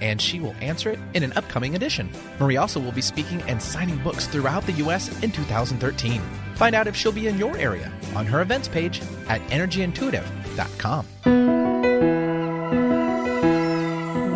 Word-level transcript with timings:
and 0.00 0.20
she 0.20 0.40
will 0.40 0.54
answer 0.60 0.90
it 0.90 0.98
in 1.14 1.22
an 1.22 1.32
upcoming 1.34 1.74
edition. 1.74 2.10
Marie 2.40 2.56
also 2.56 2.80
will 2.80 2.92
be 2.92 3.00
speaking 3.00 3.42
and 3.42 3.62
signing 3.62 3.98
books 3.98 4.26
throughout 4.26 4.64
the 4.66 4.72
U.S. 4.72 5.08
in 5.22 5.30
2013. 5.30 6.20
Find 6.54 6.74
out 6.74 6.86
if 6.86 6.96
she'll 6.96 7.12
be 7.12 7.28
in 7.28 7.38
your 7.38 7.56
area 7.56 7.92
on 8.14 8.26
her 8.26 8.40
events 8.40 8.68
page 8.68 9.00
at 9.28 9.40
energyintuitive.com. 9.48 11.06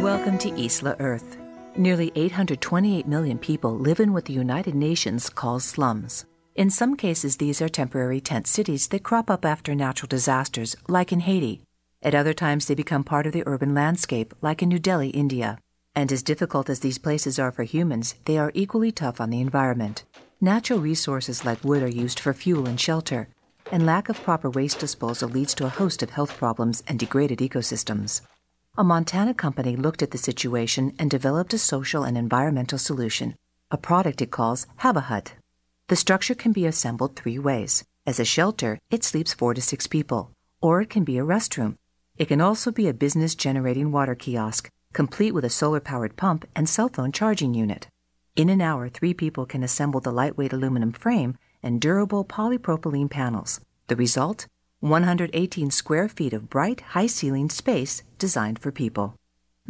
Welcome 0.03 0.39
to 0.39 0.49
Isla 0.61 0.97
Earth. 1.01 1.37
Nearly 1.77 2.13
828 2.15 3.07
million 3.07 3.39
people 3.39 3.73
live 3.73 4.01
in 4.01 4.13
what 4.13 4.25
the 4.25 4.33
United 4.33 4.75
Nations 4.75 5.31
calls 5.31 5.65
slums. 5.65 6.27
In 6.57 6.69
some 6.69 6.97
cases, 6.97 7.37
these 7.37 7.63
are 7.63 7.69
temporary 7.69 8.21
tent 8.21 8.47
cities 8.47 8.89
that 8.89 9.03
crop 9.03 9.31
up 9.31 9.45
after 9.45 9.75
natural 9.75 10.09
disasters, 10.09 10.77
like 10.89 11.13
in 11.13 11.21
Haiti. 11.21 11.63
At 12.03 12.15
other 12.15 12.33
times, 12.33 12.67
they 12.67 12.75
become 12.75 13.05
part 13.05 13.27
of 13.27 13.33
the 13.33 13.43
urban 13.47 13.75
landscape, 13.75 14.33
like 14.41 14.63
in 14.63 14.71
New 14.71 14.79
Delhi, 14.79 15.11
India. 15.11 15.59
And 15.95 16.11
as 16.11 16.23
difficult 16.23 16.71
as 16.71 16.81
these 16.81 16.97
places 16.97 17.39
are 17.39 17.53
for 17.53 17.65
humans, 17.65 18.15
they 18.25 18.39
are 18.39 18.53
equally 18.55 18.91
tough 18.91 19.21
on 19.21 19.29
the 19.29 19.41
environment. 19.41 20.05
Natural 20.41 20.79
resources 20.79 21.45
like 21.45 21.63
wood 21.63 21.83
are 21.83 21.89
used 21.89 22.19
for 22.19 22.33
fuel 22.33 22.67
and 22.67 22.81
shelter, 22.81 23.29
and 23.71 23.85
lack 23.85 24.09
of 24.09 24.23
proper 24.23 24.49
waste 24.49 24.79
disposal 24.79 25.29
leads 25.29 25.55
to 25.55 25.67
a 25.67 25.69
host 25.69 26.03
of 26.03 26.11
health 26.11 26.39
problems 26.39 26.83
and 26.89 26.99
degraded 26.99 27.41
ecosystems. 27.41 28.23
A 28.79 28.85
Montana 28.85 29.35
company 29.35 29.77
looked 29.77 30.01
at 30.01 30.13
the 30.13 30.19
situation 30.19 30.95
and 30.99 31.11
developed 31.11 31.53
a 31.53 31.59
social 31.59 32.05
and 32.05 32.17
environmental 32.17 32.79
solution, 32.79 33.37
a 33.71 33.77
product 33.77 34.23
it 34.23 34.31
calls 34.31 34.67
HabiHut. 34.81 35.33
The 35.89 35.97
structure 35.97 36.35
can 36.35 36.53
be 36.53 36.65
assembled 36.65 37.15
three 37.15 37.39
ways. 37.39 37.85
As 38.07 38.19
a 38.19 38.25
shelter, 38.25 38.79
it 38.91 39.05
sleeps 39.05 39.35
four 39.35 39.53
to 39.53 39.61
six 39.61 39.87
people, 39.87 40.31
or 40.63 40.81
it 40.81 40.89
can 40.89 41.05
be 41.05 41.19
a 41.19 41.25
restroom. 41.25 41.77
It 42.21 42.29
can 42.29 42.43
also 42.43 42.71
be 42.71 42.87
a 42.87 42.93
business 42.93 43.35
generating 43.35 43.93
water 43.93 44.15
kiosk, 44.15 44.71
complete 44.93 45.33
with 45.33 45.43
a 45.43 45.49
solar 45.49 45.81
powered 45.81 46.19
pump 46.19 46.47
and 46.55 46.69
cell 46.69 46.91
phone 46.91 47.13
charging 47.13 47.55
unit. 47.55 47.89
In 48.37 48.51
an 48.51 48.61
hour, 48.61 48.91
three 48.91 49.15
people 49.15 49.47
can 49.47 49.63
assemble 49.63 50.01
the 50.01 50.13
lightweight 50.13 50.53
aluminum 50.53 50.93
frame 50.93 51.39
and 51.63 51.81
durable 51.81 52.27
polypropylene 52.27 53.09
panels. 53.09 53.63
The 53.87 53.97
result? 53.97 54.47
118 54.81 55.71
square 55.71 56.11
feet 56.11 56.35
of 56.35 56.51
bright, 56.51 56.83
high 56.93 57.07
ceiling 57.07 57.49
space 57.49 58.03
designed 58.19 58.59
for 58.59 58.71
people. 58.71 59.15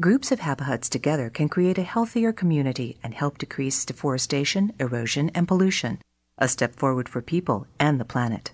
Groups 0.01 0.33
of 0.33 0.41
HabiHuts 0.41 0.89
together 0.89 1.31
can 1.31 1.48
create 1.48 1.78
a 1.78 1.84
healthier 1.84 2.33
community 2.33 2.98
and 3.01 3.15
help 3.15 3.39
decrease 3.39 3.84
deforestation, 3.84 4.73
erosion, 4.81 5.31
and 5.37 5.47
pollution, 5.47 6.01
a 6.37 6.48
step 6.48 6.75
forward 6.75 7.09
for 7.09 7.23
people 7.23 7.69
and 7.78 8.01
the 8.01 8.05
planet. 8.05 8.51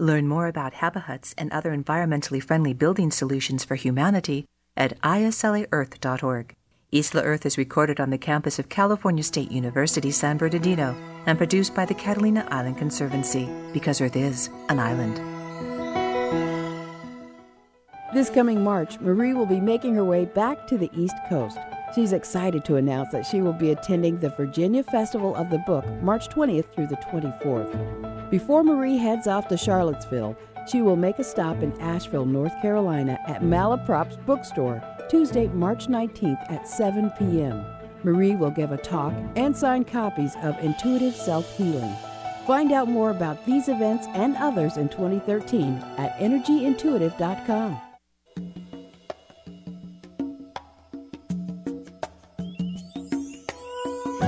Learn 0.00 0.28
more 0.28 0.46
about 0.46 0.74
HabiHuts 0.74 1.34
and 1.36 1.52
other 1.52 1.76
environmentally 1.76 2.40
friendly 2.40 2.72
building 2.72 3.10
solutions 3.10 3.64
for 3.64 3.74
humanity 3.74 4.44
at 4.76 5.00
islaearth.org. 5.00 6.54
Isla 6.90 7.22
Earth 7.22 7.44
is 7.44 7.58
recorded 7.58 7.98
on 7.98 8.10
the 8.10 8.16
campus 8.16 8.60
of 8.60 8.68
California 8.68 9.24
State 9.24 9.50
University, 9.50 10.12
San 10.12 10.38
Bernardino, 10.38 10.96
and 11.26 11.36
produced 11.36 11.74
by 11.74 11.84
the 11.84 11.94
Catalina 11.94 12.46
Island 12.48 12.78
Conservancy 12.78 13.48
because 13.74 14.00
Earth 14.00 14.16
is 14.16 14.48
an 14.68 14.78
island. 14.78 15.16
This 18.14 18.30
coming 18.30 18.62
March, 18.62 19.00
Marie 19.00 19.34
will 19.34 19.46
be 19.46 19.60
making 19.60 19.96
her 19.96 20.04
way 20.04 20.26
back 20.26 20.68
to 20.68 20.78
the 20.78 20.90
East 20.96 21.16
Coast. 21.28 21.58
She's 21.94 22.12
excited 22.12 22.64
to 22.66 22.76
announce 22.76 23.10
that 23.12 23.26
she 23.26 23.40
will 23.40 23.52
be 23.52 23.70
attending 23.70 24.18
the 24.18 24.30
Virginia 24.30 24.82
Festival 24.82 25.34
of 25.34 25.50
the 25.50 25.58
Book 25.66 25.86
March 26.02 26.28
20th 26.28 26.72
through 26.74 26.88
the 26.88 26.96
24th. 26.96 28.30
Before 28.30 28.62
Marie 28.62 28.98
heads 28.98 29.26
off 29.26 29.48
to 29.48 29.56
Charlottesville, 29.56 30.36
she 30.70 30.82
will 30.82 30.96
make 30.96 31.18
a 31.18 31.24
stop 31.24 31.62
in 31.62 31.72
Asheville, 31.80 32.26
North 32.26 32.52
Carolina 32.60 33.18
at 33.26 33.42
Malaprop's 33.42 34.16
bookstore 34.26 34.82
Tuesday, 35.08 35.48
March 35.48 35.86
19th 35.86 36.50
at 36.50 36.68
7 36.68 37.10
p.m. 37.18 37.64
Marie 38.04 38.36
will 38.36 38.50
give 38.50 38.72
a 38.72 38.76
talk 38.76 39.14
and 39.36 39.56
sign 39.56 39.84
copies 39.84 40.36
of 40.42 40.58
Intuitive 40.58 41.16
Self 41.16 41.56
Healing. 41.56 41.94
Find 42.46 42.72
out 42.72 42.88
more 42.88 43.10
about 43.10 43.44
these 43.46 43.68
events 43.68 44.06
and 44.14 44.36
others 44.36 44.76
in 44.76 44.88
2013 44.88 45.82
at 45.96 46.16
energyintuitive.com. 46.18 47.80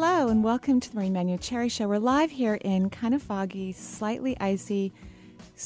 Hello, 0.00 0.28
and 0.28 0.44
welcome 0.44 0.78
to 0.78 0.90
the 0.90 0.94
Marie 0.94 1.10
Manuchehri 1.10 1.68
Show. 1.68 1.88
We're 1.88 1.98
live 1.98 2.30
here 2.30 2.54
in 2.54 2.88
kind 2.88 3.14
of 3.14 3.20
foggy, 3.20 3.72
slightly 3.72 4.38
icy, 4.38 4.92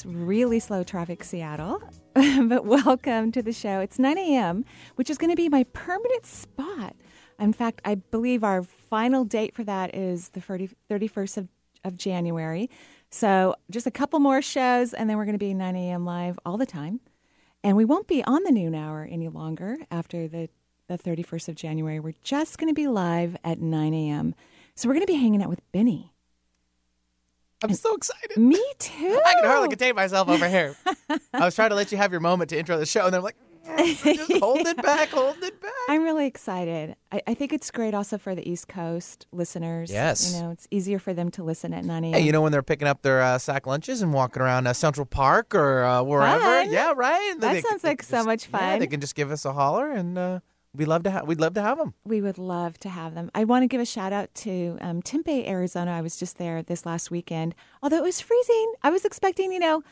really 0.06 0.58
slow 0.58 0.82
traffic 0.82 1.22
Seattle. 1.22 1.82
but 2.14 2.64
welcome 2.64 3.30
to 3.32 3.42
the 3.42 3.52
show. 3.52 3.80
It's 3.80 3.98
9 3.98 4.16
a.m., 4.16 4.64
which 4.94 5.10
is 5.10 5.18
going 5.18 5.28
to 5.28 5.36
be 5.36 5.50
my 5.50 5.64
permanent 5.74 6.24
spot. 6.24 6.96
In 7.38 7.52
fact, 7.52 7.82
I 7.84 7.96
believe 7.96 8.42
our 8.42 8.62
final 8.62 9.26
date 9.26 9.54
for 9.54 9.64
that 9.64 9.94
is 9.94 10.30
the 10.30 10.40
30, 10.40 10.70
31st 10.90 11.36
of, 11.36 11.48
of 11.84 11.98
January. 11.98 12.70
So 13.10 13.54
just 13.70 13.86
a 13.86 13.90
couple 13.90 14.18
more 14.18 14.40
shows, 14.40 14.94
and 14.94 15.10
then 15.10 15.18
we're 15.18 15.26
going 15.26 15.34
to 15.34 15.38
be 15.38 15.52
9 15.52 15.76
a.m. 15.76 16.06
live 16.06 16.38
all 16.46 16.56
the 16.56 16.64
time. 16.64 17.00
And 17.62 17.76
we 17.76 17.84
won't 17.84 18.08
be 18.08 18.24
on 18.24 18.44
the 18.44 18.50
noon 18.50 18.74
hour 18.74 19.06
any 19.10 19.28
longer 19.28 19.76
after 19.90 20.26
the 20.26 20.48
the 20.88 20.98
31st 20.98 21.48
of 21.48 21.54
January. 21.54 22.00
We're 22.00 22.14
just 22.22 22.58
going 22.58 22.68
to 22.68 22.74
be 22.74 22.86
live 22.86 23.36
at 23.44 23.60
9 23.60 23.94
a.m. 23.94 24.34
So 24.74 24.88
we're 24.88 24.94
going 24.94 25.06
to 25.06 25.12
be 25.12 25.18
hanging 25.18 25.42
out 25.42 25.48
with 25.48 25.60
Benny. 25.72 26.12
I'm 27.62 27.70
and 27.70 27.78
so 27.78 27.94
excited. 27.94 28.36
Me 28.36 28.62
too. 28.78 29.20
I 29.26 29.34
can 29.34 29.44
hardly 29.44 29.68
contain 29.68 29.94
myself 29.94 30.28
over 30.28 30.48
here. 30.48 30.76
I 31.34 31.44
was 31.44 31.54
trying 31.54 31.70
to 31.70 31.76
let 31.76 31.92
you 31.92 31.98
have 31.98 32.10
your 32.10 32.20
moment 32.20 32.50
to 32.50 32.58
intro 32.58 32.76
the 32.76 32.86
show, 32.86 33.04
and 33.04 33.12
then 33.12 33.18
I'm 33.18 33.24
like, 33.24 33.36
just 33.76 34.32
hold 34.40 34.66
it 34.66 34.82
back, 34.82 35.10
hold 35.10 35.36
it 35.42 35.60
back. 35.60 35.70
I'm 35.88 36.02
really 36.02 36.26
excited. 36.26 36.96
I, 37.12 37.22
I, 37.28 37.34
think 37.34 37.52
it's 37.52 37.70
great 37.70 37.94
also 37.94 38.18
for 38.18 38.34
the 38.34 38.48
East 38.48 38.66
Coast 38.66 39.26
listeners. 39.32 39.90
Yes. 39.90 40.34
You 40.34 40.42
know, 40.42 40.50
it's 40.50 40.66
easier 40.70 40.98
for 40.98 41.14
them 41.14 41.30
to 41.32 41.44
listen 41.44 41.72
at 41.72 41.84
9 41.84 42.04
a.m. 42.04 42.12
Hey, 42.12 42.20
you 42.20 42.32
know, 42.32 42.40
when 42.40 42.50
they're 42.50 42.62
picking 42.62 42.88
up 42.88 43.02
their 43.02 43.22
uh, 43.22 43.38
sack 43.38 43.66
lunches 43.66 44.02
and 44.02 44.12
walking 44.12 44.42
around 44.42 44.66
uh, 44.66 44.72
Central 44.72 45.06
Park 45.06 45.54
or 45.54 45.84
uh, 45.84 46.02
wherever. 46.02 46.40
Fun. 46.40 46.72
Yeah, 46.72 46.92
right. 46.96 47.34
That 47.38 47.52
they, 47.52 47.60
sounds 47.60 47.82
they 47.82 47.90
like 47.90 48.02
so 48.02 48.16
just, 48.16 48.26
much 48.26 48.46
fun. 48.46 48.62
Yeah, 48.62 48.78
they 48.78 48.86
can 48.88 49.00
just 49.00 49.14
give 49.14 49.30
us 49.30 49.44
a 49.44 49.52
holler 49.52 49.92
and 49.92 50.18
uh, 50.18 50.40
we 50.74 50.84
love 50.84 51.02
to 51.02 51.10
have. 51.10 51.26
We'd 51.26 51.40
love 51.40 51.54
to 51.54 51.62
have 51.62 51.78
them. 51.78 51.94
We 52.04 52.20
would 52.20 52.38
love 52.38 52.78
to 52.78 52.88
have 52.88 53.14
them. 53.14 53.30
I 53.34 53.44
want 53.44 53.62
to 53.62 53.66
give 53.66 53.80
a 53.80 53.84
shout 53.84 54.12
out 54.12 54.34
to 54.36 54.78
um, 54.80 55.02
Tempe, 55.02 55.46
Arizona. 55.46 55.92
I 55.92 56.00
was 56.00 56.16
just 56.16 56.38
there 56.38 56.62
this 56.62 56.86
last 56.86 57.10
weekend. 57.10 57.54
Although 57.82 57.98
it 57.98 58.02
was 58.02 58.20
freezing, 58.20 58.72
I 58.82 58.90
was 58.90 59.04
expecting, 59.04 59.52
you 59.52 59.58
know, 59.58 59.82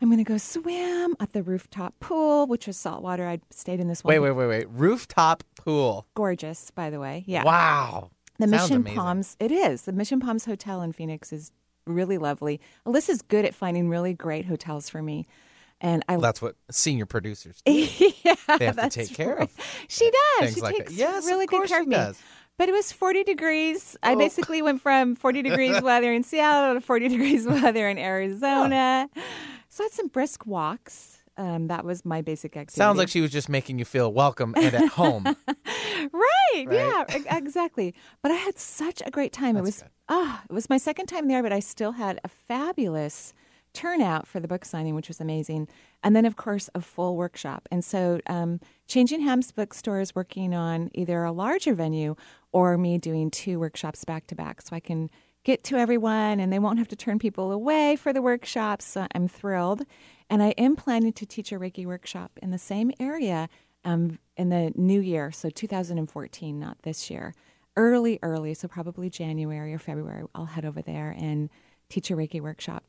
I'm 0.00 0.08
going 0.08 0.18
to 0.18 0.24
go 0.24 0.38
swim 0.38 1.16
at 1.18 1.32
the 1.32 1.42
rooftop 1.42 1.98
pool, 2.00 2.46
which 2.46 2.66
was 2.66 2.76
saltwater. 2.76 3.26
I 3.26 3.40
stayed 3.50 3.80
in 3.80 3.88
this 3.88 4.04
one. 4.04 4.12
Wait, 4.12 4.20
wait, 4.20 4.32
wait, 4.32 4.46
wait. 4.46 4.68
Rooftop 4.70 5.42
pool. 5.56 6.06
Gorgeous, 6.14 6.70
by 6.70 6.90
the 6.90 7.00
way. 7.00 7.24
Yeah. 7.26 7.44
Wow. 7.44 8.10
The 8.38 8.48
Sounds 8.48 8.62
Mission 8.62 8.76
amazing. 8.76 8.98
Palms. 8.98 9.36
It 9.40 9.52
is 9.52 9.82
the 9.82 9.92
Mission 9.92 10.20
Palms 10.20 10.44
Hotel 10.44 10.80
in 10.80 10.92
Phoenix 10.92 11.32
is 11.32 11.52
really 11.86 12.18
lovely. 12.18 12.60
Alyssa's 12.86 13.20
good 13.20 13.44
at 13.44 13.54
finding 13.54 13.88
really 13.88 14.14
great 14.14 14.46
hotels 14.46 14.88
for 14.88 15.02
me. 15.02 15.26
And 15.80 16.04
I 16.08 16.12
Well, 16.12 16.20
that's 16.22 16.42
what 16.42 16.56
senior 16.70 17.06
producers 17.06 17.62
do. 17.66 17.72
yeah, 17.72 18.34
They 18.58 18.66
have 18.66 18.76
to 18.76 18.88
take 18.90 19.14
care 19.14 19.34
right. 19.36 19.42
of 19.42 19.50
She 19.88 20.10
does. 20.40 20.54
She 20.54 20.60
like 20.60 20.76
that. 20.76 20.86
takes 20.88 20.92
Yes, 20.98 21.26
really 21.26 21.46
good 21.46 21.66
care 21.68 21.80
of 21.82 21.86
me. 21.88 21.96
does. 21.96 22.18
But 22.58 22.68
it 22.68 22.72
was 22.72 22.92
40 22.92 23.24
degrees. 23.24 23.96
I 24.02 24.14
Oh. 24.14 24.18
basically 24.18 24.60
went 24.60 24.82
from 24.82 25.16
40 25.16 25.40
degrees 25.42 25.80
weather 25.90 26.12
in 26.12 26.22
Seattle 26.22 26.74
to 26.74 26.80
40 26.82 27.08
degrees 27.08 27.46
weather 27.46 27.88
in 27.88 27.96
Arizona. 27.96 29.08
So 29.70 29.82
I 29.82 29.86
had 29.86 29.92
some 29.92 30.08
brisk 30.08 30.44
walks 30.46 31.16
Um, 31.38 31.68
that 31.68 31.86
was 31.86 32.04
my 32.04 32.20
basic 32.20 32.54
activity. 32.56 32.76
Sounds 32.76 32.98
like 32.98 33.08
she 33.08 33.22
was 33.22 33.30
just 33.30 33.48
making 33.48 33.78
you 33.78 33.86
feel 33.86 34.12
welcome 34.12 34.52
and 34.56 34.74
at 34.74 34.88
home. 34.88 35.24
right, 36.12 36.66
Yeah, 36.70 37.04
e- 37.16 37.24
exactly. 37.30 37.94
But 38.22 38.32
I 38.32 38.34
had 38.34 38.58
such 38.58 39.02
a 39.06 39.10
great 39.10 39.32
time. 39.32 39.56
it 39.56 39.62
was 39.62 39.82
ah, 40.10 40.42
it 40.48 40.52
was 40.52 40.68
my 40.68 40.76
second 40.76 41.06
time 41.06 41.28
there, 41.28 41.42
but 41.42 41.52
I 41.52 41.60
still 41.60 41.92
had 41.92 42.20
a 42.24 42.28
fabulous 42.28 43.32
turnout 43.72 44.26
for 44.26 44.40
the 44.40 44.48
book 44.48 44.64
signing, 44.64 44.94
which 44.94 45.08
was 45.08 45.20
amazing. 45.20 45.68
And 46.02 46.14
then, 46.16 46.24
of 46.24 46.36
course, 46.36 46.68
a 46.74 46.80
full 46.80 47.16
workshop. 47.16 47.68
And 47.70 47.84
so, 47.84 48.20
um, 48.26 48.60
Changing 48.86 49.20
Hands 49.20 49.50
Bookstore 49.52 50.00
is 50.00 50.14
working 50.14 50.54
on 50.54 50.90
either 50.94 51.22
a 51.22 51.32
larger 51.32 51.74
venue 51.74 52.16
or 52.52 52.76
me 52.76 52.98
doing 52.98 53.30
two 53.30 53.60
workshops 53.60 54.04
back 54.04 54.26
to 54.28 54.34
back, 54.34 54.62
so 54.62 54.74
I 54.74 54.80
can 54.80 55.10
get 55.44 55.64
to 55.64 55.76
everyone 55.76 56.38
and 56.40 56.52
they 56.52 56.58
won't 56.58 56.78
have 56.78 56.88
to 56.88 56.96
turn 56.96 57.18
people 57.18 57.50
away 57.50 57.96
for 57.96 58.12
the 58.12 58.22
workshops. 58.22 58.84
So 58.84 59.06
I'm 59.14 59.28
thrilled. 59.28 59.82
And 60.28 60.42
I 60.42 60.50
am 60.50 60.76
planning 60.76 61.12
to 61.14 61.26
teach 61.26 61.50
a 61.50 61.58
Reiki 61.58 61.86
workshop 61.86 62.32
in 62.42 62.50
the 62.50 62.58
same 62.58 62.92
area 63.00 63.48
um, 63.84 64.18
in 64.36 64.50
the 64.50 64.72
new 64.76 65.00
year, 65.00 65.32
so 65.32 65.48
2014, 65.50 66.58
not 66.58 66.82
this 66.82 67.10
year. 67.10 67.34
Early, 67.76 68.18
early, 68.22 68.54
so 68.54 68.68
probably 68.68 69.08
January 69.08 69.72
or 69.72 69.78
February, 69.78 70.24
I'll 70.34 70.44
head 70.44 70.64
over 70.64 70.82
there 70.82 71.16
and 71.18 71.48
teach 71.88 72.10
a 72.10 72.14
Reiki 72.14 72.40
workshop. 72.40 72.84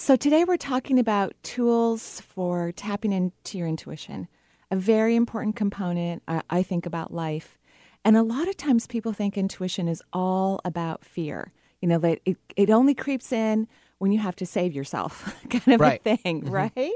So 0.00 0.14
today 0.14 0.44
we're 0.44 0.56
talking 0.56 1.00
about 1.00 1.34
tools 1.42 2.20
for 2.20 2.70
tapping 2.70 3.12
into 3.12 3.58
your 3.58 3.66
intuition, 3.66 4.28
a 4.70 4.76
very 4.76 5.16
important 5.16 5.56
component, 5.56 6.22
I, 6.28 6.40
I 6.48 6.62
think, 6.62 6.86
about 6.86 7.12
life. 7.12 7.58
And 8.04 8.16
a 8.16 8.22
lot 8.22 8.46
of 8.46 8.56
times 8.56 8.86
people 8.86 9.12
think 9.12 9.36
intuition 9.36 9.88
is 9.88 10.00
all 10.12 10.60
about 10.64 11.04
fear. 11.04 11.52
You 11.80 11.88
know, 11.88 11.98
that 11.98 12.20
it, 12.24 12.36
it 12.56 12.70
only 12.70 12.94
creeps 12.94 13.32
in 13.32 13.66
when 13.98 14.12
you 14.12 14.20
have 14.20 14.36
to 14.36 14.46
save 14.46 14.72
yourself, 14.72 15.34
kind 15.50 15.74
of 15.74 15.80
Right. 15.80 16.00
a 16.06 16.16
thing, 16.16 16.48
right? 16.48 16.92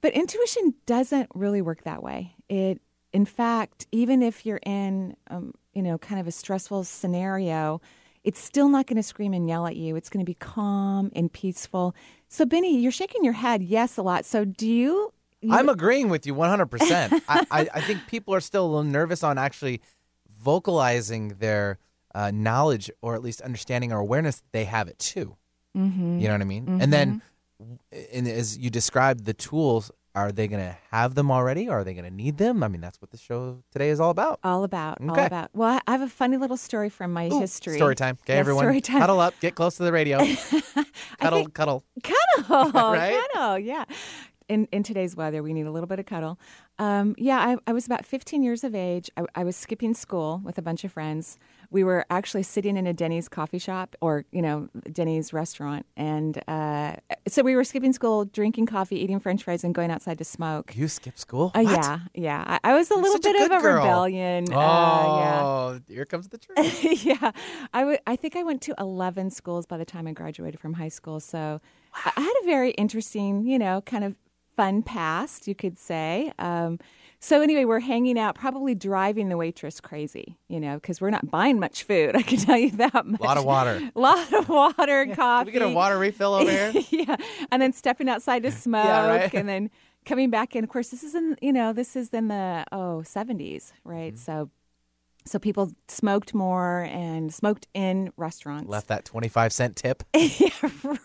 But 0.00 0.12
intuition 0.12 0.74
doesn't 0.86 1.28
really 1.34 1.60
work 1.60 1.82
that 1.82 2.04
way. 2.04 2.36
It, 2.48 2.80
in 3.12 3.24
fact, 3.24 3.88
even 3.90 4.22
if 4.22 4.46
you're 4.46 4.60
in, 4.64 5.16
um, 5.28 5.54
you 5.74 5.82
know, 5.82 5.98
kind 5.98 6.20
of 6.20 6.28
a 6.28 6.32
stressful 6.32 6.84
scenario, 6.84 7.80
it's 8.26 8.40
still 8.40 8.68
not 8.68 8.86
going 8.88 8.96
to 8.96 9.04
scream 9.04 9.32
and 9.32 9.48
yell 9.48 9.68
at 9.68 9.76
you. 9.76 9.94
It's 9.94 10.10
going 10.10 10.18
to 10.24 10.28
be 10.28 10.34
calm 10.34 11.12
and 11.14 11.32
peaceful. 11.32 11.94
So, 12.28 12.44
Benny, 12.44 12.76
you're 12.76 12.90
shaking 12.90 13.22
your 13.22 13.34
head 13.34 13.62
yes 13.62 13.96
a 13.96 14.02
lot. 14.02 14.24
So, 14.24 14.44
do 14.44 14.66
you? 14.66 15.12
you 15.40 15.54
I'm 15.54 15.68
agreeing 15.68 16.08
with 16.08 16.26
you 16.26 16.34
100%. 16.34 17.22
I, 17.28 17.46
I, 17.52 17.68
I 17.74 17.80
think 17.80 18.08
people 18.08 18.34
are 18.34 18.40
still 18.40 18.64
a 18.64 18.68
little 18.68 18.82
nervous 18.82 19.22
on 19.22 19.38
actually 19.38 19.80
vocalizing 20.40 21.36
their 21.38 21.78
uh, 22.16 22.32
knowledge 22.34 22.90
or 23.00 23.14
at 23.14 23.22
least 23.22 23.40
understanding 23.42 23.92
or 23.92 24.00
awareness 24.00 24.36
that 24.40 24.52
they 24.52 24.64
have 24.64 24.88
it 24.88 24.98
too. 24.98 25.36
Mhm. 25.76 26.20
You 26.20 26.26
know 26.26 26.34
what 26.34 26.40
I 26.40 26.46
mean? 26.46 26.80
And 26.80 26.92
then, 26.92 27.22
and 28.12 28.26
as 28.26 28.58
you 28.58 28.70
described 28.70 29.24
the 29.24 29.34
tools, 29.34 29.92
are 30.16 30.32
they 30.32 30.48
going 30.48 30.62
to 30.62 30.76
have 30.90 31.14
them 31.14 31.30
already? 31.30 31.68
Or 31.68 31.80
are 31.80 31.84
they 31.84 31.92
going 31.92 32.06
to 32.06 32.10
need 32.10 32.38
them? 32.38 32.62
I 32.62 32.68
mean, 32.68 32.80
that's 32.80 33.00
what 33.02 33.10
the 33.10 33.18
show 33.18 33.62
today 33.70 33.90
is 33.90 34.00
all 34.00 34.10
about. 34.10 34.40
all 34.42 34.64
about, 34.64 34.98
all 35.02 35.18
about. 35.18 35.50
Well, 35.52 35.78
I 35.86 35.92
have 35.92 36.00
a 36.00 36.08
funny 36.08 36.38
little 36.38 36.56
story 36.56 36.88
from 36.88 37.12
my 37.12 37.28
Ooh, 37.28 37.38
history. 37.40 37.76
Story 37.76 37.94
time. 37.94 38.18
Okay, 38.22 38.32
Yeah, 38.32 38.40
everyone. 38.40 38.62
Story 38.64 38.80
time. 38.80 39.00
Huddle 39.02 39.20
up. 39.20 39.34
Get 39.40 39.54
close 39.54 39.76
to 39.76 39.84
the 39.84 39.92
radio. 39.92 40.18
cuddle, 41.20 41.40
think- 41.40 41.54
cuddle. 41.54 41.84
cuddle, 42.02 42.72
Right? 42.72 43.20
cuddle, 43.32 43.58
yeah. 43.58 43.84
In 44.48 44.66
in 44.70 44.82
today's 44.84 45.16
weather, 45.16 45.42
we 45.42 45.52
need 45.52 45.66
a 45.66 45.72
little 45.72 45.88
bit 45.88 45.98
of 45.98 46.06
cuddle. 46.06 46.38
Um, 46.78 47.14
yeah, 47.18 47.38
I, 47.38 47.56
I 47.66 47.72
was 47.72 47.84
about 47.84 48.06
15 48.06 48.42
years 48.44 48.62
of 48.64 48.74
age. 48.76 49.10
I, 49.16 49.24
I 49.34 49.44
was 49.44 49.56
skipping 49.56 49.92
school 49.92 50.40
with 50.44 50.56
a 50.56 50.62
bunch 50.62 50.84
of 50.84 50.92
friends. 50.92 51.36
We 51.70 51.84
were 51.84 52.04
actually 52.10 52.42
sitting 52.44 52.76
in 52.76 52.86
a 52.86 52.92
Denny's 52.92 53.28
coffee 53.28 53.58
shop, 53.58 53.96
or 54.00 54.24
you 54.32 54.42
know, 54.42 54.68
Denny's 54.92 55.32
restaurant, 55.32 55.86
and 55.96 56.42
uh, 56.48 56.96
so 57.28 57.42
we 57.42 57.56
were 57.56 57.64
skipping 57.64 57.92
school, 57.92 58.24
drinking 58.24 58.66
coffee, 58.66 58.96
eating 58.96 59.18
French 59.20 59.42
fries, 59.44 59.64
and 59.64 59.74
going 59.74 59.90
outside 59.90 60.18
to 60.18 60.24
smoke. 60.24 60.76
You 60.76 60.88
skip 60.88 61.18
school? 61.18 61.52
Uh, 61.54 61.60
yeah, 61.60 62.00
yeah. 62.14 62.44
I, 62.46 62.70
I 62.70 62.74
was 62.74 62.90
a 62.90 62.94
You're 62.94 63.02
little 63.02 63.22
such 63.22 63.26
a 63.30 63.32
bit 63.32 63.50
of 63.50 63.58
a 63.58 63.60
girl. 63.62 63.82
rebellion. 63.82 64.46
Oh, 64.52 64.58
Uh, 64.58 65.78
yeah. 65.88 65.94
here 65.94 66.04
comes 66.04 66.28
the 66.28 66.38
truth. 66.44 67.04
yeah, 67.04 67.32
I 67.74 67.98
I 68.06 68.16
think 68.16 68.36
I 68.36 68.42
went 68.42 68.62
to 68.62 68.74
11 68.78 69.30
schools 69.30 69.66
by 69.66 69.76
the 69.78 69.84
time 69.84 70.06
I 70.06 70.12
graduated 70.12 70.60
from 70.60 70.74
high 70.74 70.88
school. 70.88 71.20
So 71.20 71.60
I 71.94 72.12
I 72.16 72.20
had 72.20 72.34
a 72.42 72.46
very 72.46 72.70
interesting, 72.72 73.46
you 73.46 73.58
know, 73.58 73.80
kind 73.82 74.04
of 74.04 74.14
fun 74.56 74.82
past, 74.82 75.46
you 75.46 75.54
could 75.54 75.78
say. 75.78 76.32
Um, 76.38 76.78
so 77.18 77.40
anyway, 77.40 77.64
we're 77.64 77.80
hanging 77.80 78.18
out, 78.18 78.34
probably 78.34 78.74
driving 78.74 79.28
the 79.28 79.36
waitress 79.36 79.80
crazy, 79.80 80.36
you 80.48 80.60
know, 80.60 80.74
because 80.74 81.00
we're 81.00 81.10
not 81.10 81.30
buying 81.30 81.58
much 81.58 81.82
food. 81.84 82.14
I 82.16 82.22
can 82.22 82.38
tell 82.38 82.58
you 82.58 82.70
that 82.72 83.06
much. 83.06 83.20
A 83.20 83.24
lot 83.24 83.38
of 83.38 83.44
water. 83.44 83.90
A 83.94 83.98
lot 83.98 84.32
of 84.32 84.48
water 84.48 85.02
and 85.02 85.10
Can 85.10 85.16
coffee. 85.16 85.46
we 85.46 85.52
get 85.52 85.62
a 85.62 85.68
water 85.68 85.98
refill 85.98 86.34
over 86.34 86.50
here? 86.50 86.72
yeah, 86.90 87.16
and 87.50 87.60
then 87.62 87.72
stepping 87.72 88.08
outside 88.08 88.42
to 88.42 88.50
smoke, 88.52 88.84
right. 88.86 89.34
and 89.34 89.48
then 89.48 89.70
coming 90.04 90.30
back 90.30 90.54
in. 90.54 90.64
Of 90.64 90.70
course, 90.70 90.90
this 90.90 91.02
is 91.02 91.14
in 91.14 91.36
you 91.40 91.52
know 91.52 91.72
this 91.72 91.96
is 91.96 92.10
in 92.10 92.28
the 92.28 92.64
oh 92.72 93.02
70s, 93.04 93.72
right? 93.84 94.14
Mm-hmm. 94.14 94.16
So, 94.16 94.50
so 95.24 95.38
people 95.38 95.72
smoked 95.88 96.34
more 96.34 96.82
and 96.90 97.32
smoked 97.32 97.66
in 97.74 98.12
restaurants. 98.16 98.68
Left 98.68 98.88
that 98.88 99.04
25 99.04 99.52
cent 99.52 99.76
tip. 99.76 100.02
yeah, 100.14 100.48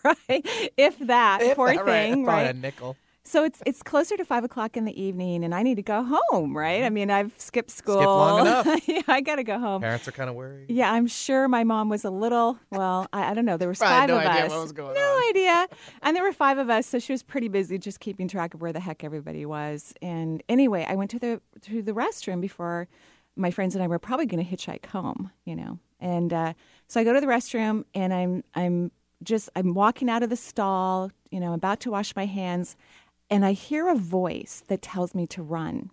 right. 0.03 0.45
If 0.77 0.99
that 0.99 1.41
If 1.41 1.55
poor 1.55 1.73
that, 1.73 1.85
thing, 1.85 2.25
probably 2.25 2.43
right? 2.45 2.55
a 2.55 2.59
nickel. 2.59 2.97
So 3.23 3.43
it's 3.43 3.61
it's 3.67 3.83
closer 3.83 4.17
to 4.17 4.25
five 4.25 4.43
o'clock 4.43 4.75
in 4.75 4.85
the 4.85 4.99
evening, 4.99 5.43
and 5.43 5.53
I 5.53 5.61
need 5.61 5.75
to 5.75 5.83
go 5.83 6.03
home, 6.03 6.57
right? 6.57 6.83
I 6.83 6.89
mean, 6.89 7.11
I've 7.11 7.33
skipped 7.37 7.69
school. 7.69 7.97
Skip 7.97 8.07
long 8.07 8.41
enough. 8.41 8.87
yeah, 8.87 9.01
I 9.07 9.21
got 9.21 9.35
to 9.35 9.43
go 9.43 9.59
home. 9.59 9.81
Parents 9.81 10.07
are 10.07 10.11
kind 10.11 10.27
of 10.29 10.35
worried. 10.35 10.65
Yeah, 10.69 10.91
I'm 10.91 11.05
sure 11.05 11.47
my 11.47 11.63
mom 11.63 11.87
was 11.87 12.03
a 12.03 12.09
little. 12.09 12.57
Well, 12.71 13.07
I, 13.13 13.31
I 13.31 13.33
don't 13.35 13.45
know. 13.45 13.57
There 13.57 13.67
was 13.69 13.77
five 13.77 14.09
no 14.09 14.17
of 14.17 14.25
idea 14.25 14.45
us. 14.45 14.51
what 14.51 14.61
was 14.61 14.71
going 14.71 14.95
no 14.95 14.99
on. 15.01 15.29
idea. 15.29 15.67
And 16.01 16.15
there 16.15 16.23
were 16.23 16.33
five 16.33 16.57
of 16.57 16.69
us, 16.71 16.87
so 16.87 16.97
she 16.97 17.13
was 17.13 17.21
pretty 17.21 17.47
busy 17.47 17.77
just 17.77 17.99
keeping 17.99 18.27
track 18.27 18.55
of 18.55 18.61
where 18.61 18.73
the 18.73 18.79
heck 18.79 19.03
everybody 19.03 19.45
was. 19.45 19.93
And 20.01 20.41
anyway, 20.49 20.85
I 20.89 20.95
went 20.95 21.11
to 21.11 21.19
the 21.19 21.41
to 21.61 21.83
the 21.83 21.93
restroom 21.93 22.41
before 22.41 22.87
my 23.35 23.51
friends 23.51 23.75
and 23.75 23.83
I 23.83 23.87
were 23.87 23.99
probably 23.99 24.25
going 24.25 24.43
to 24.43 24.51
hitchhike 24.55 24.87
home. 24.87 25.29
You 25.45 25.55
know, 25.57 25.79
and 25.99 26.33
uh, 26.33 26.53
so 26.87 26.99
I 26.99 27.03
go 27.03 27.13
to 27.13 27.21
the 27.21 27.27
restroom, 27.27 27.85
and 27.93 28.13
I'm 28.15 28.43
I'm 28.55 28.91
just 29.23 29.47
I'm 29.55 29.75
walking 29.75 30.09
out 30.09 30.23
of 30.23 30.31
the 30.31 30.35
stall. 30.35 31.11
You 31.29 31.39
know, 31.39 31.47
I'm 31.47 31.53
about 31.53 31.79
to 31.81 31.91
wash 31.91 32.13
my 32.13 32.25
hands, 32.25 32.75
and 33.31 33.45
I 33.45 33.53
hear 33.53 33.87
a 33.87 33.95
voice 33.95 34.63
that 34.67 34.81
tells 34.81 35.15
me 35.15 35.25
to 35.27 35.41
run. 35.41 35.89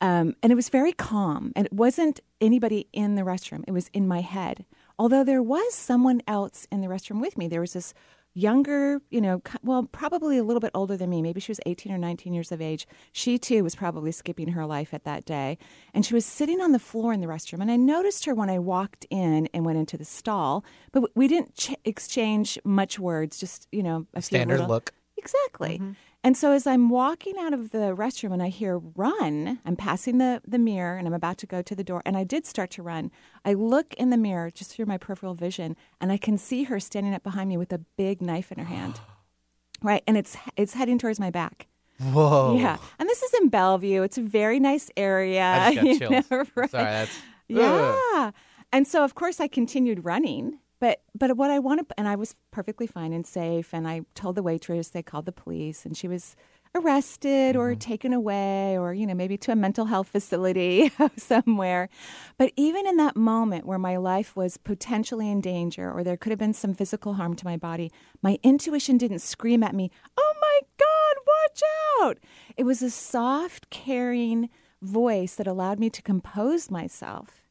Um, 0.00 0.34
and 0.42 0.52
it 0.52 0.56
was 0.56 0.68
very 0.68 0.92
calm. 0.92 1.52
And 1.56 1.66
it 1.66 1.72
wasn't 1.72 2.20
anybody 2.40 2.88
in 2.92 3.14
the 3.14 3.22
restroom, 3.22 3.64
it 3.66 3.72
was 3.72 3.88
in 3.92 4.06
my 4.06 4.20
head. 4.20 4.64
Although 4.98 5.24
there 5.24 5.42
was 5.42 5.74
someone 5.74 6.20
else 6.28 6.66
in 6.70 6.80
the 6.80 6.88
restroom 6.88 7.20
with 7.20 7.38
me. 7.38 7.48
There 7.48 7.60
was 7.60 7.72
this 7.72 7.94
younger, 8.34 9.00
you 9.10 9.20
know, 9.20 9.42
well, 9.62 9.84
probably 9.84 10.38
a 10.38 10.44
little 10.44 10.60
bit 10.60 10.70
older 10.74 10.96
than 10.96 11.10
me. 11.10 11.20
Maybe 11.22 11.40
she 11.40 11.50
was 11.50 11.60
18 11.66 11.92
or 11.92 11.98
19 11.98 12.32
years 12.32 12.50
of 12.50 12.60
age. 12.60 12.86
She 13.12 13.38
too 13.38 13.62
was 13.62 13.74
probably 13.74 14.10
skipping 14.10 14.48
her 14.48 14.64
life 14.64 14.94
at 14.94 15.04
that 15.04 15.24
day. 15.24 15.58
And 15.94 16.04
she 16.04 16.14
was 16.14 16.24
sitting 16.24 16.60
on 16.60 16.72
the 16.72 16.78
floor 16.78 17.12
in 17.12 17.20
the 17.20 17.26
restroom. 17.26 17.60
And 17.60 17.70
I 17.70 17.76
noticed 17.76 18.24
her 18.24 18.34
when 18.34 18.48
I 18.50 18.58
walked 18.58 19.06
in 19.10 19.48
and 19.52 19.64
went 19.64 19.78
into 19.78 19.96
the 19.98 20.04
stall. 20.04 20.64
But 20.92 21.10
we 21.14 21.28
didn't 21.28 21.54
ch- 21.56 21.76
exchange 21.84 22.58
much 22.64 22.98
words, 22.98 23.38
just, 23.38 23.68
you 23.70 23.82
know, 23.82 24.06
a 24.14 24.20
few 24.22 24.36
Standard 24.36 24.54
little- 24.60 24.68
look. 24.68 24.92
Exactly. 25.16 25.80
And 26.24 26.36
so 26.36 26.52
as 26.52 26.68
I'm 26.68 26.88
walking 26.88 27.36
out 27.36 27.52
of 27.52 27.70
the 27.72 27.96
restroom 27.96 28.32
and 28.32 28.42
I 28.42 28.48
hear 28.48 28.78
run, 28.78 29.58
I'm 29.64 29.74
passing 29.74 30.18
the, 30.18 30.40
the 30.46 30.58
mirror 30.58 30.96
and 30.96 31.08
I'm 31.08 31.14
about 31.14 31.36
to 31.38 31.46
go 31.46 31.62
to 31.62 31.74
the 31.74 31.82
door. 31.82 32.00
And 32.06 32.16
I 32.16 32.22
did 32.22 32.46
start 32.46 32.70
to 32.72 32.82
run. 32.82 33.10
I 33.44 33.54
look 33.54 33.92
in 33.94 34.10
the 34.10 34.16
mirror 34.16 34.50
just 34.50 34.72
through 34.72 34.86
my 34.86 34.98
peripheral 34.98 35.34
vision 35.34 35.76
and 36.00 36.12
I 36.12 36.16
can 36.16 36.38
see 36.38 36.64
her 36.64 36.78
standing 36.78 37.12
up 37.12 37.24
behind 37.24 37.48
me 37.48 37.56
with 37.56 37.72
a 37.72 37.78
big 37.78 38.22
knife 38.22 38.52
in 38.52 38.58
her 38.58 38.66
hand. 38.66 39.00
right. 39.82 40.04
And 40.06 40.16
it's 40.16 40.36
it's 40.56 40.74
heading 40.74 40.98
towards 40.98 41.18
my 41.18 41.30
back. 41.30 41.66
Whoa. 42.00 42.56
Yeah. 42.56 42.76
And 43.00 43.08
this 43.08 43.22
is 43.22 43.34
in 43.34 43.48
Bellevue. 43.48 44.02
It's 44.02 44.18
a 44.18 44.22
very 44.22 44.60
nice 44.60 44.90
area. 44.96 45.42
I 45.42 45.74
just 45.74 46.00
got 46.00 46.08
chills. 46.10 46.30
know, 46.30 46.44
right? 46.54 46.70
Sorry, 46.70 46.84
that's. 46.84 47.16
Ugh. 47.50 47.98
Yeah. 48.14 48.30
And 48.72 48.86
so 48.86 49.04
of 49.04 49.16
course 49.16 49.40
I 49.40 49.48
continued 49.48 50.04
running, 50.04 50.58
but 50.82 51.00
but 51.14 51.36
what 51.36 51.52
I 51.52 51.60
wanted 51.60 51.86
and 51.96 52.08
I 52.08 52.16
was 52.16 52.34
perfectly 52.50 52.88
fine 52.88 53.12
and 53.12 53.24
safe 53.24 53.72
and 53.72 53.86
I 53.86 54.00
told 54.16 54.34
the 54.34 54.42
waitress 54.42 54.88
they 54.88 55.02
called 55.02 55.26
the 55.26 55.32
police 55.32 55.86
and 55.86 55.96
she 55.96 56.08
was 56.08 56.34
arrested 56.74 57.54
or 57.54 57.70
mm-hmm. 57.70 57.78
taken 57.78 58.12
away 58.12 58.76
or 58.76 58.92
you 58.92 59.06
know 59.06 59.14
maybe 59.14 59.36
to 59.36 59.52
a 59.52 59.54
mental 59.54 59.84
health 59.84 60.08
facility 60.08 60.90
somewhere. 61.16 61.88
But 62.36 62.52
even 62.56 62.84
in 62.88 62.96
that 62.96 63.14
moment 63.14 63.64
where 63.64 63.78
my 63.78 63.96
life 63.96 64.34
was 64.34 64.56
potentially 64.56 65.30
in 65.30 65.40
danger 65.40 65.88
or 65.88 66.02
there 66.02 66.16
could 66.16 66.30
have 66.30 66.38
been 66.40 66.52
some 66.52 66.74
physical 66.74 67.14
harm 67.14 67.36
to 67.36 67.44
my 67.44 67.56
body, 67.56 67.92
my 68.20 68.40
intuition 68.42 68.98
didn't 68.98 69.20
scream 69.20 69.62
at 69.62 69.76
me, 69.76 69.88
"Oh 70.18 70.34
my 70.40 70.60
god, 70.78 71.16
watch 71.32 71.62
out." 72.00 72.18
It 72.56 72.64
was 72.64 72.82
a 72.82 72.90
soft, 72.90 73.70
caring 73.70 74.50
voice 74.82 75.36
that 75.36 75.46
allowed 75.46 75.78
me 75.78 75.90
to 75.90 76.02
compose 76.02 76.72
myself 76.72 77.42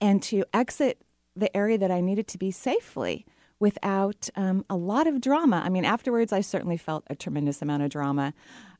and 0.00 0.22
to 0.22 0.44
exit 0.54 1.02
the 1.36 1.54
area 1.56 1.78
that 1.78 1.90
I 1.90 2.00
needed 2.00 2.26
to 2.28 2.38
be 2.38 2.50
safely 2.50 3.26
without 3.60 4.30
um, 4.36 4.64
a 4.70 4.76
lot 4.76 5.06
of 5.06 5.20
drama. 5.20 5.62
I 5.64 5.68
mean, 5.68 5.84
afterwards, 5.84 6.32
I 6.32 6.40
certainly 6.40 6.78
felt 6.78 7.04
a 7.08 7.14
tremendous 7.14 7.60
amount 7.62 7.82
of 7.82 7.90
drama. 7.90 8.32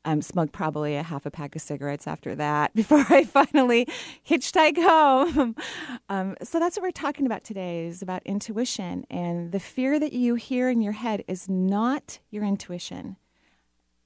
Um, 0.03 0.23
smoked 0.23 0.51
probably 0.51 0.95
a 0.95 1.03
half 1.03 1.27
a 1.27 1.31
pack 1.31 1.55
of 1.55 1.61
cigarettes 1.61 2.07
after 2.07 2.33
that 2.33 2.73
before 2.75 3.05
I 3.09 3.23
finally 3.23 3.87
hitchhiked 4.27 4.77
home. 4.81 5.55
um, 6.09 6.35
so 6.41 6.57
that's 6.57 6.75
what 6.75 6.81
we're 6.81 6.91
talking 6.91 7.27
about 7.27 7.43
today 7.43 7.85
is 7.85 8.01
about 8.01 8.23
intuition 8.25 9.05
and 9.11 9.51
the 9.51 9.59
fear 9.59 9.99
that 9.99 10.11
you 10.11 10.33
hear 10.33 10.71
in 10.71 10.81
your 10.81 10.93
head 10.93 11.23
is 11.27 11.47
not 11.47 12.17
your 12.31 12.43
intuition. 12.43 13.17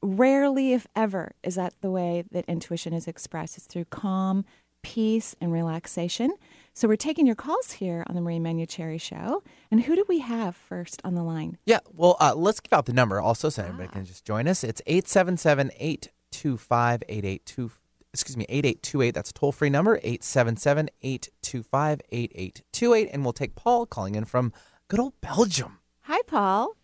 rarely, 0.02 0.74
if 0.74 0.86
ever, 0.96 1.32
is 1.44 1.56
that 1.56 1.74
the 1.82 1.92
way 1.92 2.26
that 2.32 2.46
intuition 2.48 2.94
is 2.94 3.08
expressed. 3.08 3.58
It's 3.58 3.66
through 3.66 3.86
calm, 3.86 4.46
peace, 4.82 5.36
and 5.42 5.52
relaxation. 5.52 6.32
So 6.78 6.90
we're 6.90 6.98
taking 6.98 7.26
your 7.26 7.38
calls 7.38 7.72
here 7.72 8.04
on 8.08 8.16
the 8.16 8.22
Marie 8.22 8.38
Manuchehri 8.38 9.00
Show. 9.00 9.44
And 9.72 9.82
who 9.84 9.96
do 9.96 10.04
we 10.10 10.20
have 10.20 10.58
first 10.58 11.02
on 11.06 11.16
the 11.16 11.24
line? 11.24 11.58
Yeah, 11.66 11.80
well, 11.94 12.18
uh, 12.20 12.36
let's 12.36 12.60
give 12.60 12.74
out 12.74 12.86
the 12.86 12.92
number 12.92 13.22
also 13.22 13.48
so 13.48 13.64
everybody 13.64 13.88
can 13.88 14.04
just 14.04 14.26
join 14.26 14.46
us. 14.46 14.62
It's 14.62 14.82
877 14.86 15.72
825 15.80 17.04
8825 17.08 17.82
excuse 18.12 18.38
me, 18.38 18.46
8828. 18.50 19.12
That's 19.14 19.30
a 19.30 19.34
toll 19.34 19.52
free 19.54 19.70
number, 19.70 19.98
877 19.98 20.90
825 21.02 22.02
8828. 22.12 23.10
And 23.12 23.24
we'll 23.24 23.34
take 23.34 23.56
Paul 23.56 23.86
calling 23.86 24.16
in 24.16 24.26
from 24.26 24.52
good 24.90 25.00
old 25.00 25.20
Belgium. 25.22 25.80
Hi, 26.02 26.22
Paul. 26.28 26.76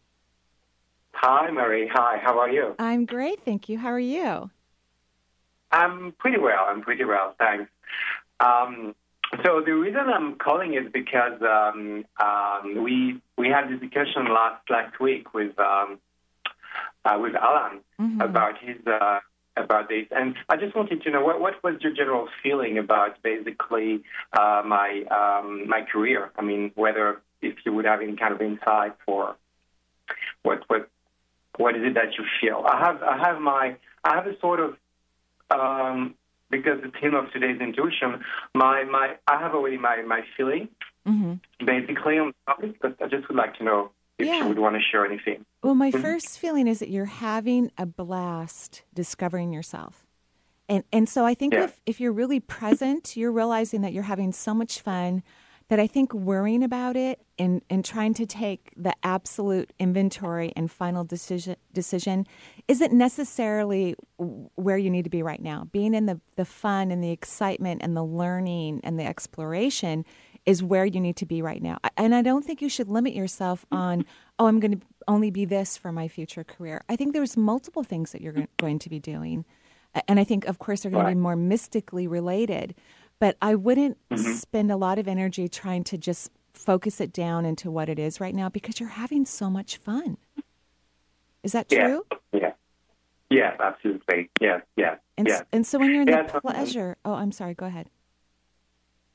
Hi, 1.13 1.51
Marie. 1.51 1.89
Hi, 1.93 2.17
how 2.21 2.39
are 2.39 2.49
you? 2.49 2.75
I'm 2.79 3.05
great, 3.05 3.43
thank 3.43 3.67
you. 3.67 3.77
How 3.77 3.89
are 3.89 3.99
you? 3.99 4.49
I'm 5.71 6.13
pretty 6.17 6.37
well. 6.37 6.65
I'm 6.67 6.81
pretty 6.81 7.03
well, 7.03 7.35
thanks. 7.37 7.69
Um, 8.39 8.95
so 9.43 9.61
the 9.65 9.73
reason 9.73 10.01
I'm 10.13 10.35
calling 10.35 10.73
is 10.73 10.91
because 10.91 11.41
um, 11.41 12.05
um, 12.21 12.83
we 12.83 13.21
we 13.37 13.47
had 13.47 13.69
this 13.69 13.79
discussion 13.79 14.25
last 14.25 14.69
last 14.69 14.99
week 14.99 15.33
with 15.33 15.57
um, 15.59 15.99
uh, 17.05 17.17
with 17.21 17.35
Alan 17.35 17.81
Mm-hmm. 18.01 18.21
about 18.21 18.57
his 18.59 18.77
uh, 18.87 19.19
about 19.55 19.87
this, 19.87 20.07
and 20.09 20.35
I 20.49 20.55
just 20.57 20.75
wanted 20.75 21.03
to 21.03 21.11
know 21.11 21.23
what 21.23 21.39
what 21.39 21.63
was 21.63 21.75
your 21.81 21.93
general 21.93 22.27
feeling 22.41 22.79
about 22.79 23.21
basically 23.21 24.01
uh, 24.33 24.63
my 24.65 25.03
um, 25.11 25.67
my 25.67 25.81
career. 25.83 26.31
I 26.35 26.41
mean, 26.41 26.71
whether 26.73 27.21
if 27.43 27.57
you 27.63 27.73
would 27.73 27.85
have 27.85 28.01
any 28.01 28.15
kind 28.15 28.33
of 28.33 28.41
insight 28.41 28.93
for 29.05 29.35
what 30.41 30.63
what 30.67 30.89
what 31.57 31.75
is 31.75 31.83
it 31.83 31.93
that 31.93 32.17
you 32.17 32.25
feel? 32.41 32.65
I 32.67 32.79
have 32.79 33.03
I 33.03 33.17
have 33.19 33.39
my 33.39 33.75
I 34.03 34.15
have 34.15 34.25
a 34.25 34.39
sort 34.39 34.59
of 34.59 34.75
um, 35.51 36.15
because 36.51 36.81
the 36.83 36.91
theme 36.99 37.15
of 37.15 37.31
today's 37.31 37.59
intuition, 37.61 38.23
my 38.53 38.83
my 38.83 39.15
I 39.27 39.39
have 39.39 39.53
already 39.55 39.77
my 39.77 40.01
my 40.03 40.21
feeling 40.37 40.67
hmm 41.05 41.33
basically 41.65 42.17
on 42.17 42.27
the 42.27 42.33
topic, 42.53 42.75
but 42.81 42.95
I 43.03 43.07
just 43.07 43.27
would 43.27 43.37
like 43.37 43.55
to 43.57 43.63
know 43.63 43.91
if 44.19 44.27
Yeah. 44.27 44.41
you 44.41 44.47
would 44.49 44.59
want 44.59 44.75
to 44.75 44.81
share 44.81 45.05
anything. 45.05 45.45
Well, 45.63 45.75
my 45.75 45.91
first 45.91 46.39
feeling 46.39 46.67
is 46.67 46.79
that 46.79 46.89
you're 46.89 47.05
having 47.05 47.71
a 47.77 47.85
blast 47.85 48.83
discovering 48.93 49.53
yourself. 49.53 50.05
And 50.67 50.83
and 50.91 51.07
so 51.07 51.25
I 51.25 51.33
think 51.33 51.53
Yeah. 51.53 51.65
if, 51.65 51.81
if 51.85 51.99
you're 52.01 52.11
really 52.11 52.39
present, 52.39 53.15
you're 53.17 53.31
realizing 53.31 53.81
that 53.81 53.93
you're 53.93 54.03
having 54.03 54.31
so 54.31 54.53
much 54.53 54.79
fun 54.81 55.23
that 55.71 55.79
I 55.79 55.87
think 55.87 56.13
worrying 56.13 56.63
about 56.63 56.97
it 56.97 57.21
and, 57.39 57.61
and 57.69 57.85
trying 57.85 58.13
to 58.15 58.25
take 58.25 58.73
the 58.75 58.93
absolute 59.03 59.71
inventory 59.79 60.51
and 60.53 60.69
final 60.69 61.05
decision 61.05 61.55
decision 61.71 62.27
isn't 62.67 62.91
necessarily 62.91 63.95
where 64.17 64.77
you 64.77 64.89
need 64.89 65.05
to 65.05 65.09
be 65.09 65.23
right 65.23 65.41
now. 65.41 65.69
Being 65.71 65.93
in 65.93 66.07
the, 66.07 66.19
the 66.35 66.43
fun 66.43 66.91
and 66.91 67.01
the 67.01 67.11
excitement 67.11 67.83
and 67.83 67.95
the 67.95 68.03
learning 68.03 68.81
and 68.83 68.99
the 68.99 69.05
exploration 69.05 70.03
is 70.45 70.61
where 70.61 70.83
you 70.83 70.99
need 70.99 71.15
to 71.15 71.25
be 71.25 71.41
right 71.41 71.63
now. 71.63 71.77
And 71.95 72.13
I 72.13 72.21
don't 72.21 72.43
think 72.43 72.61
you 72.61 72.67
should 72.67 72.89
limit 72.89 73.13
yourself 73.13 73.65
mm-hmm. 73.67 73.81
on, 73.81 74.05
oh, 74.39 74.47
I'm 74.47 74.59
going 74.59 74.77
to 74.77 74.85
only 75.07 75.31
be 75.31 75.45
this 75.45 75.77
for 75.77 75.93
my 75.93 76.09
future 76.09 76.43
career. 76.43 76.83
I 76.89 76.97
think 76.97 77.13
there's 77.13 77.37
multiple 77.37 77.85
things 77.85 78.11
that 78.11 78.19
you're 78.19 78.33
mm-hmm. 78.33 78.43
going 78.57 78.79
to 78.79 78.89
be 78.89 78.99
doing. 78.99 79.45
And 80.09 80.19
I 80.19 80.25
think, 80.25 80.45
of 80.45 80.59
course, 80.59 80.81
they're 80.81 80.91
going 80.91 81.05
to 81.05 81.11
be 81.11 81.15
more 81.15 81.37
mystically 81.37 82.07
related. 82.07 82.75
But 83.21 83.37
I 83.39 83.53
wouldn't 83.53 83.99
spend 84.15 84.71
a 84.71 84.75
lot 84.75 84.97
of 84.97 85.07
energy 85.07 85.47
trying 85.47 85.83
to 85.85 85.97
just 85.97 86.31
focus 86.53 86.99
it 86.99 87.13
down 87.13 87.45
into 87.45 87.69
what 87.69 87.87
it 87.87 87.99
is 87.99 88.19
right 88.19 88.33
now 88.33 88.49
because 88.49 88.79
you're 88.79 88.89
having 88.89 89.25
so 89.25 89.47
much 89.47 89.77
fun. 89.77 90.17
Is 91.43 91.51
that 91.51 91.69
true? 91.69 92.03
Yeah. 92.33 92.53
Yeah, 93.29 93.55
absolutely. 93.59 94.31
Yeah, 94.41 94.61
yeah, 94.75 94.95
And, 95.19 95.27
yeah. 95.27 95.43
and 95.53 95.67
so 95.67 95.77
when 95.77 95.91
you're 95.91 96.01
in 96.01 96.07
Yeah, 96.07 96.23
the 96.23 96.41
pleasure, 96.41 96.97
oh, 97.05 97.13
I'm 97.13 97.31
sorry, 97.31 97.53
go 97.53 97.67
ahead. 97.67 97.91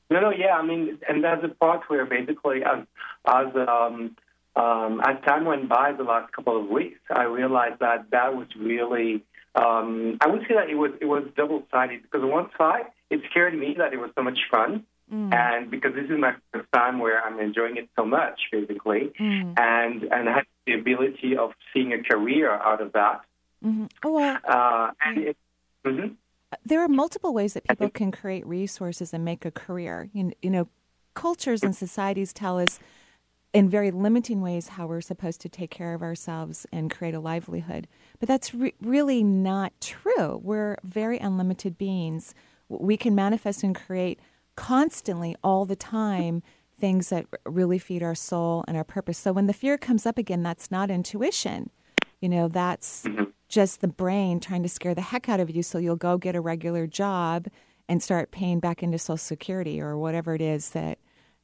No, 0.09 0.21
no, 0.21 0.31
yeah. 0.31 0.55
I 0.55 0.65
mean, 0.65 0.99
and 1.09 1.21
there's 1.21 1.43
a 1.43 1.49
part 1.49 1.81
where 1.89 2.05
basically, 2.05 2.63
as 2.63 2.85
as 3.27 3.47
um, 3.55 4.15
um, 4.55 5.01
as 5.05 5.21
time 5.27 5.43
went 5.43 5.67
by, 5.67 5.91
the 5.91 6.03
last 6.03 6.31
couple 6.31 6.57
of 6.57 6.69
weeks, 6.69 7.01
I 7.13 7.23
realized 7.23 7.81
that 7.81 8.09
that 8.11 8.33
was 8.33 8.47
really. 8.57 9.25
Um, 9.53 10.17
I 10.21 10.27
would 10.27 10.43
say 10.47 10.55
that 10.55 10.69
it 10.69 10.75
was 10.75 10.91
it 11.01 11.05
was 11.05 11.23
double 11.35 11.63
sided 11.71 12.03
because 12.03 12.23
on 12.23 12.31
one 12.31 12.49
side 12.57 12.85
it 13.09 13.21
scared 13.29 13.57
me 13.57 13.75
that 13.77 13.93
it 13.93 13.97
was 13.97 14.11
so 14.15 14.23
much 14.23 14.39
fun, 14.51 14.83
and 15.09 15.71
because 15.71 15.93
this 15.95 16.09
is 16.09 16.19
my 16.19 16.33
first 16.51 16.67
time 16.73 16.99
where 16.99 17.23
I'm 17.23 17.39
enjoying 17.39 17.77
it 17.77 17.87
so 17.95 18.05
much, 18.05 18.39
basically, 18.51 19.13
and 19.19 20.03
and 20.03 20.29
I 20.29 20.33
had 20.33 20.45
the 20.65 20.73
ability 20.73 21.37
of 21.37 21.51
seeing 21.73 21.93
a 21.93 22.03
career 22.03 22.51
out 22.51 22.81
of 22.81 22.91
that. 22.93 23.21
hmm 23.63 23.85
Oh, 24.03 24.11
well, 24.11 24.37
Uh, 24.43 24.91
and 25.05 25.17
it, 25.29 25.37
mhm. 25.85 26.15
there 26.65 26.81
are 26.81 26.87
multiple 26.89 27.33
ways 27.33 27.53
that 27.53 27.63
people 27.67 27.89
can 27.89 28.11
create 28.11 28.45
resources 28.45 29.13
and 29.13 29.23
make 29.23 29.45
a 29.45 29.51
career. 29.51 30.09
You, 30.13 30.31
you 30.41 30.49
know, 30.49 30.67
cultures 31.13 31.63
and 31.63 31.75
societies 31.75 32.33
tell 32.33 32.59
us 32.59 32.79
in 33.53 33.69
very 33.69 33.91
limiting 33.91 34.41
ways 34.41 34.67
how 34.75 34.85
we're 34.87 35.01
supposed 35.01 35.39
to 35.41 35.49
take 35.49 35.71
care 35.71 35.93
of 35.93 36.01
ourselves 36.01 36.65
and 36.71 36.91
create 36.91 37.15
a 37.15 37.19
livelihood. 37.19 37.87
But 38.19 38.27
that's 38.27 38.53
re- 38.53 38.73
really 38.81 39.23
not 39.23 39.71
true. 39.79 40.39
We're 40.43 40.77
very 40.83 41.17
unlimited 41.17 41.77
beings. 41.77 42.35
We 42.69 42.97
can 42.97 43.15
manifest 43.15 43.63
and 43.63 43.75
create 43.75 44.19
constantly 44.55 45.35
all 45.43 45.65
the 45.65 45.75
time 45.75 46.41
things 46.79 47.09
that 47.09 47.25
really 47.45 47.79
feed 47.79 48.03
our 48.03 48.15
soul 48.15 48.63
and 48.67 48.77
our 48.77 48.83
purpose. 48.83 49.17
So 49.17 49.31
when 49.33 49.47
the 49.47 49.53
fear 49.53 49.77
comes 49.77 50.05
up 50.05 50.17
again, 50.17 50.43
that's 50.43 50.69
not 50.69 50.91
intuition. 50.91 51.69
You 52.21 52.29
know, 52.29 52.47
that's 52.47 53.05
just 53.47 53.81
the 53.81 53.87
brain 53.87 54.39
trying 54.39 54.63
to 54.63 54.69
scare 54.69 54.93
the 54.93 55.01
heck 55.01 55.29
out 55.29 55.39
of 55.39 55.49
you 55.49 55.63
so 55.63 55.77
you'll 55.77 55.95
go 55.95 56.17
get 56.17 56.35
a 56.35 56.41
regular 56.41 56.85
job 56.87 57.47
and 57.87 58.03
start 58.03 58.31
paying 58.31 58.59
back 58.59 58.83
into 58.83 58.97
Social 58.99 59.17
Security 59.17 59.79
or 59.79 59.97
whatever 59.97 60.35
it 60.35 60.41
is 60.41 60.71
that, 60.71 60.99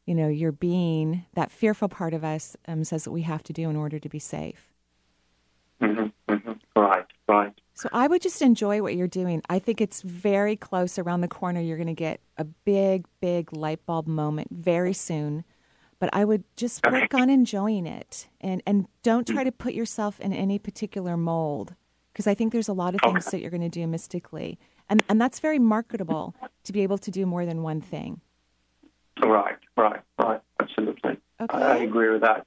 you 0.05 0.13
know, 0.13 0.27
your 0.27 0.51
being, 0.51 1.25
that 1.35 1.51
fearful 1.51 1.87
part 1.87 2.13
of 2.13 2.23
us 2.23 2.57
um, 2.67 2.83
says 2.83 3.05
that 3.05 3.11
we 3.11 3.21
have 3.21 3.43
to 3.43 3.53
do 3.53 3.69
in 3.69 3.75
order 3.75 3.97
to 3.99 4.09
be 4.09 4.19
safe. 4.19 4.73
Mhm, 5.81 6.11
mhm. 6.27 6.59
Right, 6.75 7.05
right. 7.27 7.53
So 7.75 7.89
I 7.91 8.07
would 8.07 8.21
just 8.21 8.41
enjoy 8.41 8.81
what 8.81 8.95
you're 8.95 9.07
doing. 9.07 9.41
I 9.49 9.59
think 9.59 9.81
it's 9.81 10.01
very 10.01 10.55
close 10.55 10.99
around 10.99 11.21
the 11.21 11.27
corner. 11.27 11.59
You're 11.59 11.77
going 11.77 11.87
to 11.87 11.93
get 11.93 12.19
a 12.37 12.43
big, 12.43 13.05
big 13.19 13.51
light 13.51 13.83
bulb 13.85 14.07
moment 14.07 14.49
very 14.51 14.93
soon. 14.93 15.43
But 15.99 16.09
I 16.13 16.25
would 16.25 16.43
just 16.55 16.85
work 16.85 17.13
on 17.13 17.29
enjoying 17.29 17.87
it 17.87 18.27
and, 18.41 18.61
and 18.67 18.87
don't 19.03 19.25
try 19.25 19.43
hmm. 19.43 19.45
to 19.45 19.51
put 19.51 19.73
yourself 19.73 20.19
in 20.19 20.33
any 20.33 20.59
particular 20.59 21.15
mold 21.15 21.75
because 22.11 22.27
I 22.27 22.35
think 22.35 22.51
there's 22.51 22.67
a 22.67 22.73
lot 22.73 22.93
of 22.93 23.01
things 23.01 23.25
that 23.27 23.41
you're 23.41 23.49
going 23.49 23.61
to 23.61 23.69
do 23.69 23.87
mystically. 23.87 24.59
And, 24.89 25.01
and 25.09 25.19
that's 25.19 25.39
very 25.39 25.59
marketable 25.59 26.35
to 26.65 26.73
be 26.73 26.81
able 26.81 26.97
to 26.99 27.09
do 27.09 27.25
more 27.25 27.45
than 27.45 27.63
one 27.63 27.81
thing. 27.81 28.21
Right, 29.21 29.55
right, 29.77 30.01
right. 30.19 30.41
Absolutely. 30.59 31.17
Okay. 31.41 31.57
I, 31.57 31.73
I 31.73 31.77
agree 31.77 32.09
with 32.09 32.21
that. 32.21 32.45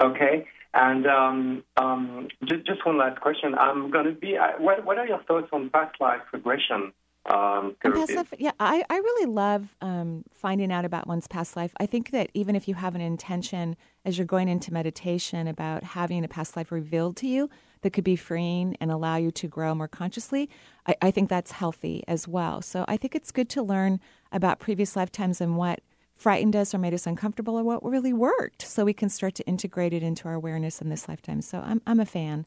Okay. 0.00 0.46
And 0.74 1.06
um, 1.06 1.64
um, 1.76 2.28
just, 2.44 2.66
just 2.66 2.84
one 2.86 2.98
last 2.98 3.20
question. 3.20 3.54
I'm 3.54 3.90
going 3.90 4.06
to 4.06 4.12
be. 4.12 4.36
Uh, 4.36 4.52
what, 4.58 4.84
what 4.84 4.98
are 4.98 5.06
your 5.06 5.22
thoughts 5.22 5.48
on 5.52 5.70
past 5.70 5.96
life 6.00 6.20
regression? 6.32 6.92
Um, 7.28 7.76
life, 7.84 8.32
yeah, 8.38 8.52
I, 8.58 8.82
I 8.88 8.96
really 8.96 9.26
love 9.26 9.76
um, 9.82 10.24
finding 10.32 10.72
out 10.72 10.86
about 10.86 11.06
one's 11.06 11.26
past 11.26 11.56
life. 11.56 11.72
I 11.78 11.84
think 11.84 12.10
that 12.12 12.30
even 12.32 12.56
if 12.56 12.66
you 12.66 12.74
have 12.74 12.94
an 12.94 13.02
intention 13.02 13.76
as 14.06 14.16
you're 14.16 14.26
going 14.26 14.48
into 14.48 14.72
meditation 14.72 15.46
about 15.46 15.84
having 15.84 16.24
a 16.24 16.28
past 16.28 16.56
life 16.56 16.72
revealed 16.72 17.16
to 17.18 17.26
you 17.26 17.50
that 17.82 17.90
could 17.90 18.04
be 18.04 18.16
freeing 18.16 18.76
and 18.80 18.90
allow 18.90 19.16
you 19.16 19.30
to 19.32 19.46
grow 19.46 19.74
more 19.74 19.88
consciously, 19.88 20.48
I, 20.86 20.96
I 21.02 21.10
think 21.10 21.28
that's 21.28 21.52
healthy 21.52 22.02
as 22.08 22.26
well. 22.26 22.62
So 22.62 22.86
I 22.88 22.96
think 22.96 23.14
it's 23.14 23.30
good 23.30 23.50
to 23.50 23.62
learn 23.62 24.00
about 24.32 24.58
previous 24.58 24.96
lifetimes 24.96 25.42
and 25.42 25.58
what 25.58 25.80
frightened 26.18 26.56
us 26.56 26.74
or 26.74 26.78
made 26.78 26.92
us 26.92 27.06
uncomfortable 27.06 27.56
or 27.56 27.62
what 27.62 27.84
really 27.84 28.12
worked 28.12 28.62
so 28.62 28.84
we 28.84 28.92
can 28.92 29.08
start 29.08 29.34
to 29.36 29.46
integrate 29.46 29.94
it 29.94 30.02
into 30.02 30.26
our 30.26 30.34
awareness 30.34 30.82
in 30.82 30.90
this 30.90 31.08
lifetime. 31.08 31.40
So 31.40 31.60
I'm, 31.60 31.80
I'm 31.86 32.00
a 32.00 32.04
fan. 32.04 32.44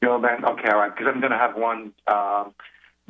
Well, 0.00 0.20
then, 0.20 0.44
okay, 0.44 0.70
all 0.70 0.78
right. 0.78 0.94
Because 0.94 1.12
I'm 1.12 1.20
going 1.20 1.32
to 1.32 1.38
have 1.38 1.56
one 1.56 1.92
um, 2.06 2.54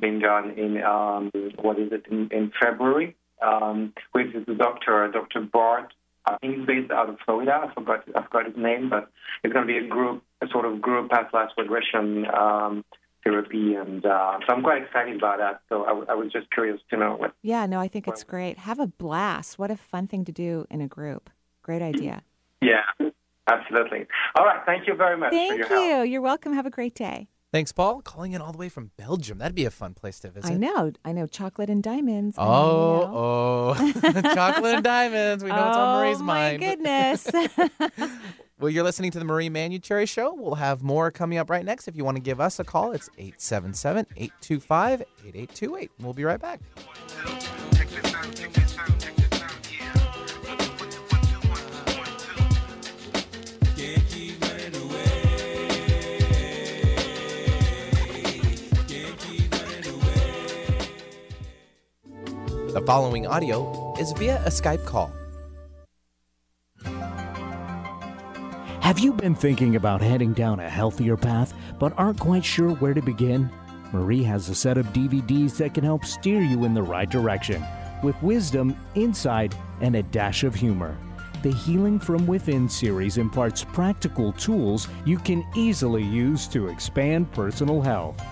being 0.01 0.19
done 0.19 0.53
in 0.53 0.83
um, 0.83 1.31
what 1.61 1.79
is 1.79 1.93
it 1.93 2.07
in, 2.11 2.29
in 2.31 2.53
February 2.61 3.17
um, 3.43 3.93
with 4.15 4.33
the 4.47 4.55
doctor, 4.55 5.09
Dr. 5.13 5.43
Bart. 5.43 5.93
I 6.27 6.39
think 6.39 6.57
he's 6.57 6.67
based 6.67 6.91
out 6.91 7.11
of 7.11 7.19
Florida. 7.25 7.69
I 7.69 7.75
forgot, 7.75 8.05
I 8.17 8.23
forgot 8.23 8.47
his 8.47 8.57
name, 8.57 8.89
but 8.89 9.11
it's 9.43 9.53
going 9.53 9.67
to 9.67 9.73
be 9.73 9.85
a 9.85 9.89
group, 9.89 10.23
a 10.41 10.47
sort 10.49 10.65
of 10.65 10.81
group 10.81 11.11
past 11.11 11.35
life 11.35 11.51
regression 11.59 12.25
um, 12.35 12.85
therapy, 13.25 13.75
and 13.75 14.05
uh, 14.05 14.39
so 14.47 14.55
I'm 14.55 14.63
quite 14.63 14.83
excited 14.83 15.17
about 15.17 15.39
that. 15.39 15.61
So 15.69 15.85
I, 15.85 15.89
w- 15.89 16.07
I 16.09 16.15
was 16.15 16.33
just 16.33 16.51
curious 16.51 16.81
to 16.91 16.97
know 16.97 17.17
what. 17.17 17.35
Yeah, 17.43 17.67
no, 17.67 17.81
I 17.81 17.89
think 17.89 18.07
it's 18.07 18.25
great. 18.25 18.59
Have 18.59 18.79
a 18.79 18.87
blast. 18.87 19.59
What 19.59 19.71
a 19.71 19.77
fun 19.77 20.07
thing 20.07 20.25
to 20.27 20.33
do 20.33 20.67
in 20.71 20.81
a 20.81 20.89
group. 20.89 21.31
Great 21.63 21.83
idea. 21.83 22.23
Yeah, 22.61 22.85
absolutely. 23.47 24.07
All 24.37 24.45
right. 24.45 24.61
Thank 24.65 24.87
you 24.87 24.95
very 24.95 25.17
much 25.17 25.31
for 25.31 25.37
Thank 25.37 25.59
your 25.59 25.69
you. 25.69 25.95
help. 25.97 26.09
You're 26.09 26.23
welcome. 26.23 26.55
Have 26.55 26.67
a 26.67 26.71
great 26.71 26.95
day. 26.95 27.29
Thanks, 27.55 27.71
Paul. 27.71 28.03
Calling 28.03 28.33
in 28.33 28.41
all 28.41 28.51
the 28.51 28.59
way 28.59 28.69
from 28.69 28.91
Belgium. 28.97 29.39
That'd 29.39 29.55
be 29.55 29.65
a 29.65 29.71
fun 29.71 29.95
place 29.95 30.19
to 30.21 30.31
visit. 30.31 30.51
I 30.51 30.57
know. 30.57 30.91
I 31.05 31.13
know. 31.13 31.29
Chocolate 31.29 31.71
and 31.71 31.85
diamonds. 31.85 32.35
Oh, 32.37 33.75
oh. 33.79 33.93
Chocolate 34.35 34.75
and 34.75 34.83
diamonds. 34.83 35.45
We 35.45 35.51
know 35.51 35.69
it's 35.69 35.77
on 35.77 36.01
Marie's 36.01 36.21
mind. 36.21 36.65
oh, 36.65 36.67
my 36.67 36.75
goodness. 36.75 37.29
Well, 38.65 38.71
you're 38.71 38.83
listening 38.83 39.11
to 39.11 39.19
the 39.19 39.27
Marie 39.27 39.51
Manuchehri 39.51 40.09
Show. 40.09 40.33
We'll 40.33 40.55
have 40.55 40.83
more 40.83 41.11
coming 41.11 41.37
up 41.37 41.51
right 41.51 41.67
next. 41.67 41.87
If 41.87 41.97
you 41.97 42.03
want 42.03 42.17
to 42.17 42.23
give 42.23 42.41
us 42.41 42.59
a 42.59 42.65
call, 42.65 42.93
it's 42.93 43.11
877 43.19 44.07
825 44.17 45.03
8828. 45.03 45.91
We'll 46.01 46.15
be 46.15 46.25
right 46.25 46.41
back. 46.41 46.61
The 62.73 62.83
following 62.87 63.27
audio 63.27 63.95
is 64.01 64.13
via 64.13 64.43
a 64.47 64.49
Skype 64.49 64.87
call. 64.87 65.13
Have 68.85 68.99
you 68.99 69.15
been 69.15 69.35
thinking 69.35 69.77
about 69.77 70.03
heading 70.03 70.35
down 70.35 70.61
a 70.61 70.69
healthier 70.69 71.17
path 71.17 71.55
but 71.79 71.95
aren't 71.97 72.21
quite 72.21 72.45
sure 72.45 72.73
where 72.73 72.93
to 72.93 73.01
begin? 73.01 73.49
Marie 73.95 74.23
has 74.23 74.51
a 74.51 74.55
set 74.55 74.77
of 74.77 74.93
DVDs 74.93 75.57
that 75.57 75.73
can 75.73 75.85
help 75.85 76.05
steer 76.05 76.43
you 76.43 76.67
in 76.67 76.75
the 76.75 76.83
right 76.83 77.09
direction 77.09 77.65
with 78.03 78.23
wisdom, 78.23 78.77
insight, 78.95 79.55
and 79.81 79.97
a 79.97 80.03
dash 80.03 80.45
of 80.45 80.55
humor. 80.55 80.99
The 81.43 81.51
Healing 81.51 81.99
from 81.99 82.27
Within 82.27 82.69
series 82.69 83.17
imparts 83.17 83.65
practical 83.65 84.35
tools 84.35 84.87
you 85.07 85.17
can 85.17 85.47
easily 85.57 86.05
use 86.05 86.47
to 86.49 86.69
expand 86.69 87.33
personal 87.33 87.81
health. 87.81 88.23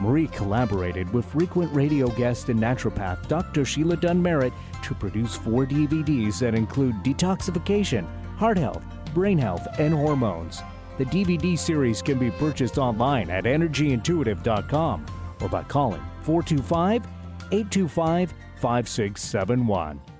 Marie 0.00 0.28
collaborated 0.28 1.12
with 1.12 1.24
frequent 1.24 1.74
radio 1.74 2.06
guest 2.10 2.48
and 2.48 2.60
naturopath 2.60 3.26
Dr. 3.26 3.64
Sheila 3.64 3.96
Dunn 3.96 4.22
Merritt 4.22 4.52
to 4.84 4.94
produce 4.94 5.34
four 5.34 5.66
DVDs 5.66 6.38
that 6.38 6.54
include 6.54 6.94
detoxification, 7.02 8.06
heart 8.36 8.56
health, 8.56 8.84
brain 9.16 9.38
health, 9.38 9.66
and 9.78 9.94
hormones. 9.94 10.62
The 10.98 11.06
DVD 11.06 11.58
series 11.58 12.02
can 12.02 12.18
be 12.18 12.30
purchased 12.30 12.76
online 12.76 13.30
at 13.30 13.44
energyintuitive.com 13.44 15.06
or 15.40 15.48
by 15.48 15.62
calling 15.62 16.02
425 16.22 17.02
825 17.50 18.34
5671. 18.60 20.15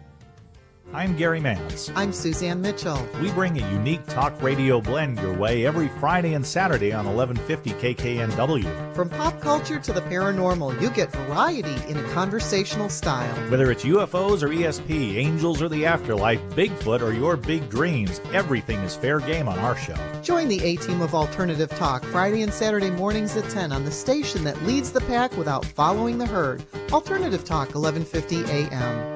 I'm 0.97 1.15
Gary 1.15 1.41
Mance. 1.41 1.93
I'm 1.95 2.11
Suzanne 2.11 2.63
Mitchell. 2.63 3.07
We 3.21 3.31
bring 3.33 3.63
a 3.63 3.71
unique 3.71 4.07
talk 4.07 4.41
radio 4.41 4.81
blend 4.81 5.19
your 5.19 5.35
way 5.35 5.67
every 5.67 5.89
Friday 6.01 6.33
and 6.33 6.45
Saturday 6.45 6.91
on 6.91 7.05
1150 7.05 7.95
KKNW. 7.95 8.95
From 8.95 9.11
pop 9.11 9.39
culture 9.43 9.79
to 9.79 9.93
the 9.93 10.01
paranormal, 10.01 10.81
you 10.81 10.89
get 10.89 11.13
variety 11.13 11.77
in 11.91 11.99
a 11.99 12.09
conversational 12.15 12.89
style. 12.89 13.35
Whether 13.51 13.71
it's 13.71 13.85
UFOs 13.85 14.43
or 14.43 14.49
ESP, 14.49 15.17
angels 15.17 15.61
or 15.61 15.69
the 15.69 15.85
afterlife, 15.85 16.41
Bigfoot 16.55 17.03
or 17.03 17.13
your 17.13 17.37
big 17.37 17.69
dreams, 17.69 18.19
everything 18.33 18.79
is 18.79 18.97
fair 18.97 19.21
game 19.21 19.49
on 19.49 19.59
our 19.59 19.77
show. 19.77 19.97
Join 20.23 20.49
the 20.49 20.65
A 20.65 20.77
Team 20.77 21.03
of 21.03 21.15
Alternative 21.15 21.69
Talk 21.69 22.07
Friday 22.07 22.41
and 22.41 22.53
Saturday 22.53 22.91
mornings 22.91 23.37
at 23.37 23.47
10 23.51 23.71
on 23.71 23.85
the 23.85 23.93
station 23.93 24.45
that 24.45 24.63
leads 24.63 24.93
the 24.93 25.03
pack 25.03 25.37
without 25.37 25.67
following 25.67 26.17
the 26.17 26.27
herd. 26.27 26.65
Alternative 26.91 27.45
Talk, 27.45 27.75
1150 27.75 28.51
AM. 28.51 29.16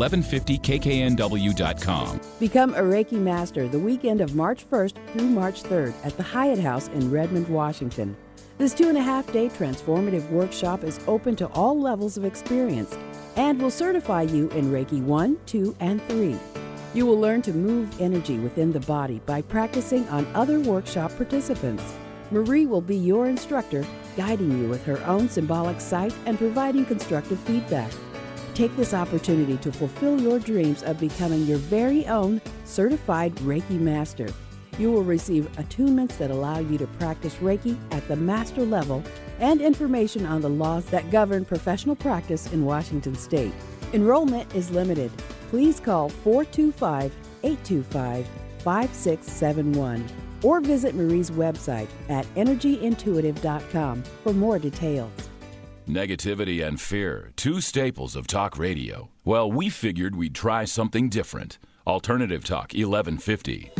1150kknw.com. 0.01 2.21
Become 2.39 2.73
a 2.73 2.81
Reiki 2.81 3.19
Master 3.19 3.67
the 3.67 3.77
weekend 3.77 4.21
of 4.21 4.33
March 4.35 4.67
1st 4.67 4.95
through 5.13 5.27
March 5.27 5.61
3rd 5.63 5.93
at 6.03 6.17
the 6.17 6.23
Hyatt 6.23 6.57
House 6.59 6.87
in 6.89 7.11
Redmond, 7.11 7.47
Washington. 7.47 8.17
This 8.57 8.73
two 8.73 8.89
and 8.89 8.97
a 8.97 9.01
half 9.01 9.31
day 9.31 9.49
transformative 9.49 10.27
workshop 10.29 10.83
is 10.83 10.99
open 11.07 11.35
to 11.37 11.47
all 11.47 11.79
levels 11.79 12.17
of 12.17 12.25
experience 12.25 12.97
and 13.35 13.61
will 13.61 13.71
certify 13.71 14.23
you 14.23 14.49
in 14.49 14.71
Reiki 14.71 15.01
1, 15.01 15.37
2, 15.45 15.75
and 15.79 16.01
3. 16.07 16.37
You 16.93 17.05
will 17.05 17.19
learn 17.19 17.41
to 17.43 17.53
move 17.53 18.01
energy 18.01 18.37
within 18.37 18.71
the 18.71 18.81
body 18.81 19.21
by 19.25 19.41
practicing 19.43 20.07
on 20.09 20.27
other 20.35 20.59
workshop 20.59 21.15
participants. 21.15 21.83
Marie 22.31 22.65
will 22.65 22.81
be 22.81 22.97
your 22.97 23.27
instructor, 23.27 23.85
guiding 24.17 24.61
you 24.61 24.69
with 24.69 24.83
her 24.85 25.01
own 25.05 25.29
symbolic 25.29 25.79
sight 25.79 26.13
and 26.25 26.37
providing 26.37 26.85
constructive 26.85 27.39
feedback. 27.41 27.91
Take 28.53 28.75
this 28.75 28.93
opportunity 28.93 29.57
to 29.57 29.71
fulfill 29.71 30.19
your 30.19 30.37
dreams 30.37 30.83
of 30.83 30.99
becoming 30.99 31.45
your 31.45 31.57
very 31.57 32.05
own 32.07 32.41
certified 32.65 33.33
Reiki 33.37 33.79
master. 33.79 34.27
You 34.77 34.91
will 34.91 35.03
receive 35.03 35.51
attunements 35.53 36.17
that 36.17 36.31
allow 36.31 36.59
you 36.59 36.77
to 36.77 36.87
practice 36.87 37.35
Reiki 37.35 37.77
at 37.93 38.07
the 38.07 38.15
master 38.15 38.65
level 38.65 39.03
and 39.39 39.61
information 39.61 40.25
on 40.25 40.41
the 40.41 40.49
laws 40.49 40.85
that 40.85 41.11
govern 41.11 41.45
professional 41.45 41.95
practice 41.95 42.51
in 42.51 42.65
Washington 42.65 43.15
state. 43.15 43.53
Enrollment 43.93 44.53
is 44.53 44.71
limited. 44.71 45.11
Please 45.49 45.79
call 45.79 46.09
425 46.09 47.13
825 47.43 48.27
5671 48.63 50.05
or 50.43 50.59
visit 50.59 50.95
Marie's 50.95 51.31
website 51.31 51.87
at 52.09 52.25
energyintuitive.com 52.35 54.03
for 54.23 54.33
more 54.33 54.59
details. 54.59 55.30
Negativity 55.91 56.65
and 56.65 56.79
fear, 56.79 57.33
two 57.35 57.59
staples 57.59 58.15
of 58.15 58.25
talk 58.25 58.57
radio. 58.57 59.09
Well, 59.25 59.51
we 59.51 59.67
figured 59.67 60.15
we'd 60.15 60.33
try 60.33 60.63
something 60.63 61.09
different. 61.09 61.59
Alternative 61.85 62.45
Talk 62.45 62.71
1150. 62.71 63.71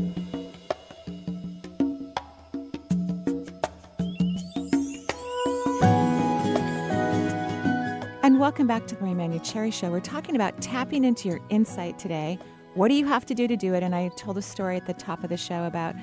And 8.22 8.42
welcome 8.42 8.68
back 8.68 8.88
to 8.88 8.96
the 8.96 9.02
Marie 9.06 9.14
Manuchehri 9.14 9.72
Show. 9.72 9.90
We're 9.90 10.02
talking 10.02 10.36
about 10.36 10.62
tapping 10.62 11.06
into 11.06 11.30
your 11.30 11.40
insight 11.48 11.98
today. 11.98 12.38
What 12.74 12.90
do 12.90 12.96
you 12.96 13.06
have 13.06 13.26
to 13.28 13.34
do 13.34 13.48
to 13.48 13.56
do 13.56 13.74
it? 13.74 13.84
And 13.84 13.96
I 13.96 14.10
told 14.18 14.38
a 14.38 14.42
story 14.42 14.76
at 14.76 14.86
the 14.86 14.94
top 14.94 15.24
of 15.24 15.30
the 15.30 15.38
show 15.38 15.64
about 15.64 15.96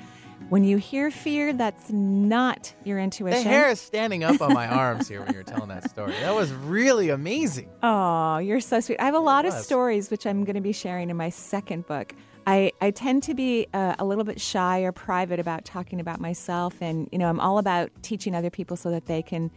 when 0.47 0.63
you 0.63 0.77
hear 0.77 1.11
fear, 1.11 1.53
that's 1.53 1.91
not 1.91 2.73
your 2.83 2.97
intuition. 2.99 3.43
The 3.43 3.49
hair 3.49 3.69
is 3.69 3.79
standing 3.81 4.23
up 4.23 4.41
on 4.41 4.53
my 4.53 4.67
arms 4.67 5.07
here 5.07 5.21
when 5.21 5.33
you're 5.33 5.43
telling 5.43 5.69
that 5.69 5.89
story. 5.89 6.13
That 6.21 6.33
was 6.33 6.51
really 6.51 7.09
amazing. 7.09 7.69
Oh, 7.83 8.37
you're 8.37 8.61
so 8.61 8.79
sweet. 8.79 8.99
I 8.99 9.05
have 9.05 9.15
a 9.15 9.19
lot 9.19 9.45
of 9.45 9.53
stories 9.53 10.09
which 10.09 10.25
I'm 10.25 10.45
going 10.45 10.55
to 10.55 10.61
be 10.61 10.71
sharing 10.71 11.09
in 11.09 11.17
my 11.17 11.29
second 11.29 11.85
book. 11.85 12.15
I, 12.47 12.71
I 12.81 12.91
tend 12.91 13.23
to 13.23 13.35
be 13.35 13.67
uh, 13.73 13.95
a 13.99 14.05
little 14.05 14.23
bit 14.23 14.41
shy 14.41 14.79
or 14.79 14.91
private 14.91 15.39
about 15.39 15.65
talking 15.65 15.99
about 15.99 16.19
myself, 16.19 16.81
and 16.81 17.07
you 17.11 17.19
know 17.19 17.29
I'm 17.29 17.39
all 17.39 17.59
about 17.59 17.91
teaching 18.01 18.33
other 18.33 18.49
people 18.49 18.75
so 18.75 18.89
that 18.89 19.05
they 19.05 19.21
can 19.21 19.51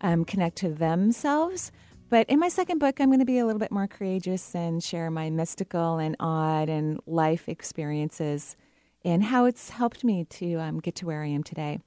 um, 0.00 0.24
connect 0.24 0.56
to 0.56 0.70
themselves. 0.70 1.70
But 2.08 2.28
in 2.28 2.38
my 2.40 2.48
second 2.48 2.78
book, 2.78 3.00
I'm 3.00 3.08
going 3.08 3.20
to 3.20 3.24
be 3.24 3.38
a 3.38 3.46
little 3.46 3.60
bit 3.60 3.70
more 3.70 3.86
courageous 3.86 4.54
and 4.54 4.82
share 4.82 5.10
my 5.10 5.30
mystical 5.30 5.98
and 5.98 6.16
odd 6.18 6.68
and 6.68 7.00
life 7.06 7.48
experiences 7.48 8.56
and 9.04 9.24
how 9.24 9.44
it's 9.44 9.70
helped 9.70 10.04
me 10.04 10.24
to 10.24 10.54
um, 10.56 10.80
get 10.80 10.94
to 10.96 11.06
where 11.06 11.22
I 11.22 11.26
am 11.26 11.42
today. 11.42 11.80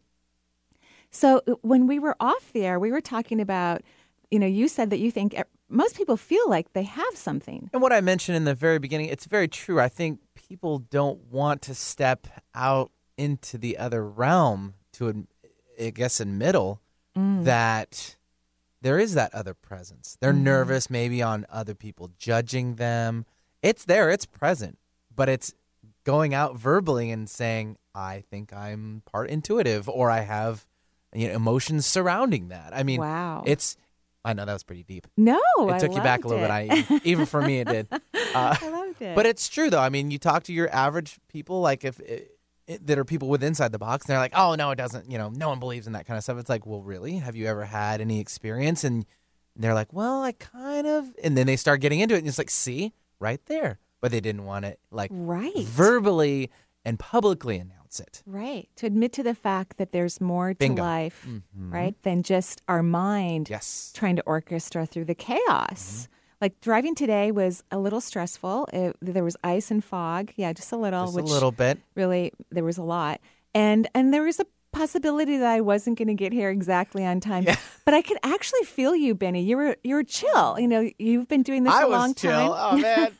So 1.11 1.41
uh, 1.47 1.53
when 1.61 1.87
we 1.87 1.99
were 1.99 2.15
off 2.19 2.51
the 2.53 2.65
air, 2.65 2.79
we 2.79 2.91
were 2.91 3.01
talking 3.01 3.39
about, 3.39 3.81
you 4.31 4.39
know, 4.39 4.47
you 4.47 4.67
said 4.67 4.89
that 4.89 4.99
you 4.99 5.11
think 5.11 5.35
most 5.69 5.95
people 5.95 6.17
feel 6.17 6.49
like 6.49 6.73
they 6.73 6.83
have 6.83 7.15
something. 7.15 7.69
And 7.73 7.81
what 7.81 7.93
I 7.93 8.01
mentioned 8.01 8.35
in 8.35 8.43
the 8.43 8.55
very 8.55 8.79
beginning, 8.79 9.07
it's 9.07 9.25
very 9.25 9.47
true. 9.47 9.79
I 9.79 9.89
think 9.89 10.19
people 10.35 10.79
don't 10.79 11.19
want 11.31 11.61
to 11.63 11.73
step 11.75 12.27
out 12.53 12.91
into 13.17 13.57
the 13.57 13.77
other 13.77 14.05
realm 14.05 14.73
to, 14.93 15.25
I 15.81 15.89
guess, 15.91 16.19
admittal 16.19 16.81
that 17.15 18.17
there 18.81 18.99
is 18.99 19.13
that 19.13 19.33
other 19.33 19.53
presence. 19.53 20.17
They're 20.19 20.33
nervous 20.33 20.89
maybe 20.89 21.21
on 21.21 21.45
other 21.49 21.73
people 21.73 22.11
judging 22.19 22.75
them. 22.75 23.25
It's 23.61 23.85
there, 23.85 24.11
it's 24.11 24.25
present, 24.25 24.77
but 25.15 25.29
it's 25.29 25.53
going 26.05 26.33
out 26.33 26.57
verbally 26.57 27.11
and 27.11 27.29
saying, 27.29 27.75
I 27.93 28.23
think 28.29 28.53
I'm 28.53 29.01
part 29.05 29.29
intuitive 29.29 29.89
or 29.89 30.09
I 30.09 30.21
have 30.21 30.65
you 31.13 31.27
know, 31.27 31.33
emotions 31.33 31.85
surrounding 31.85 32.47
that. 32.49 32.71
I 32.73 32.83
mean, 32.83 32.99
Wow. 33.01 33.43
it's, 33.45 33.75
I 34.23 34.33
know 34.33 34.45
that 34.45 34.53
was 34.53 34.63
pretty 34.63 34.83
deep. 34.83 35.07
No, 35.17 35.39
It 35.59 35.71
I 35.73 35.79
took 35.79 35.93
you 35.93 36.01
back 36.01 36.23
a 36.23 36.27
little 36.27 36.43
it. 36.43 36.69
bit. 36.69 36.91
I 36.91 37.01
even 37.03 37.25
for 37.25 37.41
me 37.41 37.59
it 37.59 37.67
did. 37.67 37.87
Uh, 38.35 38.53
I 38.59 38.67
loved 38.69 39.01
it. 39.01 39.15
but 39.15 39.25
it's 39.25 39.47
true 39.47 39.69
though. 39.69 39.79
I 39.79 39.87
mean, 39.89 40.11
you 40.11 40.17
talk 40.17 40.43
to 40.43 40.53
your 40.53 40.69
average 40.75 41.17
people, 41.29 41.61
like 41.61 41.83
if 41.85 41.99
it- 42.01 42.31
that 42.85 42.97
are 42.97 43.05
people 43.05 43.29
with 43.29 43.43
inside 43.43 43.71
the 43.71 43.77
box. 43.77 44.05
And 44.05 44.09
they're 44.11 44.19
like, 44.19 44.33
oh 44.35 44.55
no, 44.55 44.71
it 44.71 44.75
doesn't. 44.75 45.09
You 45.11 45.17
know, 45.19 45.29
no 45.29 45.49
one 45.49 45.59
believes 45.59 45.85
in 45.87 45.93
that 45.93 46.05
kind 46.07 46.17
of 46.17 46.23
stuff. 46.23 46.37
It's 46.39 46.49
like, 46.49 46.65
well, 46.65 46.81
really? 46.81 47.17
Have 47.17 47.35
you 47.35 47.45
ever 47.45 47.63
had 47.63 48.01
any 48.01 48.19
experience? 48.19 48.83
And 48.83 49.05
they're 49.55 49.75
like, 49.75 49.93
well, 49.93 50.23
I 50.23 50.31
kind 50.33 50.85
of. 50.87 51.05
And 51.23 51.37
then 51.37 51.45
they 51.47 51.55
start 51.57 51.79
getting 51.79 51.99
into 52.01 52.15
it, 52.15 52.17
and 52.19 52.27
it's 52.27 52.37
like, 52.39 52.49
see, 52.49 52.91
right 53.19 53.39
there. 53.45 53.77
But 54.01 54.11
they 54.11 54.19
didn't 54.21 54.45
want 54.45 54.65
to 54.65 54.77
like 54.91 55.11
Right. 55.13 55.55
verbally 55.65 56.51
and 56.83 56.99
publicly 56.99 57.57
announce 57.57 57.99
it. 57.99 58.21
Right. 58.25 58.69
To 58.75 58.85
admit 58.85 59.13
to 59.13 59.23
the 59.23 59.33
fact 59.33 59.77
that 59.77 59.91
there's 59.91 60.21
more 60.21 60.49
to 60.53 60.57
Bingo. 60.59 60.83
life, 60.83 61.25
Mhm. 61.27 61.73
right, 61.73 61.95
than 62.03 62.21
just 62.21 62.61
our 62.67 62.83
mind 62.83 63.49
Yes. 63.49 63.91
trying 63.95 64.15
to 64.17 64.23
orchestra 64.27 64.85
through 64.85 65.05
the 65.05 65.15
chaos. 65.15 66.07
Like 66.41 66.59
driving 66.61 66.93
today 66.93 67.31
was 67.31 67.63
a 67.71 67.79
little 67.79 68.01
stressful. 68.01 68.67
It, 68.73 68.95
there 69.01 69.23
was 69.23 69.37
ice 69.43 69.71
and 69.71 69.83
fog. 69.83 70.31
Yeah, 70.35 70.51
just 70.53 70.71
a 70.71 70.77
little. 70.77 71.05
Just 71.05 71.15
which 71.15 71.25
a 71.25 71.29
little 71.33 71.51
bit. 71.53 71.79
Really, 71.95 72.31
there 72.51 72.63
was 72.65 72.77
a 72.77 72.83
lot, 72.83 73.21
and 73.55 73.87
and 73.95 74.13
there 74.13 74.21
was 74.23 74.39
a 74.39 74.45
possibility 74.75 75.37
that 75.37 75.47
I 75.47 75.61
wasn't 75.61 75.97
going 75.97 76.09
to 76.09 76.13
get 76.13 76.33
here 76.33 76.49
exactly 76.49 77.05
on 77.05 77.19
time. 77.19 77.45
But 77.85 77.93
I 77.93 78.01
could 78.01 78.17
actually 78.23 78.63
feel 78.63 78.95
you, 78.95 79.15
Benny. 79.15 79.41
You 79.43 79.57
were 79.57 79.77
you 79.83 79.95
were 79.95 80.03
chill. 80.03 80.59
You 80.59 80.67
know, 80.67 80.89
you've 80.97 81.27
been 81.27 81.43
doing 81.43 81.63
this 81.63 81.73
I 81.73 81.83
a 81.83 81.87
was 81.87 81.97
long 81.99 82.13
chill. 82.15 82.31
time. 82.31 82.73
Oh 82.73 82.77
man. 82.77 83.11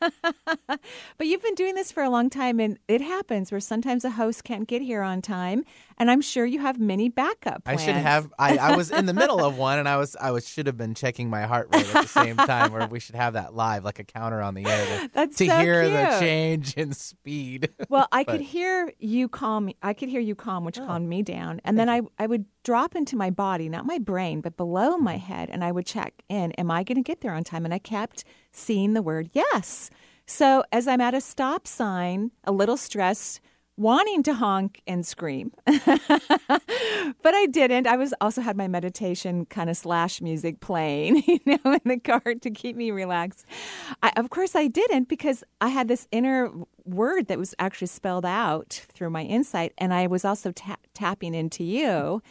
But 1.18 1.28
you've 1.28 1.42
been 1.42 1.56
doing 1.56 1.76
this 1.76 1.92
for 1.92 2.04
a 2.04 2.10
long 2.10 2.30
time, 2.30 2.60
and 2.60 2.78
it 2.88 3.02
happens 3.02 3.52
where 3.52 3.62
sometimes 3.62 4.04
a 4.04 4.12
host 4.12 4.44
can't 4.44 4.68
get 4.68 4.82
here 4.82 5.02
on 5.02 5.22
time, 5.22 5.64
and 5.98 6.12
I'm 6.12 6.22
sure 6.22 6.46
you 6.46 6.60
have 6.60 6.80
many 6.80 7.10
backup 7.10 7.64
I 7.66 7.76
should 7.78 7.96
have. 7.96 8.32
I, 8.38 8.58
I 8.58 8.76
was 8.76 8.92
in 8.92 9.06
the 9.06 9.14
middle 9.14 9.42
of 9.44 9.58
one, 9.58 9.80
and 9.80 9.88
I 9.88 9.98
was. 9.98 10.16
I 10.20 10.32
was 10.32 10.48
should 10.48 10.68
have 10.68 10.78
been 10.78 10.94
checking 10.96 11.30
my 11.30 11.44
heart 11.44 11.68
rate 11.70 11.88
at 11.88 12.02
the 12.02 12.08
same 12.08 12.38
time. 12.38 12.72
Where 12.72 12.88
we 12.88 13.00
should 13.00 13.16
have 13.16 13.34
that 13.34 13.54
live, 13.56 13.84
like 13.84 14.00
a 14.00 14.04
counter 14.04 14.42
on 14.42 14.54
the 14.54 14.66
air, 14.66 14.86
to, 14.86 15.10
That's 15.14 15.38
to 15.38 15.46
so 15.48 15.58
hear 15.58 15.90
the 15.90 16.18
change 16.20 16.74
in 16.76 16.94
speed. 16.94 17.70
Well, 17.88 18.08
I 18.12 18.24
could 18.24 18.42
hear 18.42 18.92
you 19.00 19.30
calm. 19.30 19.70
I 19.84 19.94
could 19.94 20.10
hear 20.10 20.20
you 20.22 20.34
calm, 20.36 20.66
which 20.66 20.80
Oh. 20.80 20.86
calmed 20.86 21.08
me 21.08 21.22
down, 21.22 21.62
and 21.64 21.78
then 21.80 21.88
I 21.90 22.02
I 22.18 22.26
would 22.28 22.46
drop 22.64 22.96
into 22.96 23.16
my 23.16 23.30
body, 23.30 23.70
not 23.70 23.86
my 23.86 24.00
brain, 24.00 24.42
but 24.42 24.58
below 24.58 24.98
my 24.98 25.16
Mm-hmm. 25.16 25.34
head, 25.34 25.50
and 25.52 25.64
I 25.64 25.72
would 25.72 25.86
check 25.86 26.14
in. 26.30 26.52
Am 26.54 26.72
I 26.72 26.84
going 26.84 26.96
to 26.98 27.02
get 27.04 27.22
there 27.22 27.34
on 27.34 27.44
time? 27.44 27.64
And 27.64 27.74
I 27.74 27.80
kept 27.80 28.24
seeing 28.52 28.94
the 28.94 29.02
word 29.02 29.30
yes. 29.34 29.90
So 30.26 30.64
as 30.72 30.88
I'm 30.88 31.00
at 31.02 31.14
a 31.14 31.22
stop 31.22 31.68
sign, 31.68 32.32
a 32.44 32.52
little 32.52 32.78
stressed, 32.78 33.40
wanting 33.78 34.24
to 34.24 34.34
honk 34.34 34.82
and 34.88 35.06
scream, 35.06 35.52
but 35.66 35.82
I 37.26 37.46
didn't. 37.48 37.88
I 37.88 37.98
was 37.98 38.14
also 38.22 38.42
had 38.42 38.56
my 38.56 38.68
meditation 38.68 39.46
kind 39.46 39.70
of 39.70 39.78
slash 39.78 40.22
music 40.22 40.60
playing, 40.60 41.24
you 41.28 41.40
know, 41.46 41.74
in 41.74 41.82
the 41.86 42.00
car 42.00 42.36
to 42.42 42.52
keep 42.52 42.76
me 42.76 42.92
relaxed. 42.92 43.46
I, 44.02 44.12
of 44.16 44.30
course, 44.30 44.56
I 44.56 44.68
didn't 44.68 45.10
because 45.10 45.44
I 45.60 45.70
had 45.70 45.88
this 45.88 46.08
inner 46.12 46.52
word 46.86 47.28
that 47.28 47.38
was 47.38 47.54
actually 47.60 47.88
spelled 47.88 48.26
out 48.26 48.86
through 48.94 49.10
my 49.10 49.24
insight, 49.24 49.74
and 49.78 49.94
I 49.94 50.08
was 50.08 50.24
also 50.24 50.52
ta- 50.52 50.78
tapping 50.94 51.34
into 51.34 51.64
you. 51.64 52.22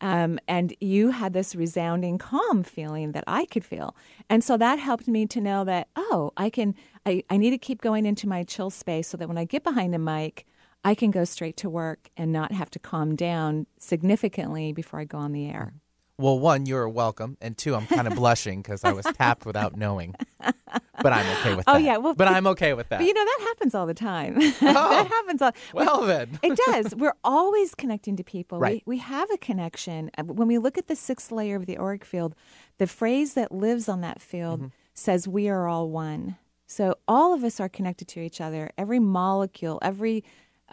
Um, 0.00 0.38
and 0.46 0.74
you 0.80 1.12
had 1.12 1.32
this 1.32 1.54
resounding 1.54 2.18
calm 2.18 2.62
feeling 2.62 3.12
that 3.12 3.24
I 3.26 3.46
could 3.46 3.64
feel. 3.64 3.96
And 4.28 4.44
so 4.44 4.56
that 4.58 4.78
helped 4.78 5.08
me 5.08 5.24
to 5.26 5.40
know 5.40 5.64
that, 5.64 5.88
oh, 5.96 6.32
I 6.36 6.50
can, 6.50 6.74
I, 7.06 7.22
I 7.30 7.38
need 7.38 7.50
to 7.50 7.58
keep 7.58 7.80
going 7.80 8.04
into 8.04 8.28
my 8.28 8.42
chill 8.42 8.70
space 8.70 9.08
so 9.08 9.16
that 9.16 9.28
when 9.28 9.38
I 9.38 9.44
get 9.44 9.64
behind 9.64 9.94
a 9.94 9.98
mic, 9.98 10.46
I 10.84 10.94
can 10.94 11.10
go 11.10 11.24
straight 11.24 11.56
to 11.58 11.70
work 11.70 12.10
and 12.16 12.32
not 12.32 12.52
have 12.52 12.70
to 12.70 12.78
calm 12.78 13.16
down 13.16 13.66
significantly 13.78 14.72
before 14.72 15.00
I 15.00 15.04
go 15.04 15.18
on 15.18 15.32
the 15.32 15.46
air. 15.48 15.72
Well, 16.16 16.38
one, 16.38 16.66
you're 16.66 16.88
welcome, 16.88 17.36
and 17.40 17.56
two, 17.58 17.74
I'm 17.74 17.86
kind 17.88 18.06
of 18.06 18.14
blushing 18.14 18.62
because 18.62 18.84
I 18.84 18.92
was 18.92 19.04
tapped 19.04 19.44
without 19.44 19.76
knowing. 19.76 20.14
But 20.38 21.12
I'm 21.12 21.26
okay 21.40 21.56
with 21.56 21.64
that. 21.66 21.74
Oh, 21.74 21.76
yeah, 21.76 21.96
well, 21.96 22.14
but 22.14 22.26
but- 22.26 22.28
I'm 22.28 22.46
okay 22.48 22.72
with 22.72 22.88
that. 22.90 22.98
But 23.00 23.06
you 23.06 23.12
know, 23.14 23.24
that 23.24 23.38
happens 23.48 23.74
all 23.74 23.86
the 23.86 23.94
time. 23.94 24.36
Oh. 24.40 24.50
that 24.62 25.08
happens 25.08 25.42
all 25.42 25.50
well 25.72 26.02
then, 26.02 26.38
It 26.42 26.56
does. 26.66 26.94
We're 26.94 27.14
always 27.24 27.74
connecting 27.74 28.14
to 28.16 28.22
people. 28.22 28.60
Right. 28.60 28.82
We, 28.86 28.94
we 28.96 28.98
have 29.00 29.28
a 29.32 29.38
connection. 29.38 30.10
Uh, 30.16 30.22
When 30.22 30.46
we 30.46 30.58
look 30.58 30.78
at 30.78 30.86
the 30.86 30.94
sixth 30.94 31.32
layer 31.32 31.56
of 31.56 31.66
the 31.66 31.78
auric 31.78 32.04
field, 32.04 32.36
the 32.78 32.86
phrase 32.86 33.34
that 33.34 33.50
lives 33.50 33.88
on 33.88 34.00
that 34.02 34.20
field 34.22 34.60
Mm-hmm. 34.60 34.68
says, 34.94 35.26
We 35.26 35.48
are 35.48 35.66
all 35.66 35.90
one. 35.90 36.36
So 36.68 36.94
all 37.08 37.34
of 37.34 37.42
us 37.42 37.58
are 37.58 37.68
connected 37.68 38.06
to 38.08 38.20
each 38.20 38.40
other. 38.40 38.70
Every 38.78 38.98
molecule, 39.00 39.78
every 39.82 40.22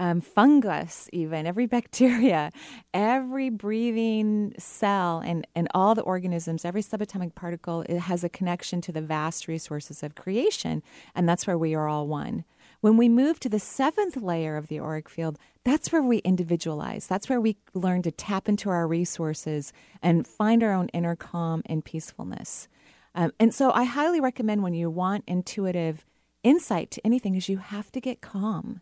um, 0.02 0.20
fungus, 0.20 1.08
even 1.14 1.46
every 1.46 1.68
bacteria, 1.68 2.52
every 2.92 3.52
breathing 3.52 4.52
cell, 4.58 5.22
and, 5.24 5.46
and 5.56 5.68
all 5.76 5.94
the 5.94 6.02
organisms, 6.02 6.66
every 6.66 6.82
subatomic 6.82 7.36
particle, 7.36 7.84
it 7.88 8.00
has 8.00 8.24
a 8.24 8.30
connection 8.30 8.82
to 8.82 8.92
the 8.92 9.02
vast 9.02 9.48
resources 9.48 10.02
of 10.02 10.16
creation. 10.16 10.82
And 11.14 11.30
that's 11.30 11.46
where 11.46 11.58
we 11.58 11.76
are 11.76 11.88
all 11.88 12.08
one. 12.08 12.46
When 12.80 12.98
we 12.98 13.10
move 13.10 13.40
to 13.42 13.50
the 13.50 13.60
seventh 13.60 14.18
layer 14.18 14.58
of 14.58 14.70
the 14.70 14.80
auric 14.80 15.08
field, 15.08 15.38
that's 15.64 15.92
where 15.92 16.02
we 16.02 16.18
individualize. 16.20 17.06
That's 17.06 17.30
where 17.30 17.40
we 17.40 17.58
learn 17.76 18.02
to 18.02 18.12
tap 18.12 18.50
into 18.50 18.72
our 18.72 18.88
resources 18.88 19.72
and 20.02 20.26
find 20.26 20.64
our 20.64 20.74
own 20.74 20.88
inner 20.90 21.16
calm 21.16 21.62
and 21.68 21.86
peacefulness. 21.86 22.68
Um, 23.14 23.34
and 23.40 23.54
so 23.54 23.72
I 23.72 23.84
highly 23.84 24.20
recommend 24.20 24.64
when 24.64 24.74
you 24.74 24.90
want 24.90 25.26
intuitive 25.28 26.08
insight 26.42 26.90
to 26.90 27.06
anything 27.06 27.36
is 27.36 27.50
you 27.50 27.58
have 27.58 27.92
to 27.92 28.02
get 28.02 28.20
calm. 28.20 28.82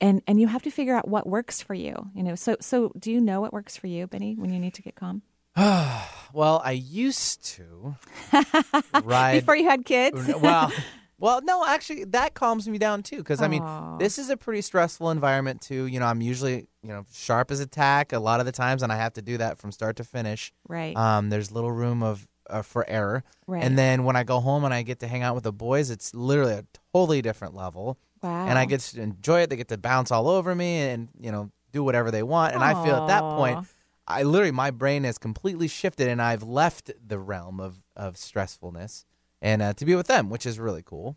And 0.00 0.22
and 0.26 0.40
you 0.40 0.46
have 0.46 0.62
to 0.62 0.70
figure 0.70 0.94
out 0.94 1.08
what 1.08 1.26
works 1.26 1.60
for 1.60 1.74
you. 1.74 2.10
You 2.14 2.22
know, 2.22 2.34
so 2.34 2.56
so 2.60 2.92
do 2.98 3.10
you 3.10 3.20
know 3.20 3.40
what 3.40 3.52
works 3.52 3.76
for 3.76 3.86
you, 3.86 4.06
Benny, 4.06 4.34
when 4.36 4.52
you 4.52 4.60
need 4.60 4.74
to 4.74 4.82
get 4.82 4.94
calm? 4.94 5.22
well, 5.56 6.60
I 6.64 6.72
used 6.72 7.44
to 7.56 7.96
ride 9.04 9.40
Before 9.40 9.56
you 9.56 9.68
had 9.68 9.84
kids? 9.84 10.30
well, 10.40 10.70
well, 11.18 11.40
no, 11.42 11.64
actually, 11.66 12.04
that 12.04 12.34
calms 12.34 12.68
me 12.68 12.78
down 12.78 13.02
too. 13.02 13.18
Because 13.18 13.40
I 13.40 13.48
mean, 13.48 13.64
this 13.98 14.18
is 14.18 14.28
a 14.28 14.36
pretty 14.36 14.60
stressful 14.60 15.10
environment 15.10 15.62
too. 15.62 15.86
You 15.86 15.98
know, 15.98 16.06
I'm 16.06 16.20
usually 16.20 16.68
you 16.82 16.90
know 16.90 17.06
sharp 17.12 17.50
as 17.50 17.60
a 17.60 17.66
tack 17.66 18.12
a 18.12 18.18
lot 18.18 18.40
of 18.40 18.46
the 18.46 18.52
times, 18.52 18.82
and 18.82 18.92
I 18.92 18.96
have 18.96 19.14
to 19.14 19.22
do 19.22 19.38
that 19.38 19.58
from 19.58 19.72
start 19.72 19.96
to 19.96 20.04
finish. 20.04 20.52
Right. 20.68 20.96
Um, 20.96 21.30
there's 21.30 21.50
little 21.50 21.72
room 21.72 22.02
of 22.02 22.28
uh, 22.50 22.62
for 22.62 22.88
error. 22.88 23.24
Right. 23.46 23.62
And 23.62 23.78
then 23.78 24.04
when 24.04 24.16
I 24.16 24.24
go 24.24 24.40
home 24.40 24.64
and 24.64 24.72
I 24.72 24.82
get 24.82 25.00
to 25.00 25.08
hang 25.08 25.22
out 25.22 25.34
with 25.34 25.44
the 25.44 25.52
boys, 25.52 25.90
it's 25.90 26.14
literally 26.14 26.54
a 26.54 26.64
totally 26.92 27.22
different 27.22 27.54
level. 27.54 27.98
Wow. 28.26 28.46
And 28.46 28.58
I 28.58 28.64
get 28.64 28.80
to 28.80 29.00
enjoy 29.00 29.40
it. 29.42 29.50
They 29.50 29.56
get 29.56 29.68
to 29.68 29.78
bounce 29.78 30.10
all 30.10 30.28
over 30.28 30.54
me 30.54 30.78
and 30.82 31.08
you 31.20 31.32
know 31.32 31.50
do 31.72 31.82
whatever 31.84 32.10
they 32.10 32.22
want. 32.22 32.54
And 32.54 32.62
I 32.64 32.74
feel 32.74 32.96
at 32.96 33.06
that 33.06 33.28
point. 33.30 33.66
I 34.08 34.22
literally 34.22 34.52
my 34.52 34.70
brain 34.70 35.02
has 35.02 35.18
completely 35.18 35.66
shifted 35.66 36.08
and 36.08 36.22
I've 36.22 36.44
left 36.44 36.92
the 37.04 37.18
realm 37.18 37.58
of 37.58 37.82
of 37.96 38.14
stressfulness 38.14 39.04
and 39.42 39.60
uh, 39.60 39.72
to 39.74 39.84
be 39.84 39.96
with 39.96 40.06
them, 40.06 40.30
which 40.30 40.46
is 40.46 40.60
really 40.60 40.82
cool. 40.84 41.16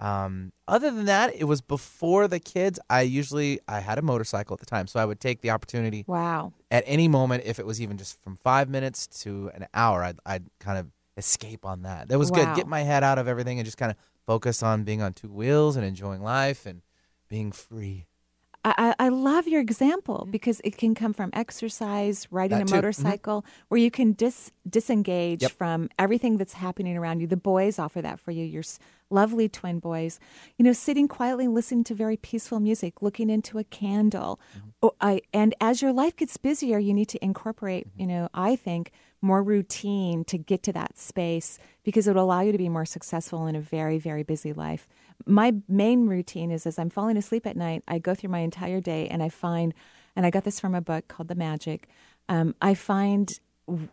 Um, 0.00 0.52
other 0.66 0.90
than 0.90 1.04
that, 1.06 1.34
it 1.34 1.44
was 1.44 1.60
before 1.60 2.26
the 2.28 2.38
kids. 2.40 2.78
I 2.88 3.02
usually 3.02 3.60
I 3.68 3.80
had 3.80 3.98
a 3.98 4.02
motorcycle 4.02 4.54
at 4.54 4.60
the 4.60 4.66
time, 4.66 4.86
so 4.86 5.00
I 5.00 5.04
would 5.04 5.20
take 5.20 5.40
the 5.42 5.50
opportunity 5.50 6.04
Wow. 6.06 6.52
at 6.70 6.84
any 6.86 7.08
moment, 7.08 7.44
if 7.46 7.58
it 7.58 7.66
was 7.66 7.80
even 7.80 7.96
just 7.98 8.22
from 8.22 8.36
five 8.36 8.68
minutes 8.68 9.06
to 9.22 9.50
an 9.54 9.66
hour, 9.74 10.02
I'd 10.02 10.18
I'd 10.24 10.44
kind 10.58 10.78
of 10.78 10.86
escape 11.16 11.66
on 11.66 11.82
that. 11.82 12.08
That 12.08 12.18
was 12.18 12.30
Wow. 12.30 12.36
good. 12.44 12.54
Get 12.56 12.66
my 12.66 12.80
head 12.80 13.02
out 13.02 13.18
of 13.18 13.28
everything 13.28 13.58
and 13.58 13.64
just 13.66 13.76
kind 13.78 13.90
of 13.90 13.96
focus 14.30 14.62
on 14.62 14.84
being 14.84 15.02
on 15.02 15.12
two 15.12 15.32
wheels 15.40 15.74
and 15.76 15.84
enjoying 15.84 16.22
life 16.22 16.64
and 16.64 16.82
being 17.28 17.50
free. 17.50 18.06
I, 18.62 18.94
I 18.98 19.08
love 19.08 19.48
your 19.48 19.60
example 19.60 20.28
because 20.30 20.60
it 20.62 20.76
can 20.76 20.94
come 20.94 21.14
from 21.14 21.30
exercise, 21.32 22.28
riding 22.30 22.58
That 22.58 22.64
a 22.64 22.66
too. 22.66 22.72
Mhm. 22.72 22.76
motorcycle, 22.76 23.44
where 23.68 23.80
you 23.80 23.90
can 23.90 24.12
dis, 24.12 24.52
disengage 24.68 25.42
Yep. 25.42 25.52
from 25.52 25.88
everything 25.98 26.36
that's 26.36 26.52
happening 26.52 26.96
around 26.96 27.20
you. 27.20 27.26
The 27.26 27.38
boys 27.38 27.78
offer 27.78 28.00
that 28.02 28.20
for 28.20 28.30
you, 28.32 28.44
your 28.44 28.62
lovely 29.08 29.48
twin 29.48 29.78
boys. 29.80 30.20
You 30.58 30.64
know, 30.66 30.74
sitting 30.74 31.08
quietly, 31.08 31.48
listening 31.48 31.84
to 31.84 31.94
very 31.94 32.18
peaceful 32.18 32.60
music, 32.60 33.00
looking 33.02 33.30
into 33.30 33.58
a 33.58 33.64
candle. 33.64 34.38
Mm-hmm. 34.56 34.68
Oh, 34.82 34.92
I, 35.00 35.22
and 35.32 35.54
as 35.60 35.80
your 35.82 35.92
life 36.02 36.14
gets 36.14 36.36
busier, 36.36 36.78
you 36.78 36.92
need 36.94 37.08
to 37.14 37.24
incorporate, 37.24 37.88
Mm-hmm. 37.88 38.00
you 38.00 38.06
know, 38.06 38.28
I 38.34 38.56
think 38.56 38.92
more 39.22 39.42
routine 39.42 40.24
to 40.24 40.38
get 40.38 40.62
to 40.64 40.72
that 40.72 40.98
space 40.98 41.58
because 41.84 42.08
it 42.08 42.14
will 42.14 42.24
allow 42.24 42.40
you 42.40 42.52
to 42.52 42.58
be 42.58 42.68
more 42.68 42.84
successful 42.84 43.46
in 43.46 43.56
a 43.56 43.60
very, 43.60 43.98
very 43.98 44.22
busy 44.22 44.52
life. 44.52 44.88
My 45.26 45.54
main 45.68 46.06
routine 46.06 46.50
is 46.50 46.66
as 46.66 46.78
I'm 46.78 46.90
falling 46.90 47.16
asleep 47.16 47.46
at 47.46 47.56
night, 47.56 47.82
I 47.86 47.98
go 47.98 48.14
through 48.14 48.30
my 48.30 48.40
entire 48.40 48.80
day 48.80 49.08
and 49.08 49.22
I 49.22 49.28
find, 49.28 49.74
and 50.16 50.24
I 50.24 50.30
got 50.30 50.44
this 50.44 50.60
from 50.60 50.74
a 50.74 50.80
book 50.80 51.08
called 51.08 51.28
The 51.28 51.34
Magic. 51.34 51.88
Um, 52.28 52.54
I 52.62 52.74
find 52.74 53.38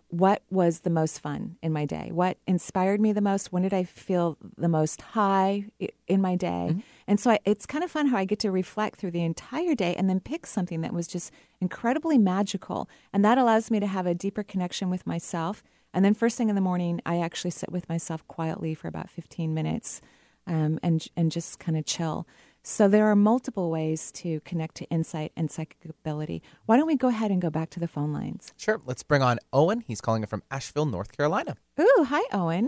what 0.10 0.42
was 0.50 0.80
the 0.80 0.90
most 0.90 1.20
fun 1.20 1.58
in 1.62 1.72
my 1.72 1.86
day, 1.86 2.10
what 2.12 2.38
inspired 2.48 3.00
me 3.00 3.14
the 3.14 3.22
most, 3.22 3.52
when 3.52 3.64
did 3.64 3.74
I 3.74 3.84
feel 3.84 4.38
the 4.58 4.68
most 4.68 5.02
high 5.02 5.66
in 6.08 6.22
my 6.22 6.36
day. 6.36 6.78
And 7.08 7.20
so 7.20 7.32
I, 7.32 7.40
it's 7.46 7.66
kind 7.66 7.84
of 7.84 7.92
fun 7.92 8.08
how 8.08 8.18
I 8.18 8.26
get 8.26 8.40
to 8.40 8.52
reflect 8.52 9.00
through 9.00 9.12
the 9.12 9.24
entire 9.24 9.76
day 9.76 9.94
and 9.96 10.10
then 10.10 10.20
pick 10.20 10.46
something 10.46 10.82
that 10.82 10.94
was 10.94 11.08
just 11.08 11.32
incredibly 11.62 12.18
magical. 12.18 12.90
And 13.14 13.24
that 13.24 13.38
allows 13.38 13.70
me 13.70 13.80
to 13.80 13.88
have 13.88 14.08
a 14.08 14.16
deeper 14.16 14.44
connection 14.44 14.90
with 14.90 15.06
myself. 15.06 15.64
And 15.94 16.04
then 16.04 16.14
first 16.14 16.38
thing 16.38 16.50
in 16.50 16.56
the 16.56 16.62
morning, 16.62 17.02
I 17.06 17.20
actually 17.20 17.52
sit 17.52 17.72
with 17.72 17.88
myself 17.88 18.28
quietly 18.28 18.74
for 18.74 18.88
about 18.88 19.10
15 19.10 19.54
minutes 19.54 20.02
um, 20.48 20.80
and, 20.82 21.06
and 21.16 21.32
just 21.32 21.60
kind 21.60 21.78
of 21.78 21.86
chill. 21.86 22.28
So 22.70 22.90
there 22.90 23.06
are 23.10 23.16
multiple 23.16 23.72
ways 23.72 24.12
to 24.12 24.42
connect 24.42 24.76
to 24.76 24.86
insight 24.90 25.32
and 25.38 25.50
psychic 25.50 25.78
ability. 25.90 26.44
Why 26.66 26.76
don't 26.76 26.86
we 26.86 26.98
go 26.98 27.08
ahead 27.08 27.32
and 27.32 27.42
go 27.42 27.50
back 27.50 27.70
to 27.72 27.80
the 27.80 27.88
phone 27.88 28.12
lines? 28.12 28.52
Sure. 28.58 28.82
Let's 28.86 29.04
bring 29.04 29.22
on 29.22 29.40
Owen. 29.54 29.86
He's 29.88 30.02
calling 30.02 30.22
it 30.22 30.28
from 30.28 30.44
Asheville, 30.52 30.86
North 30.86 31.16
Carolina. 31.16 31.56
Ooh, 31.80 32.06
hi, 32.10 32.24
Owen. 32.34 32.68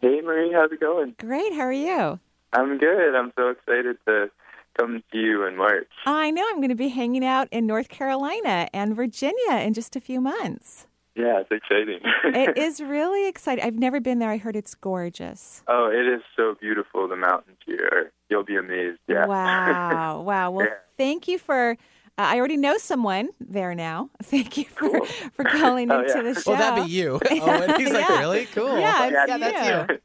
Hey, 0.00 0.20
Marie, 0.20 0.52
how's 0.52 0.70
it 0.70 0.78
going? 0.78 1.16
Great. 1.18 1.52
How 1.52 1.62
are 1.62 1.72
you? 1.72 2.20
I'm 2.52 2.78
good. 2.78 3.16
I'm 3.16 3.32
so 3.36 3.48
excited 3.48 3.96
to 4.06 4.30
come 4.78 5.02
to 5.10 5.18
you 5.18 5.44
in 5.44 5.56
March. 5.56 5.88
I 6.06 6.30
know 6.30 6.46
I'm 6.48 6.58
going 6.58 6.68
to 6.68 6.76
be 6.76 6.88
hanging 6.88 7.24
out 7.24 7.48
in 7.50 7.66
North 7.66 7.88
Carolina 7.88 8.68
and 8.72 8.94
Virginia 8.94 9.56
in 9.56 9.74
just 9.74 9.96
a 9.96 10.00
few 10.00 10.20
months. 10.20 10.86
Yeah, 11.20 11.40
it's 11.40 11.50
exciting. 11.50 12.00
it 12.24 12.56
is 12.66 12.80
really 12.80 13.28
exciting. 13.28 13.64
I've 13.64 13.78
never 13.78 14.00
been 14.00 14.18
there. 14.18 14.30
I 14.30 14.38
heard 14.38 14.56
it's 14.56 14.74
gorgeous. 14.74 15.62
Oh, 15.68 15.90
it 15.90 16.06
is 16.06 16.22
so 16.36 16.56
beautiful. 16.60 17.06
The 17.08 17.16
mountains 17.16 17.58
here. 17.66 18.12
You'll 18.28 18.44
be 18.44 18.56
amazed. 18.56 18.98
Yeah. 19.08 19.26
Wow. 19.26 20.22
Wow. 20.30 20.50
Well, 20.50 20.66
Yeah. 20.66 20.74
thank 20.96 21.28
you 21.28 21.38
for. 21.38 21.76
Uh, 22.18 22.22
I 22.22 22.38
already 22.38 22.56
know 22.58 22.76
someone 22.76 23.30
there 23.40 23.74
now. 23.74 24.10
Thank 24.24 24.58
you 24.58 24.64
for, 24.64 25.06
for 25.32 25.44
calling 25.44 25.90
Oh, 25.90 26.00
into 26.00 26.12
yeah. 26.16 26.22
the 26.22 26.34
show. 26.40 26.50
Well, 26.50 26.58
that'd 26.58 26.84
be 26.84 26.90
you. 26.90 27.18
Oh, 27.30 27.48
and 27.62 27.76
he's 27.80 27.90
like, 27.92 28.06
really? 28.10 28.44
Cool. 28.46 28.78
Yeah, 28.78 29.06
it's 29.06 29.12
yeah, 29.28 29.34
you. 29.36 29.40
that's 29.40 29.88
you. 29.88 29.98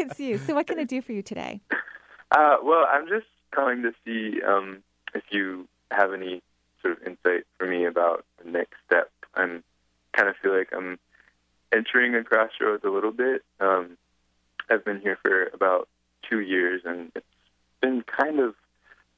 It's 0.00 0.20
you. 0.20 0.38
So, 0.38 0.54
what 0.54 0.66
can 0.66 0.78
I 0.78 0.84
do 0.84 1.02
for 1.02 1.12
you 1.12 1.20
today? 1.20 1.60
Uh, 2.30 2.56
well, 2.62 2.86
I'm 2.90 3.06
just 3.06 3.26
calling 3.54 3.82
to 3.82 3.92
see 4.04 4.40
um, 4.42 4.82
if 5.14 5.24
you 5.30 5.68
have 5.90 6.14
any 6.14 6.42
sort 6.80 6.96
of 6.98 7.06
insight 7.06 7.44
for 7.58 7.66
me 7.66 7.84
about 7.84 8.24
the 8.42 8.50
next 8.50 8.74
step. 8.86 9.10
I'm 9.34 9.62
kind 10.12 10.28
of 10.28 10.36
feel 10.36 10.56
like 10.56 10.70
I'm 10.76 10.98
entering 11.72 12.14
a 12.14 12.22
crossroads 12.24 12.84
a 12.84 12.90
little 12.90 13.12
bit. 13.12 13.42
Um, 13.60 13.96
I've 14.70 14.84
been 14.84 15.00
here 15.00 15.18
for 15.22 15.44
about 15.54 15.88
two 16.28 16.40
years, 16.40 16.82
and 16.84 17.10
it's 17.14 17.26
been 17.80 18.02
kind 18.02 18.40
of 18.40 18.54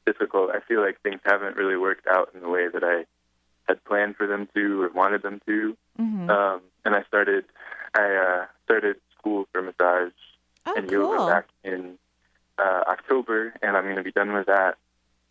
difficult. 0.07 0.51
I 0.51 0.61
feel 0.61 0.81
like 0.81 1.01
things 1.03 1.21
haven't 1.25 1.57
really 1.57 1.77
worked 1.77 2.07
out 2.07 2.31
in 2.35 2.41
the 2.41 2.49
way 2.49 2.69
that 2.69 2.83
I 2.85 3.05
had 3.69 3.83
planned 3.85 4.17
for 4.17 4.27
them 4.27 4.49
to 4.55 4.83
or 4.83 4.91
wanted 4.91 5.23
them 5.23 5.41
to. 5.47 5.77
Mhm. 5.99 6.29
Um, 6.31 6.61
and 6.85 6.95
I 6.95 7.03
started, 7.05 7.45
I 7.95 8.15
uh, 8.15 8.47
started 8.65 8.97
school 9.19 9.49
for 9.53 9.63
massage 9.63 10.13
Oh, 10.67 10.73
and 10.77 10.89
cool. 10.89 11.13
yoga 11.13 11.27
back 11.31 11.49
in 11.63 11.99
uh, 12.59 12.85
October, 12.89 13.53
and 13.61 13.77
I'm 13.77 13.85
going 13.85 13.97
to 13.97 14.03
be 14.03 14.13
done 14.13 14.33
with 14.33 14.47
that 14.47 14.79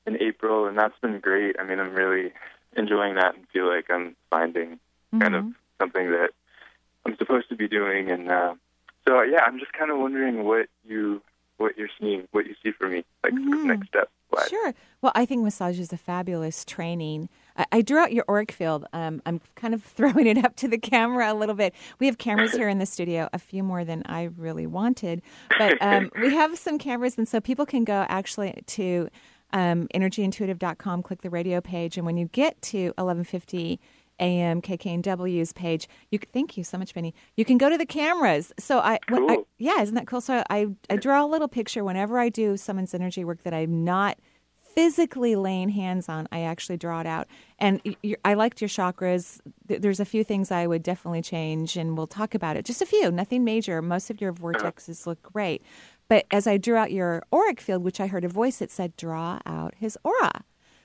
in 0.06 0.22
April, 0.22 0.68
and 0.68 0.78
that's 0.78 0.98
been 1.02 1.20
great. 1.20 1.56
I 1.60 1.64
mean, 1.64 1.80
I'm 1.80 1.94
really 1.96 2.34
enjoying 2.76 3.16
that 3.16 3.34
and 3.36 3.48
feel 3.50 3.68
like 3.68 3.90
I'm 3.90 4.16
finding 4.30 4.80
kind 5.20 5.36
of 5.36 5.44
Mhm. 5.46 5.56
something 5.80 6.12
that 6.12 6.32
I'm 7.06 7.16
supposed 7.18 7.50
to 7.50 7.56
be 7.56 7.68
doing, 7.68 8.10
and 8.10 8.30
uh, 8.30 8.56
so 9.08 9.22
yeah, 9.22 9.44
I'm 9.46 9.60
just 9.60 9.74
kind 9.74 9.92
of 9.92 9.98
wondering 10.00 10.44
what 10.44 10.68
you 10.86 11.22
what 11.58 11.78
you're 11.78 11.90
seeing, 12.00 12.28
what 12.32 12.46
you 12.48 12.56
see 12.64 12.72
for 12.72 12.90
me, 12.90 13.06
like 13.24 13.32
sort 13.34 13.54
of 13.60 13.66
next 13.66 13.88
step. 13.88 14.10
wise. 14.32 14.50
Sure. 14.50 14.74
Well, 15.02 15.12
I 15.16 15.26
think 15.26 15.44
massage 15.44 15.80
is 15.80 15.94
a 15.94 15.98
fabulous 15.98 16.66
training. 16.66 17.30
I, 17.56 17.66
I 17.72 17.82
drew 17.84 18.00
out 18.00 18.12
your 18.12 18.26
auric 18.28 18.52
field. 18.52 18.88
Um, 18.92 19.22
I'm 19.28 19.40
kind 19.56 19.74
of 19.76 19.84
throwing 19.98 20.26
it 20.26 20.44
up 20.44 20.56
to 20.58 20.68
the 20.68 20.80
camera 20.80 21.32
a 21.32 21.36
little 21.36 21.54
bit. 21.56 21.74
We 22.00 22.08
have 22.08 22.18
cameras 22.18 22.52
here 22.56 22.68
in 22.68 22.80
the 22.80 22.88
studio, 22.88 23.30
a 23.32 23.40
few 23.40 23.62
more 23.64 23.86
than 23.86 24.02
I 24.08 24.24
really 24.36 24.66
wanted, 24.66 25.22
but 25.60 25.78
um, 25.82 26.10
we 26.20 26.34
have 26.34 26.58
some 26.58 26.80
cameras, 26.80 27.18
and 27.20 27.28
so 27.28 27.40
people 27.40 27.66
can 27.68 27.84
go 27.84 28.06
actually 28.10 28.64
to 28.66 29.08
um, 29.54 29.88
energyintuitive.com, 29.94 31.04
click 31.04 31.22
the 31.22 31.30
radio 31.30 31.62
page, 31.62 31.98
and 31.98 32.06
when 32.06 32.18
you 32.18 32.26
get 32.32 32.60
to 32.64 32.86
1150 32.98 33.80
AM 34.20 34.62
KKNW's 34.62 35.54
page. 35.54 35.88
You 36.12 36.20
thank 36.20 36.58
you 36.58 36.64
so 36.64 36.78
much, 36.78 36.94
Benny. 36.94 37.14
You 37.36 37.46
can 37.46 37.58
go 37.58 37.70
to 37.70 37.78
the 37.78 37.86
cameras. 37.86 38.52
So 38.60 38.80
I, 38.80 39.00
when 39.10 39.30
I 39.30 39.38
yeah, 39.58 39.82
isn't 39.82 39.96
that 39.96 40.08
cool? 40.08 40.22
So 40.22 40.44
I 40.50 40.68
I 40.90 40.98
draw 40.98 41.26
a 41.26 41.28
little 41.28 41.48
picture 41.48 41.84
whenever 41.84 42.20
I 42.20 42.30
do 42.30 42.58
someone's 42.58 42.94
energy 42.94 43.24
work 43.24 43.44
that 43.44 43.54
I'm 43.54 43.84
not 43.84 44.18
physically 44.74 45.36
laying 45.36 45.70
hands 45.70 46.10
on. 46.10 46.28
I 46.32 46.42
actually 46.42 46.78
draw 46.78 47.00
it 47.00 47.08
out, 47.08 47.28
and 47.60 47.82
I 48.26 48.34
liked 48.34 48.62
your 48.62 48.70
chakras. 48.70 49.40
There's 49.66 50.00
a 50.00 50.06
few 50.06 50.24
things 50.24 50.52
I 50.52 50.68
would 50.68 50.84
definitely 50.84 51.22
change, 51.22 51.78
and 51.78 51.98
we'll 51.98 52.08
talk 52.08 52.34
about 52.34 52.58
it. 52.58 52.66
Just 52.66 52.82
a 52.82 52.86
few, 52.86 53.12
nothing 53.12 53.44
major. 53.44 53.82
Most 53.82 54.10
of 54.10 54.20
your 54.20 54.34
vortexes 54.34 55.06
look 55.06 55.22
great. 55.22 55.62
But 56.08 56.26
as 56.32 56.48
I 56.48 56.58
drew 56.58 56.76
out 56.76 56.92
your 56.92 57.24
auric 57.32 57.62
field, 57.62 57.84
which 57.84 58.00
I 58.00 58.08
heard 58.08 58.26
a 58.26 58.30
voice 58.30 58.58
that 58.58 58.72
said, 58.72 58.96
draw 58.98 59.40
out 59.46 59.76
his 59.76 59.98
aura. 60.04 60.44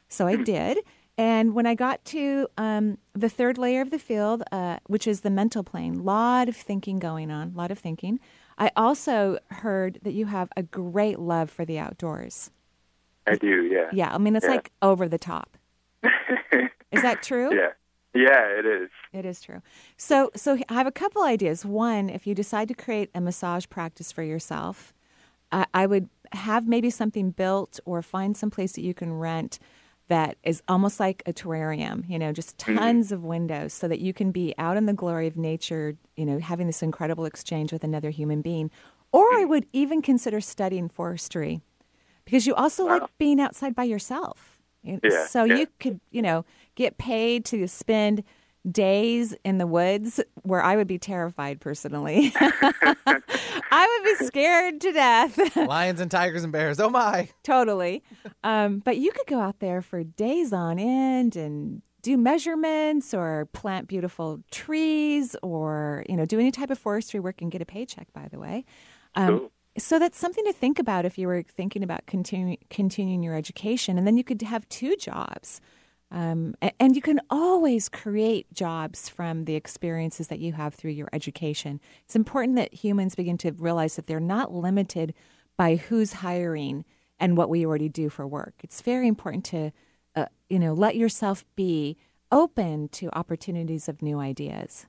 So 0.08 0.26
I 0.26 0.36
did. 0.42 0.78
And 1.18 1.52
when 1.52 1.66
I 1.66 1.74
got 1.74 2.04
to 2.06 2.46
um, 2.56 2.96
the 3.12 3.28
third 3.28 3.58
layer 3.58 3.80
of 3.80 3.90
the 3.90 3.98
field, 3.98 4.44
uh, 4.52 4.78
which 4.86 5.06
is 5.08 5.22
the 5.22 5.30
mental 5.30 5.64
plane, 5.64 5.96
a 5.96 6.02
lot 6.02 6.48
of 6.48 6.56
thinking 6.56 7.00
going 7.00 7.30
on, 7.30 7.52
a 7.54 7.58
lot 7.58 7.72
of 7.72 7.78
thinking. 7.78 8.20
I 8.56 8.70
also 8.76 9.38
heard 9.50 9.98
that 10.02 10.12
you 10.12 10.26
have 10.26 10.48
a 10.56 10.62
great 10.62 11.18
love 11.18 11.50
for 11.50 11.64
the 11.64 11.78
outdoors. 11.78 12.52
I 13.26 13.34
do, 13.34 13.64
yeah. 13.64 13.90
Yeah, 13.92 14.14
I 14.14 14.18
mean 14.18 14.36
it's 14.36 14.44
Yeah. 14.46 14.52
like 14.52 14.70
over 14.80 15.08
the 15.08 15.18
top. 15.18 15.56
Is 16.92 17.02
that 17.02 17.22
true? 17.22 17.52
yeah. 17.54 17.70
Yeah, 18.14 18.46
it 18.58 18.64
is. 18.64 18.88
It 19.12 19.26
is 19.26 19.40
true. 19.42 19.60
So, 19.98 20.30
so 20.34 20.58
I 20.70 20.74
have 20.74 20.86
a 20.86 20.90
couple 20.90 21.22
ideas. 21.22 21.64
One, 21.64 22.08
if 22.08 22.26
you 22.26 22.34
decide 22.34 22.66
to 22.68 22.74
create 22.74 23.10
a 23.14 23.20
massage 23.20 23.66
practice 23.68 24.10
for 24.10 24.22
yourself, 24.22 24.94
I, 25.52 25.66
I 25.74 25.86
would 25.86 26.08
have 26.32 26.66
maybe 26.66 26.88
something 26.88 27.30
built 27.30 27.78
or 27.84 28.00
find 28.00 28.34
some 28.36 28.50
place 28.50 28.72
that 28.72 28.80
you 28.80 28.94
can 28.94 29.12
rent 29.12 29.58
that 30.08 30.36
is 30.42 30.62
almost 30.68 30.98
like 30.98 31.22
a 31.26 31.32
terrarium. 31.32 32.08
You 32.08 32.18
know, 32.18 32.32
just 32.32 32.58
mm-hmm. 32.58 32.76
tons 32.76 33.12
of 33.12 33.24
windows, 33.24 33.72
so 33.72 33.88
that 33.88 34.00
you 34.00 34.12
can 34.12 34.32
be 34.32 34.54
out 34.58 34.76
in 34.76 34.86
the 34.86 34.92
glory 34.92 35.26
of 35.26 35.36
nature. 35.36 35.96
You 36.16 36.26
know, 36.26 36.38
having 36.38 36.66
this 36.66 36.82
incredible 36.82 37.24
exchange 37.24 37.72
with 37.72 37.84
another 37.84 38.10
human 38.10 38.42
being. 38.42 38.70
Or 39.10 39.22
I 39.22 39.40
mm-hmm. 39.40 39.50
would 39.50 39.66
even 39.72 40.02
consider 40.02 40.40
studying 40.40 40.88
forestry, 40.88 41.62
because 42.24 42.46
you 42.46 42.54
also 42.54 42.84
like 42.86 43.02
being 43.18 43.40
outside 43.40 43.74
by 43.74 43.84
yourself. 43.84 44.60
Yeah, 44.82 45.26
so 45.26 45.44
yeah. 45.44 45.56
you 45.56 45.66
could, 45.80 46.00
you 46.10 46.22
know, 46.22 46.44
get 46.74 46.98
paid 46.98 47.44
to 47.46 47.66
spend 47.66 48.22
days 48.70 49.34
in 49.44 49.58
the 49.58 49.66
woods 49.66 50.20
where 50.42 50.62
I 50.62 50.76
would 50.76 50.86
be 50.86 50.98
terrified 50.98 51.60
personally. 51.60 52.32
I 52.40 54.00
would 54.02 54.18
be 54.18 54.26
scared 54.26 54.80
to 54.82 54.92
death. 54.92 55.56
Lions 55.56 56.00
and 56.00 56.10
tigers 56.10 56.44
and 56.44 56.52
bears. 56.52 56.80
Oh 56.80 56.90
my. 56.90 57.28
totally. 57.42 58.02
Um, 58.44 58.80
but 58.80 58.96
you 58.98 59.12
could 59.12 59.26
go 59.26 59.40
out 59.40 59.60
there 59.60 59.82
for 59.82 60.02
days 60.04 60.52
on 60.52 60.78
end 60.78 61.36
and 61.36 61.82
do 62.02 62.16
measurements 62.16 63.12
or 63.12 63.46
plant 63.52 63.88
beautiful 63.88 64.40
trees 64.50 65.34
or, 65.42 66.04
you 66.08 66.16
know, 66.16 66.24
do 66.24 66.38
any 66.38 66.50
type 66.50 66.70
of 66.70 66.78
forestry 66.78 67.20
work 67.20 67.42
and 67.42 67.50
get 67.50 67.60
a 67.60 67.66
paycheck, 67.66 68.12
by 68.12 68.28
the 68.28 68.38
way. 68.38 68.64
Um, 69.14 69.38
Cool. 69.38 69.52
So 69.76 70.00
that's 70.00 70.18
something 70.18 70.44
to 70.44 70.52
think 70.52 70.80
about 70.80 71.04
if 71.04 71.16
you 71.18 71.28
were 71.28 71.44
thinking 71.44 71.84
about 71.84 72.04
continu- 72.06 72.58
continuing 72.68 73.22
your 73.22 73.36
education. 73.36 73.96
And 73.96 74.06
then 74.08 74.16
you 74.16 74.24
could 74.24 74.42
have 74.42 74.68
two 74.68 74.96
jobs. 74.96 75.60
Um, 76.10 76.54
and 76.80 76.96
you 76.96 77.02
can 77.02 77.20
always 77.28 77.88
create 77.88 78.50
jobs 78.52 79.08
from 79.08 79.44
the 79.44 79.54
experiences 79.56 80.28
that 80.28 80.38
you 80.38 80.54
have 80.54 80.74
through 80.74 80.92
your 80.92 81.08
education. 81.12 81.80
It's 82.04 82.16
important 82.16 82.56
that 82.56 82.72
humans 82.72 83.14
begin 83.14 83.36
to 83.38 83.52
realize 83.52 83.96
that 83.96 84.06
they're 84.06 84.18
not 84.20 84.52
limited 84.52 85.12
by 85.58 85.76
who's 85.76 86.14
hiring 86.14 86.84
and 87.18 87.36
what 87.36 87.50
we 87.50 87.66
already 87.66 87.88
do 87.90 88.08
for 88.08 88.26
work. 88.26 88.54
It's 88.62 88.80
very 88.80 89.06
important 89.06 89.44
to, 89.46 89.72
uh, 90.16 90.26
you 90.48 90.58
know, 90.58 90.72
let 90.72 90.96
yourself 90.96 91.44
be 91.56 91.98
open 92.32 92.88
to 92.90 93.10
opportunities 93.14 93.88
of 93.88 94.00
new 94.00 94.18
ideas. 94.18 94.86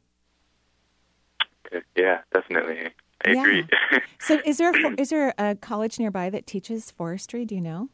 Yeah, 1.95 2.19
definitely. 2.33 2.89
I 3.25 3.31
Yeah. 3.31 3.41
agree. 3.41 3.67
So, 4.21 4.41
is 4.43 4.57
there 4.57 4.71
a, 4.71 5.01
is 5.01 5.09
there 5.11 5.33
a 5.37 5.55
college 5.55 5.97
nearby 5.97 6.29
that 6.29 6.45
teaches 6.45 6.91
forestry? 6.91 7.45
Do 7.45 7.55
you 7.55 7.61
know? 7.61 7.89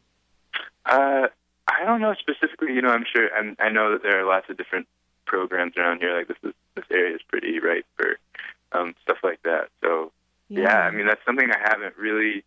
uh, 0.87 1.27
I 1.67 1.85
don't 1.85 2.01
know 2.01 2.13
specifically. 2.13 2.73
You 2.73 2.81
know, 2.81 2.89
I'm 2.89 3.05
sure. 3.11 3.29
I'm, 3.35 3.55
I 3.59 3.69
know 3.69 3.91
that 3.91 4.03
there 4.03 4.19
are 4.19 4.27
lots 4.27 4.49
of 4.49 4.57
different 4.57 4.87
programs 5.25 5.73
around 5.77 5.99
here. 5.99 6.15
Like 6.17 6.27
this 6.27 6.37
is 6.43 6.53
this 6.75 6.85
area 6.91 7.15
is 7.15 7.21
pretty 7.27 7.59
ripe 7.59 7.85
for 7.95 8.17
um, 8.71 8.95
stuff 9.01 9.17
like 9.23 9.41
that. 9.43 9.69
So 9.81 10.11
yeah. 10.49 10.79
I 10.79 10.91
mean 10.91 11.07
that's 11.07 11.21
something 11.25 11.49
I 11.49 11.57
haven't 11.59 11.97
really 11.97 12.43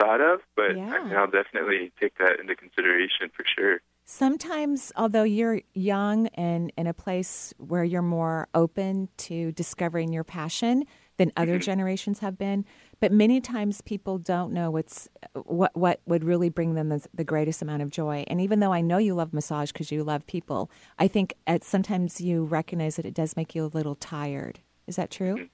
thought 0.00 0.20
of, 0.20 0.40
but 0.54 0.70
I 0.70 0.74
mean, 1.04 1.16
I'll 1.16 1.26
definitely 1.26 1.92
take 2.00 2.16
that 2.18 2.38
into 2.40 2.54
consideration 2.54 3.30
for 3.34 3.44
sure. 3.56 3.80
Sometimes, 4.04 4.92
although 4.96 5.24
you're 5.24 5.60
young 5.74 6.28
and 6.28 6.72
in 6.78 6.86
a 6.86 6.94
place 6.94 7.52
where 7.58 7.84
you're 7.84 8.00
more 8.00 8.48
open 8.54 9.08
to 9.18 9.52
discovering 9.52 10.12
your 10.12 10.24
passion 10.24 10.84
than 11.18 11.32
other 11.36 11.58
generations 11.58 12.20
have 12.20 12.38
been, 12.38 12.64
but 13.00 13.12
many 13.12 13.40
times 13.40 13.80
people 13.82 14.18
don't 14.18 14.52
know 14.52 14.70
what's 14.70 15.08
what 15.34 15.76
what 15.76 16.00
would 16.06 16.24
really 16.24 16.48
bring 16.48 16.74
them 16.74 16.88
the, 16.88 17.06
the 17.14 17.24
greatest 17.24 17.62
amount 17.62 17.82
of 17.82 17.90
joy. 17.90 18.24
And 18.28 18.40
even 18.40 18.60
though 18.60 18.72
I 18.72 18.80
know 18.80 18.98
you 18.98 19.14
love 19.14 19.32
massage 19.32 19.72
because 19.72 19.92
you 19.92 20.02
love 20.04 20.26
people, 20.26 20.70
I 20.98 21.08
think 21.08 21.34
at 21.46 21.64
sometimes 21.64 22.20
you 22.20 22.44
recognize 22.44 22.96
that 22.96 23.06
it 23.06 23.14
does 23.14 23.36
make 23.36 23.54
you 23.54 23.64
a 23.64 23.66
little 23.66 23.94
tired. 23.94 24.60
Is 24.86 24.96
that 24.96 25.10
true? 25.10 25.48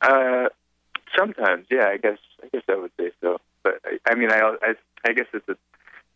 Uh, 0.00 0.48
sometimes, 1.16 1.66
yeah. 1.70 1.86
I 1.86 1.96
guess 1.96 2.18
I 2.42 2.48
guess 2.52 2.62
I 2.68 2.76
would 2.76 2.92
say 2.98 3.12
so. 3.20 3.38
But 3.62 3.80
I, 3.84 3.98
I 4.10 4.14
mean, 4.14 4.30
I, 4.30 4.40
I 4.62 4.74
I 5.06 5.12
guess 5.12 5.26
it's 5.32 5.48
a 5.48 5.56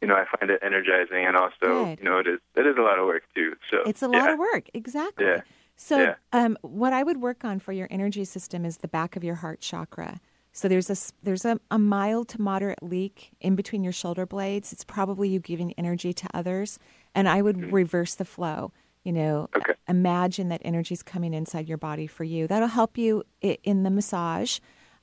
you 0.03 0.09
know 0.09 0.15
I 0.15 0.25
find 0.39 0.51
it 0.51 0.61
energizing, 0.63 1.25
and 1.27 1.37
also 1.37 1.85
Good. 1.87 1.99
you 2.01 2.05
know 2.05 2.19
it 2.19 2.27
is 2.27 2.41
it 2.57 2.67
is 2.67 2.77
a 2.79 2.83
lot 2.83 2.99
of 2.99 3.07
work 3.07 3.23
too. 3.35 3.55
So 3.71 3.79
It's 3.87 4.03
a 4.03 4.09
lot 4.09 4.25
yeah. 4.25 4.33
of 4.33 4.39
work, 4.39 4.69
exactly. 4.75 5.27
Yeah. 5.27 5.41
So, 5.77 5.99
Yeah. 5.99 6.15
um, 6.33 6.57
what 6.63 6.93
I 6.93 7.03
would 7.03 7.21
work 7.21 7.45
on 7.45 7.59
for 7.59 7.73
your 7.73 7.89
energy 7.91 8.25
system 8.25 8.65
is 8.65 8.77
the 8.79 8.87
back 8.89 9.17
of 9.17 9.25
your 9.25 9.35
heart 9.37 9.61
chakra. 9.61 10.21
So 10.57 10.69
there's 10.69 10.89
a 10.89 10.97
there's 11.25 11.45
a, 11.45 11.61
a 11.71 11.79
mild 11.79 12.29
to 12.29 12.41
moderate 12.41 12.81
leak 12.81 13.33
in 13.41 13.57
between 13.57 13.83
your 13.83 13.93
shoulder 13.93 14.25
blades. 14.25 14.73
It's 14.73 14.85
probably 14.85 15.29
you 15.29 15.41
giving 15.41 15.73
energy 15.73 16.13
to 16.15 16.29
others, 16.33 16.79
and 17.15 17.29
I 17.29 17.43
would 17.43 17.73
reverse 17.73 18.15
the 18.15 18.25
flow. 18.25 18.73
You 19.03 19.13
know, 19.13 19.49
Mm-hmm. 19.53 19.71
Okay. 19.71 19.79
imagine 19.89 20.49
that 20.51 20.63
energy's 20.65 21.03
coming 21.03 21.35
inside 21.35 21.69
your 21.69 21.77
body 21.77 22.07
for 22.07 22.23
you. 22.25 22.47
That'll 22.47 22.69
help 22.69 22.97
you 22.97 23.25
in 23.43 23.83
the 23.83 23.91
massage 23.91 24.61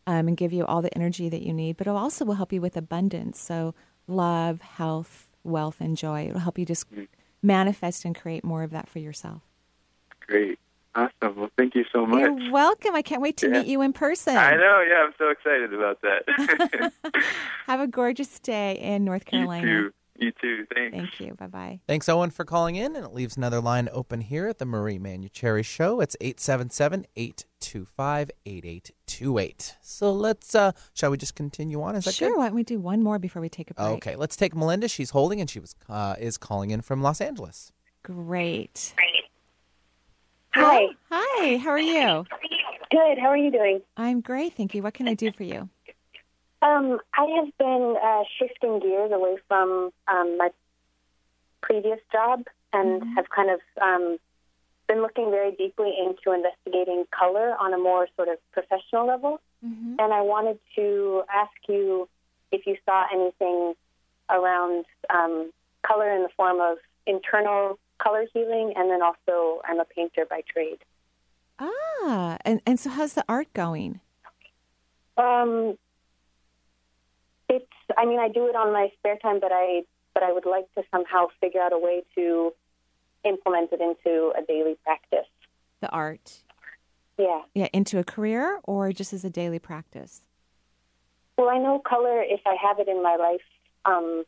um, 0.07 0.27
and 0.29 0.37
give 0.37 0.53
you 0.53 0.65
all 0.65 0.81
the 0.81 0.93
energy 0.95 1.27
that 1.29 1.41
you 1.41 1.53
need, 1.53 1.75
but 1.77 1.85
it 1.85 1.91
also 1.91 2.25
will 2.25 2.35
help 2.35 2.51
you 2.53 2.61
with 2.61 2.75
abundance. 2.77 3.39
So 3.39 3.75
love, 4.07 4.61
health, 4.61 5.27
wealth, 5.43 5.81
and 5.81 5.95
joy. 5.97 6.27
It'll 6.29 6.39
help 6.39 6.57
you 6.57 6.65
just 6.65 6.85
manifest 7.43 8.05
and 8.05 8.15
create 8.15 8.43
more 8.43 8.63
of 8.63 8.71
that 8.71 8.87
for 8.89 8.99
yourself. 8.99 9.41
Great. 10.25 10.57
Awesome. 10.93 11.35
Well, 11.37 11.49
thank 11.57 11.73
you 11.75 11.85
so 11.93 12.05
much. 12.05 12.19
You're 12.19 12.51
welcome. 12.51 12.95
I 12.95 13.01
can't 13.01 13.21
wait 13.21 13.37
to 13.37 13.47
Yeah. 13.47 13.53
meet 13.59 13.67
you 13.67 13.81
in 13.81 13.93
person. 13.93 14.35
I 14.35 14.55
know. 14.55 14.81
Yeah, 14.87 15.05
I'm 15.05 15.13
so 15.17 15.29
excited 15.29 15.73
about 15.73 15.99
that. 16.01 16.91
Have 17.67 17.79
a 17.79 17.87
gorgeous 17.87 18.39
day 18.39 18.73
in 18.77 19.05
North 19.05 19.25
Carolina. 19.25 19.65
you 19.67 19.81
too. 19.89 19.93
You 20.19 20.31
too. 20.39 20.65
Thanks. 20.75 20.95
Thank 20.95 21.19
you. 21.19 21.33
Bye 21.33 21.47
bye. 21.47 21.79
Thanks, 21.87 22.07
Owen, 22.07 22.29
for 22.29 22.45
calling 22.45 22.75
in. 22.75 22.95
And 22.95 23.03
it 23.05 23.11
leaves 23.13 23.37
another 23.37 23.59
line 23.59 23.89
open 23.91 24.21
here 24.21 24.47
at 24.47 24.59
the 24.59 24.65
Marie 24.65 24.99
Manuchehri 24.99 25.65
Show. 25.65 25.99
It's 25.99 26.15
877 26.21 27.07
825 27.15 28.29
8828. 28.45 29.77
So 29.81 30.11
let's, 30.11 30.53
uh, 30.53 30.73
shall 30.93 31.09
we 31.09 31.17
just 31.17 31.33
continue 31.35 31.81
on? 31.81 31.95
Is 31.95 32.05
that 32.05 32.13
Sure. 32.13 32.29
good? 32.29 32.37
Why 32.37 32.45
don't 32.47 32.55
we 32.55 32.63
do 32.63 32.79
one 32.79 33.01
more 33.01 33.17
before 33.17 33.41
we 33.41 33.49
take 33.49 33.71
a 33.71 33.73
break? 33.73 33.87
Okay, 33.87 34.15
let's 34.15 34.35
take 34.35 34.53
Melinda. 34.55 34.87
She's 34.87 35.09
holding 35.11 35.39
and 35.41 35.49
she 35.49 35.59
was 35.59 35.73
uh, 35.89 36.15
is 36.19 36.37
calling 36.37 36.69
in 36.69 36.81
from 36.81 37.01
Los 37.01 37.19
Angeles. 37.21 37.71
Great. 38.03 38.93
Hi. 40.53 40.87
Hi. 41.09 41.57
How 41.57 41.69
are 41.71 41.79
you? 41.79 42.25
Good. 42.89 43.17
How 43.19 43.27
are 43.27 43.37
you 43.37 43.51
doing? 43.51 43.81
I'm 43.95 44.21
great. 44.21 44.53
Thank 44.53 44.75
you. 44.75 44.83
What 44.83 44.93
can 44.93 45.07
I 45.07 45.13
do 45.13 45.31
for 45.31 45.43
you? 45.43 45.69
Um, 46.61 46.99
I 47.15 47.25
have 47.37 47.57
been 47.57 47.95
uh, 48.03 48.23
shifting 48.37 48.79
gears 48.79 49.11
away 49.11 49.37
from 49.47 49.91
um, 50.07 50.37
my 50.37 50.49
previous 51.61 51.99
job 52.11 52.43
and 52.73 53.03
have 53.15 53.29
kind 53.29 53.49
of 53.49 53.59
um, 53.81 54.17
been 54.87 55.01
looking 55.01 55.31
very 55.31 55.51
deeply 55.51 55.93
into 55.97 56.35
investigating 56.35 57.05
color 57.17 57.55
on 57.59 57.73
a 57.73 57.77
more 57.77 58.07
sort 58.15 58.27
of 58.27 58.37
professional 58.51 59.07
level. 59.07 59.39
Mm-hmm. 59.65 59.95
And 59.99 60.13
I 60.13 60.21
wanted 60.21 60.59
to 60.75 61.23
ask 61.33 61.51
you 61.67 62.07
if 62.51 62.67
you 62.67 62.75
saw 62.85 63.05
anything 63.11 63.73
around 64.29 64.85
um, 65.09 65.51
color 65.85 66.13
in 66.13 66.23
the 66.23 66.29
form 66.35 66.59
of 66.59 66.77
internal 67.07 67.79
color 68.01 68.25
healing, 68.33 68.73
and 68.75 68.89
then 68.89 69.01
also 69.01 69.61
I'm 69.67 69.79
a 69.79 69.85
painter 69.85 70.25
by 70.29 70.41
trade. 70.51 70.79
Ah, 71.59 72.37
and, 72.43 72.61
and 72.65 72.79
so 72.79 72.89
how's 72.89 73.13
the 73.13 73.25
art 73.29 73.51
going? 73.53 73.99
Um, 75.17 75.77
it's. 77.49 77.65
I 77.97 78.05
mean, 78.05 78.19
I 78.19 78.29
do 78.29 78.47
it 78.47 78.55
on 78.55 78.73
my 78.73 78.89
spare 78.97 79.17
time, 79.17 79.39
but 79.39 79.51
I 79.51 79.83
but 80.13 80.23
I 80.23 80.31
would 80.31 80.45
like 80.45 80.73
to 80.75 80.83
somehow 80.91 81.27
figure 81.39 81.61
out 81.61 81.73
a 81.73 81.77
way 81.77 82.03
to 82.15 82.53
implement 83.23 83.71
it 83.71 83.81
into 83.81 84.33
a 84.37 84.41
daily 84.45 84.75
practice. 84.83 85.27
The 85.81 85.89
art. 85.89 86.39
Yeah. 87.17 87.41
Yeah, 87.53 87.67
into 87.73 87.99
a 87.99 88.03
career 88.03 88.59
or 88.63 88.91
just 88.91 89.13
as 89.13 89.23
a 89.23 89.29
daily 89.29 89.59
practice? 89.59 90.23
Well, 91.37 91.49
I 91.49 91.57
know 91.57 91.79
color. 91.79 92.21
If 92.23 92.41
I 92.45 92.55
have 92.61 92.79
it 92.79 92.87
in 92.87 93.03
my 93.03 93.15
life 93.15 93.41
um, 93.85 94.23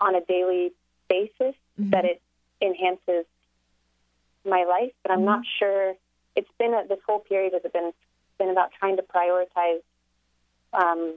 on 0.00 0.14
a 0.14 0.24
daily 0.24 0.72
basis, 1.08 1.54
that 1.78 2.04
it 2.04 2.22
enhances 2.64 3.26
my 4.44 4.64
life. 4.64 4.92
But 5.02 5.12
I'm 5.12 5.18
mm-hmm. 5.18 5.26
not 5.26 5.44
sure. 5.58 5.94
It's 6.36 6.48
been 6.58 6.74
a, 6.74 6.86
this 6.88 6.98
whole 7.06 7.20
period 7.20 7.52
has 7.52 7.70
been 7.72 7.92
been 8.38 8.50
about 8.50 8.70
trying 8.78 8.96
to 8.96 9.02
prioritize 9.02 9.82
um, 10.72 11.14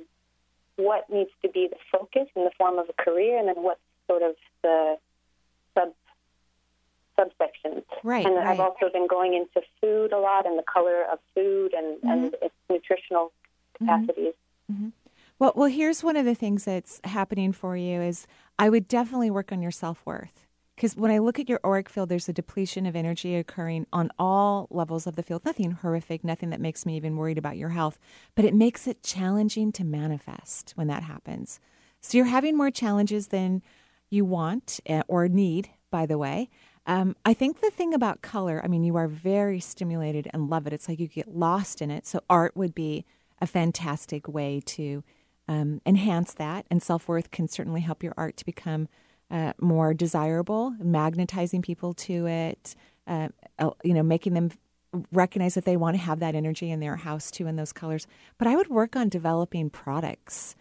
what 0.76 1.10
needs 1.10 1.32
to 1.42 1.50
be 1.50 1.68
the 1.68 1.78
focus 1.92 2.28
in 2.36 2.44
the 2.44 2.52
form 2.58 2.78
of 2.78 2.88
a 2.90 3.02
career, 3.02 3.40
and 3.40 3.48
then 3.48 3.56
what's 3.58 3.82
sort 4.08 4.22
of 4.22 4.36
the 4.62 4.98
sub 5.76 5.94
subsections. 7.20 7.84
Right, 8.04 8.26
And 8.26 8.36
right. 8.36 8.46
I've 8.46 8.60
also 8.60 8.90
been 8.94 9.08
going 9.08 9.34
into 9.34 9.66
food 9.82 10.14
a 10.14 10.20
lot 10.20 10.46
and 10.46 10.58
the 10.58 10.64
color 10.64 11.04
of 11.12 11.18
food 11.34 11.74
and, 11.74 11.98
and 12.04 12.32
mm-hmm. 12.32 12.46
its 12.46 12.54
nutritional 12.70 13.32
mm-hmm. 13.82 13.86
capacities. 13.86 14.34
Well, 15.40 15.54
well, 15.56 15.70
here's 15.70 16.04
one 16.04 16.16
of 16.16 16.26
the 16.26 16.34
things 16.34 16.66
that's 16.66 17.00
happening 17.04 17.52
for 17.54 17.78
you 17.78 18.02
is 18.02 18.26
I 18.58 18.70
would 18.70 18.88
definitely 18.88 19.30
work 19.30 19.52
on 19.52 19.62
your 19.62 19.72
self 19.72 20.04
worth 20.06 20.47
because 20.78 20.96
when 20.96 21.10
I 21.10 21.18
look 21.18 21.40
at 21.40 21.50
your 21.50 21.60
auric 21.66 21.90
field, 21.90 22.10
there's 22.10 22.30
a 22.30 22.34
depletion 22.34 22.86
of 22.86 22.96
energy 22.96 23.36
occurring 23.36 23.88
on 23.92 24.12
all 24.20 24.68
levels 24.70 25.08
of 25.08 25.16
the 25.16 25.24
field. 25.24 25.44
Nothing 25.44 25.72
horrific, 25.72 26.24
nothing 26.24 26.52
that 26.52 26.62
makes 26.62 26.86
me 26.86 26.96
even 26.96 27.18
worried 27.18 27.40
about 27.40 27.58
your 27.58 27.70
health, 27.70 27.98
but 28.36 28.46
it 28.46 28.54
makes 28.54 28.86
it 28.86 29.02
challenging 29.02 29.72
to 29.72 29.84
manifest 29.84 30.74
when 30.76 30.86
that 30.86 31.02
happens. 31.02 31.60
So 32.00 32.16
you're 32.16 32.28
having 32.28 32.56
more 32.56 32.70
challenges 32.70 33.30
than 33.30 33.64
you 34.12 34.24
want 34.24 34.80
eh, 34.86 35.02
or 35.08 35.28
need. 35.28 35.72
By 35.90 36.06
the 36.06 36.20
way, 36.20 36.50
um, 36.86 37.16
I 37.26 37.34
think 37.34 37.60
the 37.60 37.72
thing 37.72 37.94
about 37.96 38.22
color, 38.22 38.62
I 38.64 38.68
mean, 38.68 38.84
you 38.84 38.98
are 38.98 39.08
very 39.08 39.60
stimulated 39.60 40.30
and 40.32 40.48
love 40.48 40.68
it. 40.68 40.74
It's 40.74 40.88
like 40.88 41.00
you 41.00 41.08
get 41.08 41.34
lost 41.34 41.82
in 41.82 41.90
it. 41.90 42.06
So 42.06 42.22
art 42.30 42.56
would 42.56 42.76
be 42.76 43.04
a 43.42 43.48
fantastic 43.48 44.28
way 44.28 44.62
to 44.66 45.04
um, 45.48 45.82
enhance 45.88 46.34
that, 46.36 46.68
and 46.70 46.84
self 46.84 47.08
worth 47.08 47.32
can 47.32 47.48
certainly 47.48 47.82
help 47.82 48.04
your 48.04 48.14
art 48.16 48.38
to 48.38 48.46
become 48.46 48.90
uh, 49.30 49.54
more 49.60 49.94
desirable, 49.94 50.76
magnetizing 50.80 51.62
people 51.62 51.94
to 51.94 52.28
it. 52.28 52.76
Uh, 53.06 53.30
you 53.84 53.94
know, 53.94 54.04
making 54.04 54.34
them 54.34 54.52
recognize 55.12 55.56
that 55.56 55.66
they 55.66 55.78
want 55.78 55.96
to 55.96 56.02
have 56.02 56.20
that 56.20 56.36
energy 56.36 56.72
in 56.72 56.80
their 56.80 56.98
house 56.98 57.32
too, 57.32 57.48
in 57.48 57.56
those 57.56 57.74
colors. 57.74 58.08
But 58.38 58.48
I 58.48 58.56
would 58.56 58.68
work 58.68 58.96
on 58.96 59.10
developing 59.10 59.70
products. 59.70 60.56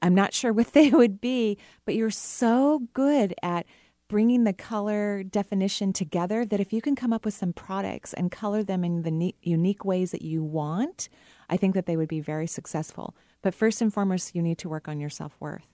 I'm 0.00 0.14
not 0.14 0.34
sure 0.34 0.52
what 0.52 0.72
they 0.72 0.90
would 0.90 1.20
be, 1.20 1.58
but 1.84 1.94
you're 1.94 2.10
so 2.10 2.82
good 2.92 3.34
at 3.42 3.66
bringing 4.08 4.44
the 4.44 4.52
color 4.52 5.22
definition 5.22 5.92
together 5.92 6.44
that 6.44 6.60
if 6.60 6.72
you 6.72 6.82
can 6.82 6.94
come 6.94 7.14
up 7.14 7.24
with 7.24 7.32
some 7.32 7.52
products 7.52 8.12
and 8.12 8.30
color 8.30 8.62
them 8.62 8.84
in 8.84 9.02
the 9.02 9.10
ne- 9.10 9.34
unique 9.42 9.84
ways 9.84 10.10
that 10.10 10.22
you 10.22 10.42
want, 10.42 11.08
I 11.48 11.56
think 11.56 11.74
that 11.74 11.86
they 11.86 11.96
would 11.96 12.08
be 12.08 12.20
very 12.20 12.46
successful. 12.46 13.16
But 13.40 13.54
first 13.54 13.80
and 13.80 13.92
foremost, 13.92 14.34
you 14.36 14.42
need 14.42 14.58
to 14.58 14.68
work 14.68 14.86
on 14.86 15.00
your 15.00 15.10
self 15.10 15.34
worth. 15.40 15.66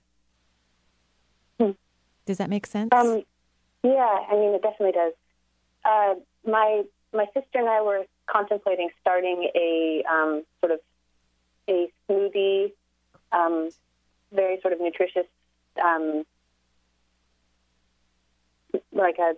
Does 2.28 2.36
that 2.36 2.50
make 2.50 2.66
sense? 2.66 2.90
Um, 2.92 3.22
yeah, 3.82 4.18
I 4.30 4.34
mean, 4.34 4.52
it 4.52 4.60
definitely 4.60 4.92
does. 4.92 5.14
Uh, 5.82 6.14
my 6.46 6.82
my 7.14 7.24
sister 7.32 7.58
and 7.58 7.66
I 7.66 7.80
were 7.80 8.04
contemplating 8.26 8.90
starting 9.00 9.48
a 9.54 10.04
um, 10.06 10.44
sort 10.60 10.72
of 10.72 10.80
a 11.70 11.90
smoothie, 12.06 12.72
um, 13.32 13.70
very 14.30 14.60
sort 14.60 14.74
of 14.74 14.80
nutritious, 14.82 15.24
um, 15.82 16.24
like 18.92 19.16
a 19.18 19.32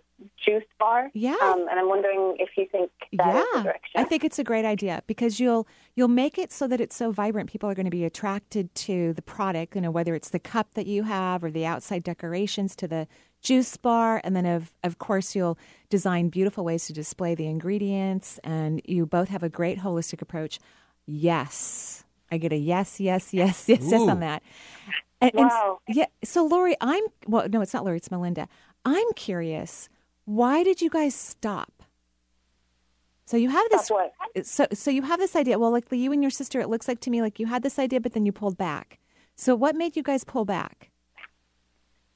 juice 0.44 0.64
bar. 0.78 1.10
Yeah. 1.14 1.36
Um, 1.42 1.66
and 1.70 1.78
I'm 1.78 1.88
wondering 1.88 2.36
if 2.38 2.50
you 2.56 2.66
think 2.70 2.90
that 3.12 3.36
is 3.36 3.44
the 3.52 3.58
yeah, 3.58 3.62
direction. 3.62 4.00
I 4.00 4.04
think 4.04 4.24
it's 4.24 4.38
a 4.38 4.44
great 4.44 4.64
idea 4.64 5.02
because 5.06 5.38
you'll 5.38 5.66
you'll 5.94 6.08
make 6.08 6.38
it 6.38 6.52
so 6.52 6.66
that 6.66 6.80
it's 6.80 6.96
so 6.96 7.12
vibrant. 7.12 7.50
People 7.50 7.70
are 7.70 7.74
going 7.74 7.86
to 7.86 7.90
be 7.90 8.04
attracted 8.04 8.74
to 8.76 9.12
the 9.12 9.22
product. 9.22 9.74
You 9.74 9.82
know, 9.82 9.90
whether 9.90 10.14
it's 10.14 10.30
the 10.30 10.38
cup 10.38 10.74
that 10.74 10.86
you 10.86 11.04
have 11.04 11.44
or 11.44 11.50
the 11.50 11.66
outside 11.66 12.02
decorations 12.02 12.74
to 12.76 12.88
the 12.88 13.06
juice 13.42 13.76
bar, 13.76 14.20
and 14.24 14.34
then 14.34 14.46
of 14.46 14.72
of 14.82 14.98
course 14.98 15.34
you'll 15.36 15.58
design 15.88 16.28
beautiful 16.28 16.64
ways 16.64 16.86
to 16.86 16.92
display 16.92 17.34
the 17.34 17.46
ingredients. 17.46 18.38
And 18.44 18.80
you 18.84 19.06
both 19.06 19.28
have 19.28 19.42
a 19.42 19.48
great 19.48 19.78
holistic 19.78 20.20
approach. 20.22 20.58
Yes, 21.06 22.04
I 22.30 22.38
get 22.38 22.52
a 22.52 22.56
yes, 22.56 23.00
yes, 23.00 23.32
yes, 23.32 23.68
yes, 23.68 23.80
yes 23.82 24.00
on 24.08 24.20
that. 24.20 24.42
And, 25.20 25.32
and 25.34 25.48
Wow. 25.48 25.80
yeah. 25.88 26.06
So 26.24 26.44
Lori, 26.46 26.76
I'm 26.80 27.04
well. 27.26 27.48
No, 27.48 27.60
it's 27.60 27.74
not 27.74 27.84
Lori. 27.84 27.98
It's 27.98 28.10
Melinda. 28.10 28.48
I'm 28.84 29.12
curious. 29.14 29.88
Why 30.24 30.62
did 30.62 30.80
you 30.80 30.90
guys 30.90 31.14
stop? 31.14 31.82
So 33.26 33.36
you 33.36 33.50
have 33.50 33.66
this. 33.70 33.90
So 34.42 34.66
so 34.72 34.90
you 34.90 35.02
have 35.02 35.20
this 35.20 35.36
idea. 35.36 35.58
Well, 35.58 35.70
like 35.70 35.86
you 35.90 36.12
and 36.12 36.22
your 36.22 36.30
sister, 36.30 36.60
it 36.60 36.68
looks 36.68 36.88
like 36.88 37.00
to 37.00 37.10
me 37.10 37.22
like 37.22 37.38
you 37.38 37.46
had 37.46 37.62
this 37.62 37.78
idea, 37.78 38.00
but 38.00 38.12
then 38.12 38.26
you 38.26 38.32
pulled 38.32 38.56
back. 38.58 38.98
So 39.36 39.54
what 39.54 39.76
made 39.76 39.96
you 39.96 40.02
guys 40.02 40.24
pull 40.24 40.44
back? 40.44 40.90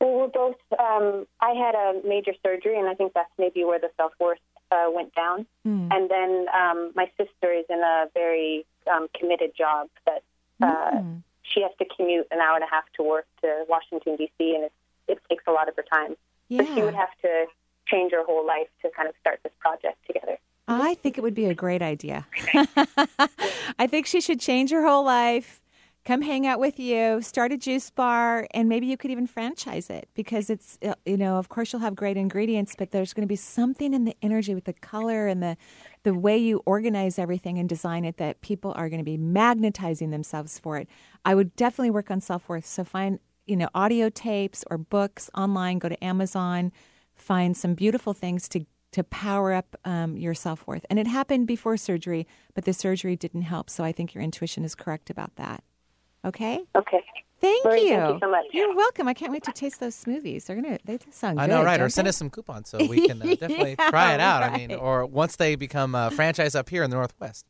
Well, 0.01 0.13
we're 0.15 0.27
both. 0.29 0.57
Um, 0.79 1.27
I 1.41 1.51
had 1.51 1.75
a 1.75 2.01
major 2.07 2.33
surgery, 2.45 2.79
and 2.79 2.89
I 2.89 2.95
think 2.95 3.13
that's 3.15 3.31
maybe 3.39 3.65
where 3.65 3.79
the 3.79 3.91
self 3.97 4.13
worth 4.21 4.39
uh, 4.73 4.87
went 4.93 5.15
down. 5.15 5.47
Hmm. 5.65 5.89
And 5.93 6.11
then 6.11 6.47
um, 6.53 6.93
my 6.97 7.11
sister 7.17 7.53
is 7.53 7.65
in 7.71 7.79
a 7.79 8.07
very 8.13 8.67
um, 8.93 9.07
committed 9.19 9.53
job 9.57 9.89
that 10.07 10.23
uh, 10.63 10.99
Hmm. 11.01 11.17
she 11.43 11.63
has 11.63 11.71
to 11.79 11.85
commute 11.97 12.27
an 12.33 12.41
hour 12.41 12.57
and 12.57 12.65
a 12.65 12.69
half 12.69 12.85
to 12.97 13.03
work 13.03 13.27
to 13.43 13.65
Washington 13.69 14.17
D.C., 14.17 14.55
and 14.55 14.65
it, 14.65 14.73
it 15.09 15.19
takes 15.31 15.45
a 15.47 15.53
lot 15.53 15.69
of 15.69 15.77
her 15.77 15.85
time. 15.85 16.17
So 16.51 16.65
she 16.75 16.83
would 16.83 16.95
have 16.95 17.11
to 17.23 17.47
change 17.87 18.13
her 18.13 18.25
whole 18.25 18.47
life 18.47 18.69
to 18.83 18.91
kind 18.97 19.09
of 19.09 19.15
start 19.21 19.41
this 19.43 19.53
project 19.61 19.99
together. 20.07 20.39
I 20.67 20.95
think 20.95 21.19
it 21.19 21.21
would 21.21 21.35
be 21.35 21.47
a 21.47 21.55
great 21.55 21.83
idea. 21.83 22.27
I 23.79 23.87
think 23.87 24.07
she 24.07 24.21
should 24.21 24.41
change 24.41 24.71
her 24.71 24.83
whole 24.87 25.05
life, 25.05 25.61
come 26.05 26.23
hang 26.23 26.47
out 26.47 26.59
with 26.59 26.79
you, 26.79 27.21
start 27.21 27.53
a 27.53 27.57
juice 27.57 27.91
bar, 27.91 28.47
and 28.53 28.69
maybe 28.69 28.87
you 28.87 28.97
could 28.97 29.11
even 29.11 29.27
franchise 29.27 29.91
it 29.91 30.09
because 30.15 30.49
it's, 30.49 30.79
uh, 30.83 30.95
you 31.05 31.17
know, 31.17 31.37
of 31.37 31.49
course 31.49 31.73
you'll 31.73 31.83
have 31.83 31.95
great 31.95 32.17
ingredients, 32.17 32.75
but 32.77 32.93
there's 32.93 33.13
going 33.13 33.23
to 33.23 33.29
be 33.29 33.37
something 33.37 33.93
in 33.93 34.05
the 34.05 34.17
energy 34.23 34.55
with 34.55 34.65
the 34.65 34.73
color 34.73 35.27
and 35.27 35.43
the, 35.43 35.57
the 36.03 36.15
way 36.15 36.37
you 36.37 36.63
organize 36.67 37.19
everything 37.19 37.59
and 37.59 37.69
design 37.69 38.05
it 38.05 38.17
that 38.17 38.41
people 38.41 38.73
are 38.77 38.89
going 38.89 39.01
to 39.01 39.05
be 39.05 39.19
magnetizing 39.19 40.11
themselves 40.11 40.59
for 40.59 40.79
it. 40.79 40.89
I 41.25 41.35
would 41.35 41.57
definitely 41.57 41.91
work 41.91 42.11
on 42.11 42.21
self 42.21 42.49
worth. 42.49 42.67
So 42.67 42.85
find, 42.85 43.19
you 43.47 43.57
know, 43.57 43.69
audio 43.75 44.09
tapes 44.09 44.65
or 44.71 44.79
books 44.79 45.31
online, 45.37 45.79
go 45.79 45.89
to 45.89 46.05
Amazon, 46.05 46.73
find 47.15 47.57
some 47.57 47.75
beautiful 47.75 48.13
things 48.13 48.49
to 48.51 48.67
to 48.93 49.03
power 49.03 49.53
up 49.53 49.75
um, 49.85 50.17
your 50.17 50.35
self 50.35 50.69
worth. 50.69 50.87
And 50.89 51.01
it 51.01 51.09
happened 51.09 51.49
before 51.49 51.77
surgery, 51.77 52.29
but 52.55 52.65
the 52.65 52.73
surgery 52.73 53.17
didn't 53.17 53.43
help. 53.43 53.69
So 53.69 53.83
I 53.83 53.91
think 53.91 54.15
your 54.15 54.23
intuition 54.23 54.65
is 54.65 54.77
correct 54.77 55.11
about 55.11 55.35
that. 55.35 55.65
Okay? 56.25 56.61
Okay. 56.77 57.03
Thank 57.41 57.65
Lori, 57.65 57.81
you. 57.83 57.89
Thank 57.89 58.15
you 58.15 58.19
so 58.23 58.31
much. 58.31 58.45
You're 58.53 58.75
welcome. 58.75 59.09
I 59.09 59.13
can't 59.13 59.33
wait 59.33 59.43
to 59.45 59.53
taste 59.53 59.81
those 59.81 59.97
smoothies. 59.97 60.47
They're 60.47 60.57
gonna 60.57 60.79
they 60.85 60.99
sound 61.11 61.41
I 61.41 61.47
good. 61.47 61.53
know, 61.53 61.65
right? 61.65 61.81
Or 61.81 61.89
send 61.89 62.07
they? 62.07 62.11
us 62.11 62.17
some 62.17 62.31
coupons 62.31 62.71
so 62.71 62.79
we 62.89 63.07
can 63.07 63.21
uh, 63.21 63.35
definitely 63.35 63.75
Yeah, 63.79 63.91
try 63.91 64.15
it 64.15 64.21
out. 64.21 64.43
I 64.45 64.57
mean, 64.57 64.73
or 64.73 65.05
once 65.05 65.37
they 65.37 65.57
become 65.57 65.95
a 65.95 66.11
franchise 66.13 66.55
up 66.55 66.69
here 66.71 66.83
in 66.85 66.91
the 66.91 66.97
Northwest, 66.97 67.45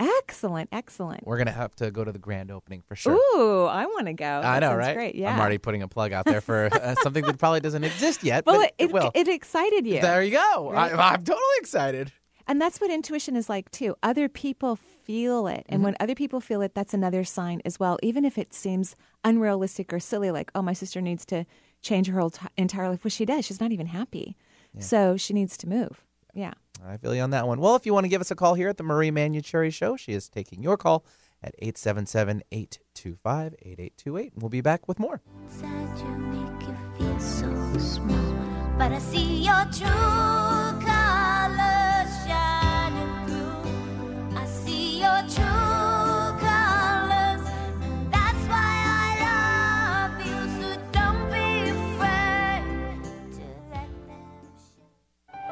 Excellent, 0.00 0.68
excellent. 0.72 1.26
we're 1.26 1.38
gonna 1.38 1.50
have 1.52 1.74
to 1.76 1.90
go 1.90 2.02
to 2.04 2.10
the 2.10 2.18
grand 2.18 2.50
opening 2.50 2.80
for 2.80 2.96
sure. 2.96 3.12
Ooh, 3.14 3.64
I 3.66 3.84
want 3.86 4.06
to 4.06 4.12
go. 4.14 4.24
I 4.38 4.40
That 4.40 4.60
know, 4.60 4.74
right? 4.74 4.94
Great. 4.96 5.14
Yeah. 5.14 5.32
I'm 5.34 5.38
already 5.40 5.58
putting 5.58 5.82
a 5.82 5.88
plug 5.88 6.12
out 6.12 6.24
there 6.24 6.40
for 6.40 6.68
uh, 6.72 6.94
something 7.02 7.24
that 7.26 7.38
probably 7.38 7.60
doesn't 7.60 7.84
exist 7.84 8.24
yet, 8.24 8.46
well, 8.46 8.62
it, 8.62 8.72
it, 8.78 9.10
it 9.14 9.28
excited 9.28 9.86
you. 9.86 10.00
there 10.00 10.22
you 10.22 10.32
go. 10.32 10.70
Right? 10.72 10.92
I, 10.92 11.12
I'm 11.12 11.22
totally 11.24 11.42
excited. 11.58 12.12
And 12.46 12.60
that's 12.60 12.80
what 12.80 12.90
intuition 12.90 13.36
is 13.36 13.48
like 13.48 13.70
too. 13.70 13.94
Other 14.02 14.28
people 14.28 14.74
feel 14.76 15.46
it. 15.46 15.64
And 15.68 15.78
Mm-hmm. 15.78 15.84
when 15.84 15.96
other 16.00 16.14
people 16.16 16.40
feel 16.40 16.62
it, 16.62 16.74
that's 16.74 16.94
another 16.94 17.22
sign 17.22 17.60
as 17.64 17.78
well. 17.78 17.98
Even 18.02 18.24
if 18.24 18.38
it 18.38 18.52
seems 18.54 18.96
unrealistic 19.22 19.92
or 19.92 20.00
silly, 20.00 20.30
like, 20.32 20.50
oh, 20.54 20.62
my 20.62 20.72
sister 20.72 21.00
needs 21.00 21.24
to 21.26 21.44
change 21.82 22.08
her 22.08 22.18
whole 22.18 22.30
t- 22.30 22.46
entire 22.56 22.88
life. 22.88 23.04
Well, 23.04 23.10
she 23.10 23.24
does. 23.24 23.44
She's 23.44 23.60
not 23.60 23.70
even 23.70 23.86
happy. 23.86 24.36
So 24.78 25.16
she 25.16 25.32
needs 25.34 25.56
to 25.58 25.68
move. 25.68 26.04
Yeah. 26.34 26.54
I 26.86 26.96
feel 26.96 27.14
you 27.14 27.22
on 27.22 27.30
that 27.30 27.46
one. 27.46 27.60
Well, 27.60 27.76
if 27.76 27.86
you 27.86 27.94
want 27.94 28.04
to 28.04 28.08
give 28.08 28.20
us 28.20 28.30
a 28.30 28.34
call 28.34 28.54
here 28.54 28.68
at 28.68 28.76
the 28.76 28.82
Marie 28.82 29.10
Manuchehri 29.10 29.72
Show, 29.72 29.96
she 29.96 30.12
is 30.12 30.28
taking 30.28 30.62
your 30.62 30.76
call 30.76 31.04
at 31.42 31.54
877 31.58 32.42
825 32.50 33.54
8828. 33.60 34.32
We'll 34.36 34.48
be 34.48 34.60
back 34.60 34.88
with 34.88 34.98
more. 34.98 35.20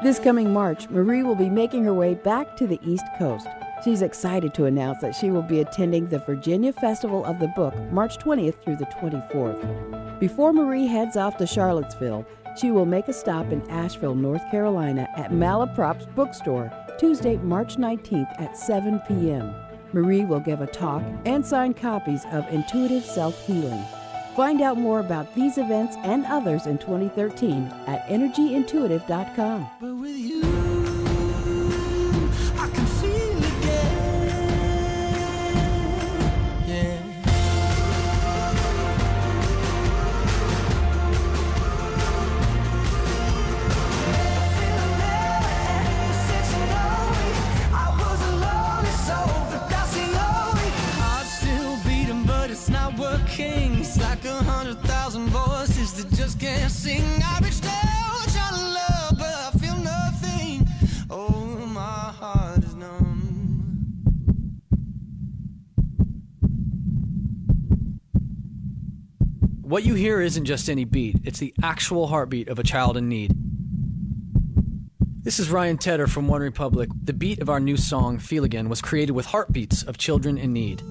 This 0.01 0.17
coming 0.17 0.53
March, 0.53 0.89
Marie 0.89 1.23
will 1.23 1.35
be 1.35 1.49
making 1.49 1.83
her 1.83 1.93
way 1.93 2.15
back 2.15 2.55
to 2.55 2.65
the 2.65 2.79
East 2.85 3.03
Coast. 3.17 3.47
She's 3.83 4.01
excited 4.01 4.53
to 4.53 4.63
announce 4.63 5.01
that 5.01 5.13
she 5.13 5.29
will 5.29 5.41
be 5.41 5.59
attending 5.59 6.07
the 6.07 6.19
Virginia 6.19 6.71
Festival 6.71 7.25
of 7.25 7.39
the 7.39 7.49
Book 7.49 7.75
March 7.91 8.17
20th 8.17 8.63
through 8.63 8.77
the 8.77 8.85
24th. 8.85 10.19
Before 10.19 10.53
Marie 10.53 10.87
heads 10.87 11.17
off 11.17 11.35
to 11.37 11.45
Charlottesville, 11.45 12.25
she 12.57 12.71
will 12.71 12.85
make 12.85 13.09
a 13.09 13.13
stop 13.13 13.51
in 13.51 13.61
Asheville, 13.69 14.15
North 14.15 14.49
Carolina 14.49 15.05
at 15.17 15.31
Malaprop's 15.31 16.05
bookstore 16.15 16.71
Tuesday, 16.97 17.35
March 17.37 17.75
19th 17.75 18.41
at 18.41 18.57
7 18.57 19.01
p.m. 19.05 19.53
Marie 19.91 20.23
will 20.23 20.39
give 20.39 20.61
a 20.61 20.67
talk 20.67 21.03
and 21.25 21.45
sign 21.45 21.73
copies 21.73 22.23
of 22.31 22.47
Intuitive 22.53 23.03
Self 23.03 23.45
Healing. 23.45 23.83
Find 24.39 24.61
out 24.61 24.77
more 24.77 25.01
about 25.01 25.35
these 25.35 25.57
events 25.57 25.97
and 25.97 26.25
others 26.27 26.65
in 26.65 26.77
2013 26.77 27.63
at 27.87 28.07
energyintuitive.com. 28.07 29.69
But 29.81 29.93
just 56.29 56.39
can't 56.39 56.71
sing. 56.71 57.01
I 57.23 57.39
reached 57.41 57.65
out 57.65 58.53
to 58.53 58.61
love, 58.61 59.17
but 59.17 59.33
I 59.33 59.51
feel 59.57 59.75
nothing. 59.77 60.67
Oh, 61.09 61.65
my 61.73 61.81
heart 61.81 62.63
is 62.63 62.75
numb. 62.75 64.27
What 69.61 69.83
you 69.83 69.95
hear 69.95 70.21
isn't 70.21 70.45
just 70.45 70.69
any 70.69 70.85
beat, 70.85 71.15
it's 71.23 71.39
the 71.39 71.51
actual 71.63 72.05
heartbeat 72.05 72.47
of 72.47 72.59
a 72.59 72.63
child 72.63 72.95
in 72.95 73.09
need. 73.09 73.33
This 75.23 75.39
is 75.39 75.49
Ryan 75.49 75.79
Tedder 75.79 76.05
from 76.05 76.27
One 76.27 76.41
Republic. 76.41 76.89
The 77.03 77.13
beat 77.13 77.39
of 77.39 77.49
our 77.49 77.59
new 77.59 77.75
song, 77.75 78.19
Feel 78.19 78.43
Again, 78.43 78.69
was 78.69 78.83
created 78.83 79.13
with 79.13 79.25
heartbeats 79.25 79.81
of 79.81 79.97
children 79.97 80.37
in 80.37 80.53
need. 80.53 80.83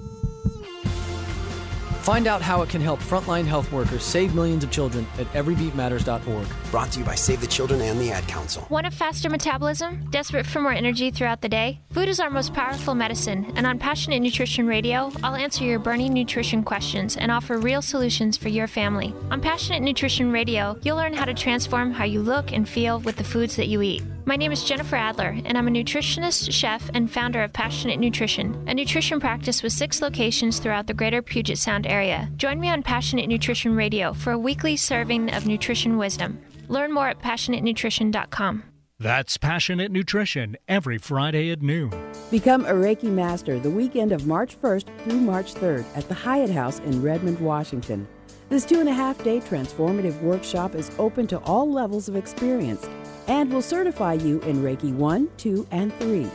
Find 2.08 2.26
out 2.26 2.40
how 2.40 2.62
it 2.62 2.70
can 2.70 2.80
help 2.80 3.00
frontline 3.00 3.44
health 3.44 3.70
workers 3.70 4.02
save 4.02 4.34
millions 4.34 4.64
of 4.64 4.70
children 4.70 5.06
at 5.18 5.30
everybeatmatters.org. 5.34 6.48
Brought 6.70 6.90
to 6.92 7.00
you 7.00 7.04
by 7.04 7.14
Save 7.14 7.42
the 7.42 7.46
Children 7.46 7.82
and 7.82 8.00
the 8.00 8.10
Ad 8.10 8.26
Council. 8.26 8.66
Want 8.70 8.86
a 8.86 8.90
faster 8.90 9.28
metabolism? 9.28 10.08
Desperate 10.08 10.46
for 10.46 10.62
more 10.62 10.72
energy 10.72 11.10
throughout 11.10 11.42
the 11.42 11.50
day? 11.50 11.80
Food 11.92 12.08
is 12.08 12.18
our 12.18 12.30
most 12.30 12.54
powerful 12.54 12.94
medicine, 12.94 13.52
and 13.56 13.66
on 13.66 13.78
Passionate 13.78 14.20
Nutrition 14.20 14.66
Radio, 14.66 15.12
I'll 15.22 15.34
answer 15.34 15.64
your 15.64 15.78
burning 15.78 16.14
nutrition 16.14 16.62
questions 16.62 17.14
and 17.14 17.30
offer 17.30 17.58
real 17.58 17.82
solutions 17.82 18.38
for 18.38 18.48
your 18.48 18.68
family. 18.68 19.14
On 19.30 19.42
Passionate 19.42 19.82
Nutrition 19.82 20.32
Radio, 20.32 20.78
you'll 20.82 20.96
learn 20.96 21.12
how 21.12 21.26
to 21.26 21.34
transform 21.34 21.92
how 21.92 22.04
you 22.04 22.22
look 22.22 22.54
and 22.54 22.66
feel 22.66 23.00
with 23.00 23.16
the 23.16 23.24
foods 23.24 23.54
that 23.56 23.68
you 23.68 23.82
eat. 23.82 24.02
My 24.28 24.36
name 24.36 24.52
is 24.52 24.62
Jennifer 24.62 24.96
Adler, 24.96 25.38
and 25.46 25.56
I'm 25.56 25.68
a 25.68 25.70
nutritionist, 25.70 26.52
chef, 26.52 26.90
and 26.92 27.10
founder 27.10 27.42
of 27.42 27.54
Passionate 27.54 27.98
Nutrition, 27.98 28.62
a 28.68 28.74
nutrition 28.74 29.20
practice 29.20 29.62
with 29.62 29.72
six 29.72 30.02
locations 30.02 30.58
throughout 30.58 30.86
the 30.86 30.92
greater 30.92 31.22
Puget 31.22 31.56
Sound 31.56 31.86
area. 31.86 32.28
Join 32.36 32.60
me 32.60 32.68
on 32.68 32.82
Passionate 32.82 33.26
Nutrition 33.26 33.74
Radio 33.74 34.12
for 34.12 34.32
a 34.32 34.38
weekly 34.38 34.76
serving 34.76 35.32
of 35.32 35.46
nutrition 35.46 35.96
wisdom. 35.96 36.38
Learn 36.68 36.92
more 36.92 37.08
at 37.08 37.22
passionatenutrition.com. 37.22 38.64
That's 38.98 39.38
Passionate 39.38 39.90
Nutrition 39.90 40.58
every 40.68 40.98
Friday 40.98 41.50
at 41.50 41.62
noon. 41.62 41.90
Become 42.30 42.66
a 42.66 42.72
Reiki 42.72 43.10
Master 43.10 43.58
the 43.58 43.70
weekend 43.70 44.12
of 44.12 44.26
March 44.26 44.60
1st 44.60 45.04
through 45.04 45.20
March 45.20 45.54
3rd 45.54 45.86
at 45.96 46.06
the 46.06 46.14
Hyatt 46.14 46.50
House 46.50 46.80
in 46.80 47.00
Redmond, 47.00 47.40
Washington. 47.40 48.06
This 48.50 48.66
two 48.66 48.80
and 48.80 48.90
a 48.90 48.92
half 48.92 49.24
day 49.24 49.40
transformative 49.40 50.20
workshop 50.20 50.74
is 50.74 50.90
open 50.98 51.26
to 51.28 51.38
all 51.38 51.72
levels 51.72 52.10
of 52.10 52.16
experience 52.16 52.86
and 53.28 53.52
will 53.52 53.62
certify 53.62 54.14
you 54.14 54.40
in 54.40 54.62
Reiki 54.62 54.92
1, 54.92 55.28
2, 55.36 55.66
and 55.70 55.94
3. 55.94 56.28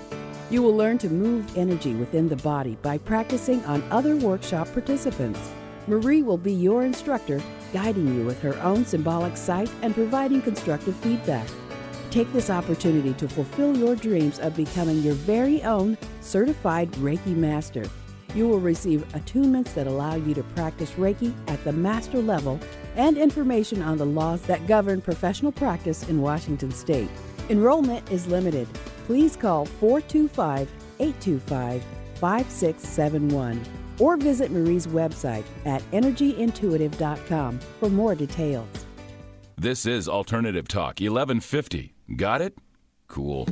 You 0.50 0.62
will 0.62 0.76
learn 0.76 1.00
to 1.00 1.10
move 1.10 1.58
energy 1.58 1.96
within 1.96 2.30
the 2.30 2.36
body 2.38 2.78
by 2.82 3.00
practicing 3.00 3.66
on 3.66 3.84
other 3.92 4.16
workshop 4.16 4.72
participants. 4.72 5.40
Marie 5.88 6.22
will 6.22 6.38
be 6.38 6.54
your 6.54 6.84
instructor, 6.84 7.42
guiding 7.74 8.16
you 8.16 8.24
with 8.24 8.40
her 8.42 8.58
own 8.62 8.86
symbolic 8.86 9.36
sight 9.36 9.70
and 9.82 9.94
providing 9.94 10.42
constructive 10.42 10.96
feedback. 10.98 11.48
Take 12.12 12.32
this 12.32 12.52
opportunity 12.52 13.14
to 13.16 13.28
fulfill 13.28 13.76
your 13.76 13.96
dreams 13.96 14.38
of 14.40 14.56
becoming 14.56 15.00
your 15.02 15.16
very 15.16 15.64
own 15.64 15.98
certified 16.22 16.92
Reiki 16.94 17.36
master. 17.36 17.86
You 18.36 18.48
will 18.48 18.60
receive 18.60 19.08
attunements 19.10 19.74
that 19.74 19.88
allow 19.88 20.16
you 20.16 20.36
to 20.36 20.44
practice 20.44 20.92
Reiki 20.92 21.34
at 21.48 21.64
the 21.64 21.74
master 21.74 22.22
level 22.22 22.60
and 22.96 23.18
information 23.18 23.82
on 23.82 23.98
the 23.98 24.06
laws 24.06 24.42
that 24.44 24.68
govern 24.68 25.02
professional 25.02 25.52
practice 25.52 26.08
in 26.10 26.22
Washington 26.22 26.72
state. 26.72 27.10
Enrollment 27.50 28.10
is 28.12 28.28
limited. 28.28 28.68
Please 29.06 29.36
call 29.36 29.66
425 29.66 30.70
825 31.00 31.84
5671 32.16 33.62
or 34.00 34.18
visit 34.18 34.52
Marie's 34.52 34.88
website 34.88 35.44
at 35.66 35.82
energyintuitive.com 35.92 37.60
for 37.80 37.90
more 37.90 38.16
details. 38.16 38.68
This 39.58 39.86
is 39.86 40.10
Alternative 40.10 40.68
Talk 40.68 41.00
1150. 41.00 41.94
Got 42.16 42.42
it? 42.42 42.58
Cool. 43.08 43.48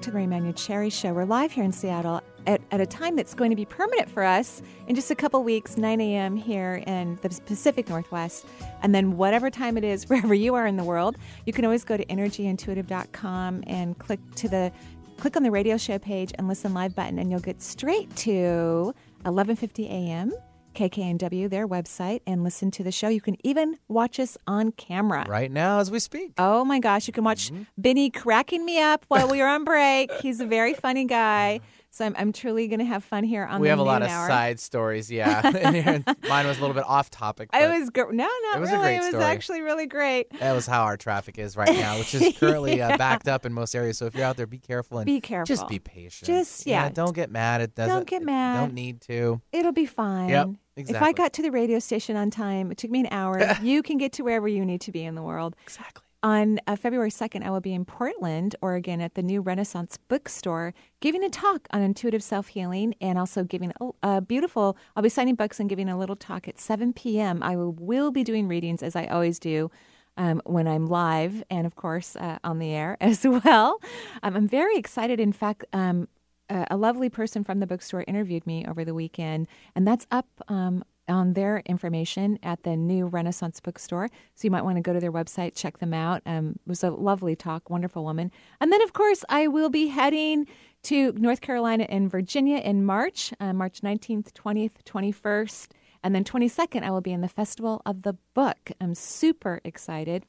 Back 0.00 0.04
to 0.04 0.10
the 0.12 0.26
Marie 0.26 0.52
Cherry 0.54 0.88
Show. 0.88 1.12
We're 1.12 1.26
live 1.26 1.52
here 1.52 1.62
in 1.62 1.72
Seattle 1.72 2.22
at, 2.46 2.62
at 2.70 2.80
a 2.80 2.86
time 2.86 3.16
that's 3.16 3.34
going 3.34 3.50
to 3.50 3.56
be 3.56 3.66
permanent 3.66 4.10
for 4.10 4.22
us 4.22 4.62
in 4.86 4.94
just 4.94 5.10
a 5.10 5.14
couple 5.14 5.42
weeks, 5.44 5.76
9 5.76 6.00
a.m. 6.00 6.36
here 6.36 6.82
in 6.86 7.18
the 7.20 7.28
Pacific 7.44 7.86
Northwest. 7.86 8.46
And 8.82 8.94
then 8.94 9.18
whatever 9.18 9.50
time 9.50 9.76
it 9.76 9.84
is, 9.84 10.04
wherever 10.08 10.32
you 10.32 10.54
are 10.54 10.66
in 10.66 10.78
the 10.78 10.84
world, 10.84 11.18
you 11.44 11.52
can 11.52 11.66
always 11.66 11.84
go 11.84 11.98
to 11.98 12.04
energyintuitive.com 12.06 13.64
and 13.66 13.98
click 13.98 14.20
to 14.36 14.48
the 14.48 14.72
click 15.18 15.36
on 15.36 15.42
the 15.42 15.50
radio 15.50 15.76
show 15.76 15.98
page 15.98 16.32
and 16.38 16.48
listen 16.48 16.72
live 16.72 16.94
button 16.94 17.18
and 17.18 17.30
you'll 17.30 17.40
get 17.40 17.60
straight 17.60 18.14
to 18.16 18.94
11:50 19.26 19.86
a.m. 19.90 20.32
KKNW, 20.74 21.50
their 21.50 21.66
website, 21.66 22.20
and 22.26 22.44
listen 22.44 22.70
to 22.72 22.82
the 22.82 22.92
show. 22.92 23.08
You 23.08 23.20
can 23.20 23.36
even 23.44 23.78
watch 23.88 24.18
us 24.18 24.36
on 24.46 24.72
camera. 24.72 25.24
Right 25.28 25.50
now 25.50 25.80
as 25.80 25.90
we 25.90 25.98
speak. 25.98 26.32
Oh 26.38 26.64
my 26.64 26.78
gosh, 26.78 27.06
you 27.06 27.12
can 27.12 27.24
watch 27.24 27.50
mm-hmm. 27.50 27.62
Benny 27.76 28.10
cracking 28.10 28.64
me 28.64 28.80
up 28.80 29.04
while 29.08 29.28
we 29.28 29.38
were 29.38 29.48
on 29.48 29.64
break. 29.64 30.12
He's 30.20 30.40
a 30.40 30.46
very 30.46 30.74
funny 30.74 31.04
guy 31.04 31.60
So 31.92 32.06
I'm, 32.06 32.14
I'm 32.16 32.32
truly 32.32 32.68
going 32.68 32.78
to 32.78 32.84
have 32.84 33.02
fun 33.02 33.24
here 33.24 33.44
on 33.44 33.54
the 33.56 33.60
we 33.62 33.66
the 33.66 33.70
have 33.70 33.80
a 33.80 33.82
lot 33.82 34.02
of 34.02 34.08
hour. 34.08 34.28
side 34.28 34.60
stories, 34.60 35.10
yeah. 35.10 35.42
Mine 36.28 36.46
was 36.46 36.58
a 36.58 36.60
little 36.60 36.74
bit 36.74 36.84
off 36.86 37.10
topic. 37.10 37.50
I 37.52 37.78
was 37.78 37.90
gr- 37.90 38.12
no, 38.12 38.28
not 38.44 38.56
It 38.56 38.60
was 38.60 38.70
really. 38.70 38.94
it 38.94 38.98
was 39.00 39.08
story. 39.08 39.24
actually 39.24 39.60
really 39.62 39.86
great. 39.86 40.30
That 40.38 40.52
was 40.52 40.66
how 40.66 40.82
our 40.82 40.96
traffic 40.96 41.36
is 41.36 41.56
right 41.56 41.76
now, 41.76 41.98
which 41.98 42.14
is 42.14 42.36
currently 42.38 42.80
uh, 42.80 42.96
backed 42.96 43.26
up 43.26 43.44
in 43.44 43.52
most 43.52 43.74
areas. 43.74 43.98
So 43.98 44.06
if 44.06 44.14
you're 44.14 44.24
out 44.24 44.36
there, 44.36 44.46
be 44.46 44.58
careful 44.58 44.98
and 44.98 45.06
Be 45.06 45.20
careful. 45.20 45.46
Just 45.46 45.66
be 45.66 45.80
patient. 45.80 46.26
Just 46.26 46.64
yeah. 46.64 46.88
don't 46.90 47.14
get 47.14 47.30
mad. 47.30 47.60
It 47.60 47.74
doesn't. 47.74 47.92
Don't 47.92 48.06
get 48.06 48.22
mad. 48.22 48.60
Don't 48.60 48.74
need 48.74 49.00
to. 49.02 49.40
It'll 49.52 49.72
be 49.72 49.86
fine. 49.86 50.28
Yep, 50.28 50.48
If. 50.76 51.02
I 51.02 51.12
got 51.12 51.32
to 51.34 51.42
the 51.42 51.50
radio 51.50 51.80
station 51.80 52.14
on 52.16 52.30
time, 52.30 52.70
it 52.70 52.78
took 52.78 52.90
me 52.92 53.00
an 53.00 53.08
hour. 53.10 53.56
you 53.62 53.82
can 53.82 53.98
get 53.98 54.12
to 54.14 54.22
wherever 54.22 54.46
you 54.46 54.64
need 54.64 54.80
to 54.82 54.92
be 54.92 55.04
in 55.04 55.16
the 55.16 55.22
world. 55.22 55.56
Exactly. 55.64 56.04
On 56.22 56.60
uh, 56.66 56.76
February 56.76 57.10
2nd, 57.10 57.42
I 57.42 57.50
will 57.50 57.62
be 57.62 57.72
in 57.72 57.86
Portland, 57.86 58.54
Oregon 58.60 59.00
at 59.00 59.14
the 59.14 59.22
new 59.22 59.40
Renaissance 59.40 59.96
Bookstore 59.96 60.74
giving 61.00 61.24
a 61.24 61.30
talk 61.30 61.66
on 61.70 61.80
intuitive 61.80 62.22
self 62.22 62.48
healing 62.48 62.94
and 63.00 63.18
also 63.18 63.42
giving 63.42 63.72
a, 63.80 63.90
a 64.02 64.20
beautiful, 64.20 64.76
I'll 64.94 65.02
be 65.02 65.08
signing 65.08 65.34
books 65.34 65.58
and 65.58 65.68
giving 65.68 65.88
a 65.88 65.98
little 65.98 66.16
talk 66.16 66.46
at 66.46 66.58
7 66.58 66.92
p.m. 66.92 67.42
I 67.42 67.56
will, 67.56 67.72
will 67.72 68.10
be 68.10 68.22
doing 68.22 68.48
readings 68.48 68.82
as 68.82 68.94
I 68.94 69.06
always 69.06 69.38
do. 69.38 69.70
Um, 70.16 70.42
when 70.44 70.68
I'm 70.68 70.86
live 70.86 71.42
and, 71.48 71.66
of 71.66 71.76
course, 71.76 72.14
uh, 72.16 72.38
on 72.44 72.58
the 72.58 72.72
air 72.72 72.98
as 73.00 73.24
well. 73.24 73.80
Um, 74.22 74.36
I'm 74.36 74.48
very 74.48 74.76
excited. 74.76 75.20
In 75.20 75.32
fact, 75.32 75.64
um, 75.72 76.08
a 76.50 76.66
a 76.72 76.76
lovely 76.76 77.08
person 77.08 77.44
from 77.44 77.60
the 77.60 77.66
bookstore 77.66 78.04
interviewed 78.06 78.46
me 78.46 78.66
over 78.66 78.84
the 78.84 78.92
weekend, 78.92 79.46
and 79.74 79.86
that's 79.86 80.06
up 80.10 80.26
um, 80.48 80.84
on 81.10 81.34
their 81.34 81.62
information 81.66 82.38
at 82.42 82.62
the 82.62 82.76
new 82.76 83.06
Renaissance 83.06 83.60
bookstore. 83.60 84.08
So 84.34 84.46
you 84.46 84.50
might 84.50 84.64
want 84.64 84.76
to 84.76 84.82
go 84.82 84.92
to 84.92 85.00
their 85.00 85.12
website, 85.12 85.54
check 85.54 85.78
them 85.78 85.92
out. 85.92 86.22
Um, 86.24 86.50
it 86.50 86.68
was 86.68 86.82
a 86.82 86.90
lovely 86.90 87.36
talk, 87.36 87.68
wonderful 87.68 88.04
woman. 88.04 88.30
And 88.60 88.72
then, 88.72 88.82
of 88.82 88.92
course, 88.92 89.24
I 89.28 89.48
will 89.48 89.70
be 89.70 89.88
heading 89.88 90.46
to 90.84 91.12
North 91.12 91.40
Carolina 91.40 91.86
and 91.88 92.10
Virginia 92.10 92.58
in 92.58 92.84
March, 92.84 93.34
uh, 93.40 93.52
March 93.52 93.80
19th, 93.82 94.32
20th, 94.32 94.82
21st. 94.84 95.68
And 96.02 96.14
then 96.14 96.24
22nd, 96.24 96.82
I 96.82 96.90
will 96.90 97.02
be 97.02 97.12
in 97.12 97.20
the 97.20 97.28
Festival 97.28 97.82
of 97.84 98.02
the 98.02 98.14
Book. 98.34 98.70
I'm 98.80 98.94
super 98.94 99.60
excited. 99.64 100.24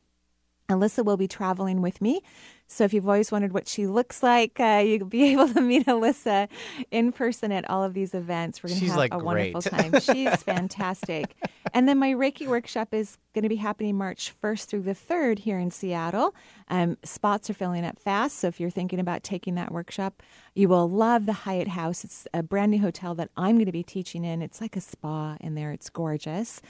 Alyssa 0.71 1.03
will 1.03 1.17
be 1.17 1.27
traveling 1.27 1.81
with 1.81 2.01
me. 2.01 2.21
So 2.67 2.85
if 2.85 2.93
you've 2.93 3.07
always 3.07 3.33
wondered 3.33 3.51
what 3.51 3.67
she 3.67 3.85
looks 3.85 4.23
like, 4.23 4.57
uh, 4.57 4.81
you'll 4.85 5.05
be 5.05 5.23
able 5.33 5.49
to 5.49 5.59
meet 5.59 5.87
Alyssa 5.87 6.47
in 6.89 7.11
person 7.11 7.51
at 7.51 7.69
all 7.69 7.83
of 7.83 7.93
these 7.93 8.13
events. 8.13 8.63
We're 8.63 8.69
going 8.69 8.79
to 8.79 8.87
have 8.87 8.95
like, 8.95 9.13
a 9.13 9.17
wonderful 9.17 9.61
time. 9.61 9.99
She's 9.99 10.41
fantastic. 10.43 11.35
and 11.73 11.89
then 11.89 11.97
my 11.97 12.13
Reiki 12.13 12.47
workshop 12.47 12.93
is 12.93 13.17
going 13.33 13.43
to 13.43 13.49
be 13.49 13.57
happening 13.57 13.97
March 13.97 14.33
1st 14.41 14.65
through 14.67 14.83
the 14.83 14.95
3rd 14.95 15.39
here 15.39 15.59
in 15.59 15.69
Seattle. 15.69 16.33
Um, 16.69 16.97
spots 17.03 17.49
are 17.49 17.53
filling 17.53 17.83
up 17.83 17.99
fast. 17.99 18.37
So 18.37 18.47
if 18.47 18.59
you're 18.59 18.69
thinking 18.69 19.01
about 19.01 19.21
taking 19.23 19.55
that 19.55 19.73
workshop, 19.73 20.23
you 20.55 20.69
will 20.69 20.89
love 20.89 21.25
the 21.25 21.33
Hyatt 21.33 21.69
House. 21.69 22.05
It's 22.05 22.25
a 22.33 22.41
brand 22.41 22.71
new 22.71 22.79
hotel 22.79 23.15
that 23.15 23.31
I'm 23.35 23.55
going 23.55 23.65
to 23.65 23.73
be 23.73 23.83
teaching 23.83 24.23
in. 24.23 24.41
It's 24.41 24.61
like 24.61 24.77
a 24.77 24.81
spa 24.81 25.35
in 25.41 25.55
there, 25.55 25.73
it's 25.73 25.89
gorgeous. 25.89 26.61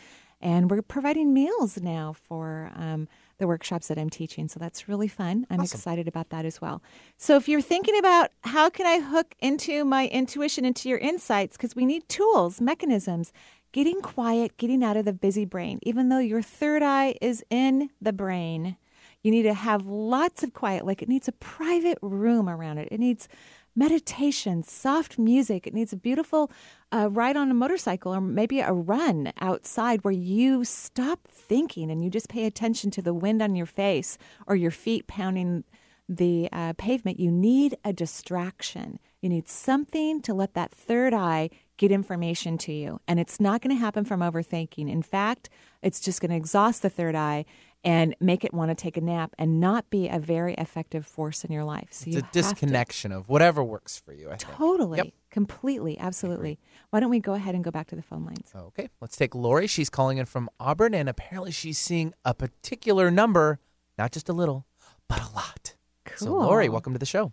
And 0.42 0.72
we're 0.72 0.82
providing 0.82 1.34
meals 1.34 1.80
now 1.80 2.14
for 2.14 2.72
um, 2.76 3.08
the 3.42 3.48
workshops 3.48 3.90
that 3.90 3.98
I'm 3.98 4.10
teaching. 4.10 4.48
So 4.48 4.60
that's 4.60 4.88
really 4.88 5.10
fun. 5.10 5.46
I'm 5.50 5.60
excited 5.60 6.08
about 6.08 6.30
that 6.30 6.46
as 6.46 6.62
well. 6.62 6.82
So 7.18 7.36
if 7.36 7.50
you're 7.50 7.62
thinking 7.62 7.98
about 7.98 8.30
how 8.46 8.70
can 8.70 8.86
I 8.86 9.00
hook 9.02 9.36
into 9.40 9.84
my 9.84 10.08
intuition, 10.08 10.64
into 10.64 10.88
your 10.88 11.00
insights, 11.00 11.58
because 11.58 11.76
we 11.76 11.86
need 11.86 12.08
tools, 12.08 12.62
mechanisms, 12.62 13.34
getting 13.74 14.02
quiet, 14.02 14.56
getting 14.58 14.84
out 14.84 14.96
of 14.96 15.06
the 15.06 15.14
busy 15.14 15.44
brain, 15.44 15.80
even 15.84 16.10
though 16.10 16.20
your 16.20 16.42
third 16.42 16.84
eye 16.84 17.16
is 17.22 17.44
in 17.50 17.90
the 18.02 18.14
brain. 18.14 18.78
You 19.24 19.32
need 19.32 19.44
to 19.44 19.54
have 19.54 19.86
lots 19.86 20.44
of 20.44 20.54
quiet, 20.54 20.86
like 20.86 21.02
it 21.02 21.10
needs 21.10 21.28
a 21.28 21.34
private 21.34 21.98
room 22.02 22.50
around 22.50 22.78
it. 22.78 22.88
It 22.92 23.00
needs 23.00 23.28
meditation, 23.76 24.64
soft 24.64 25.18
music. 25.18 25.66
It 25.66 25.74
needs 25.74 25.94
a 25.94 25.98
beautiful 25.98 26.52
uh, 26.92 27.10
ride 27.10 27.38
on 27.38 27.50
a 27.50 27.54
motorcycle 27.54 28.14
or 28.14 28.22
maybe 28.22 28.60
a 28.60 28.74
run 28.74 29.32
outside 29.40 30.04
where 30.04 30.14
you 30.14 30.64
stop 30.64 31.28
thinking 31.28 31.90
and 31.90 32.04
you 32.04 32.10
just 32.10 32.30
pay 32.30 32.46
attention 32.46 32.92
to 32.92 33.02
the 33.02 33.14
wind 33.14 33.42
on 33.42 33.56
your 33.56 33.66
face 33.66 34.18
or 34.48 34.56
your 34.56 34.72
feet 34.72 35.08
pounding 35.08 35.64
the 36.10 36.50
uh, 36.52 36.74
pavement. 36.78 37.20
You 37.20 37.32
need 37.32 37.78
a 37.86 37.94
distraction. 37.94 39.00
You 39.22 39.30
need 39.30 39.48
something 39.48 40.22
to 40.24 40.34
let 40.34 40.54
that 40.56 40.72
third 40.72 41.14
eye 41.14 41.50
get 41.78 41.92
information 41.92 42.58
to 42.60 42.74
you. 42.74 43.00
And 43.08 43.20
it's 43.20 43.40
not 43.40 43.62
going 43.62 43.76
to 43.76 43.80
happen 43.80 44.04
from 44.04 44.20
overthinking. 44.20 44.90
In 44.90 45.02
fact, 45.02 45.50
it's 45.82 46.00
just 46.00 46.22
going 46.22 46.32
to 46.32 46.38
exhaust 46.38 46.82
the 46.82 46.90
third 46.90 47.16
eye 47.16 47.46
and 47.84 48.16
make 48.20 48.44
it 48.44 48.54
want 48.54 48.70
to 48.70 48.76
take 48.76 48.96
a 48.98 49.02
nap 49.02 49.34
and 49.40 49.60
not 49.60 49.90
be 49.90 50.08
a 50.08 50.20
very 50.20 50.54
effective 50.56 51.06
force 51.06 51.44
in 51.44 51.52
your 51.52 51.64
life. 51.64 51.88
So 51.92 52.04
It's 52.06 52.08
you 52.16 52.20
a 52.20 52.24
have 52.24 52.32
to- 52.32 52.40
disconnection 52.42 53.12
of 53.12 53.28
whatever 53.30 53.64
works 53.64 53.98
for 54.00 54.14
you. 54.14 54.28
I 54.30 54.36
think. 54.38 54.54
Totally. 54.56 54.98
Yep. 54.98 55.08
Completely. 55.32 55.98
Absolutely. 55.98 56.60
Why 56.92 57.00
don't 57.00 57.10
we 57.10 57.20
go 57.20 57.34
ahead 57.34 57.56
and 57.56 57.64
go 57.64 57.72
back 57.72 57.88
to 57.88 57.96
the 57.96 58.02
phone 58.02 58.26
lines? 58.26 58.52
Okay, 58.56 58.90
let's 59.00 59.16
take 59.18 59.34
Lori. 59.34 59.66
She's 59.68 59.90
calling 59.90 60.18
in 60.18 60.26
from 60.26 60.50
Auburn, 60.60 60.94
and 60.94 61.08
apparently 61.10 61.52
she's 61.52 61.78
seeing 61.80 62.14
a 62.26 62.34
particular 62.34 63.10
number, 63.10 63.60
not 63.98 64.12
just 64.12 64.28
a 64.30 64.34
little, 64.34 64.66
but 65.08 65.20
a 65.22 65.34
lot. 65.34 65.76
Cool. 66.06 66.18
So, 66.28 66.34
Lori, 66.34 66.68
welcome 66.70 66.94
to 66.94 67.00
the 67.00 67.06
show. 67.06 67.32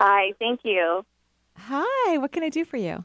Hi, 0.00 0.32
thank 0.38 0.60
you. 0.64 1.04
Hi, 1.56 2.18
what 2.18 2.32
can 2.32 2.42
I 2.42 2.48
do 2.48 2.64
for 2.64 2.76
you? 2.78 3.04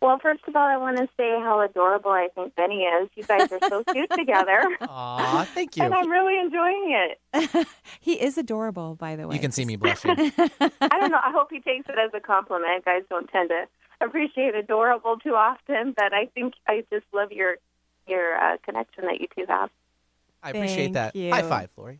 Well, 0.00 0.18
first 0.20 0.42
of 0.46 0.54
all, 0.54 0.62
I 0.62 0.76
want 0.76 0.96
to 0.98 1.08
say 1.16 1.40
how 1.40 1.60
adorable 1.60 2.12
I 2.12 2.28
think 2.32 2.54
Benny 2.54 2.82
is. 2.82 3.08
You 3.16 3.24
guys 3.24 3.50
are 3.50 3.58
so 3.68 3.82
cute 3.92 4.10
together. 4.10 4.62
Aw, 4.82 5.44
thank 5.54 5.76
you. 5.76 5.82
And 5.82 5.92
I'm 5.92 6.08
really 6.08 6.38
enjoying 6.38 7.10
it. 7.34 7.66
he 8.00 8.12
is 8.14 8.38
adorable, 8.38 8.94
by 8.94 9.16
the 9.16 9.26
way. 9.26 9.34
You 9.34 9.40
can 9.40 9.50
see 9.50 9.64
me 9.64 9.74
blushing. 9.74 10.10
I 10.10 11.00
don't 11.00 11.10
know. 11.10 11.20
I 11.22 11.32
hope 11.32 11.48
he 11.50 11.60
takes 11.60 11.88
it 11.88 11.96
as 11.98 12.10
a 12.14 12.20
compliment. 12.20 12.84
Guys 12.84 13.02
don't 13.10 13.28
tend 13.28 13.48
to 13.48 13.66
appreciate 14.00 14.54
adorable 14.54 15.16
too 15.16 15.34
often, 15.34 15.94
but 15.96 16.12
I 16.12 16.26
think 16.26 16.54
I 16.68 16.84
just 16.92 17.06
love 17.12 17.32
your 17.32 17.56
your 18.06 18.36
uh, 18.36 18.56
connection 18.64 19.04
that 19.06 19.20
you 19.20 19.26
two 19.36 19.46
have. 19.48 19.70
I 20.42 20.50
appreciate 20.50 20.94
Thank 20.94 20.94
that. 20.94 21.16
you. 21.16 21.32
High 21.32 21.42
five, 21.42 21.70
Lori. 21.76 21.98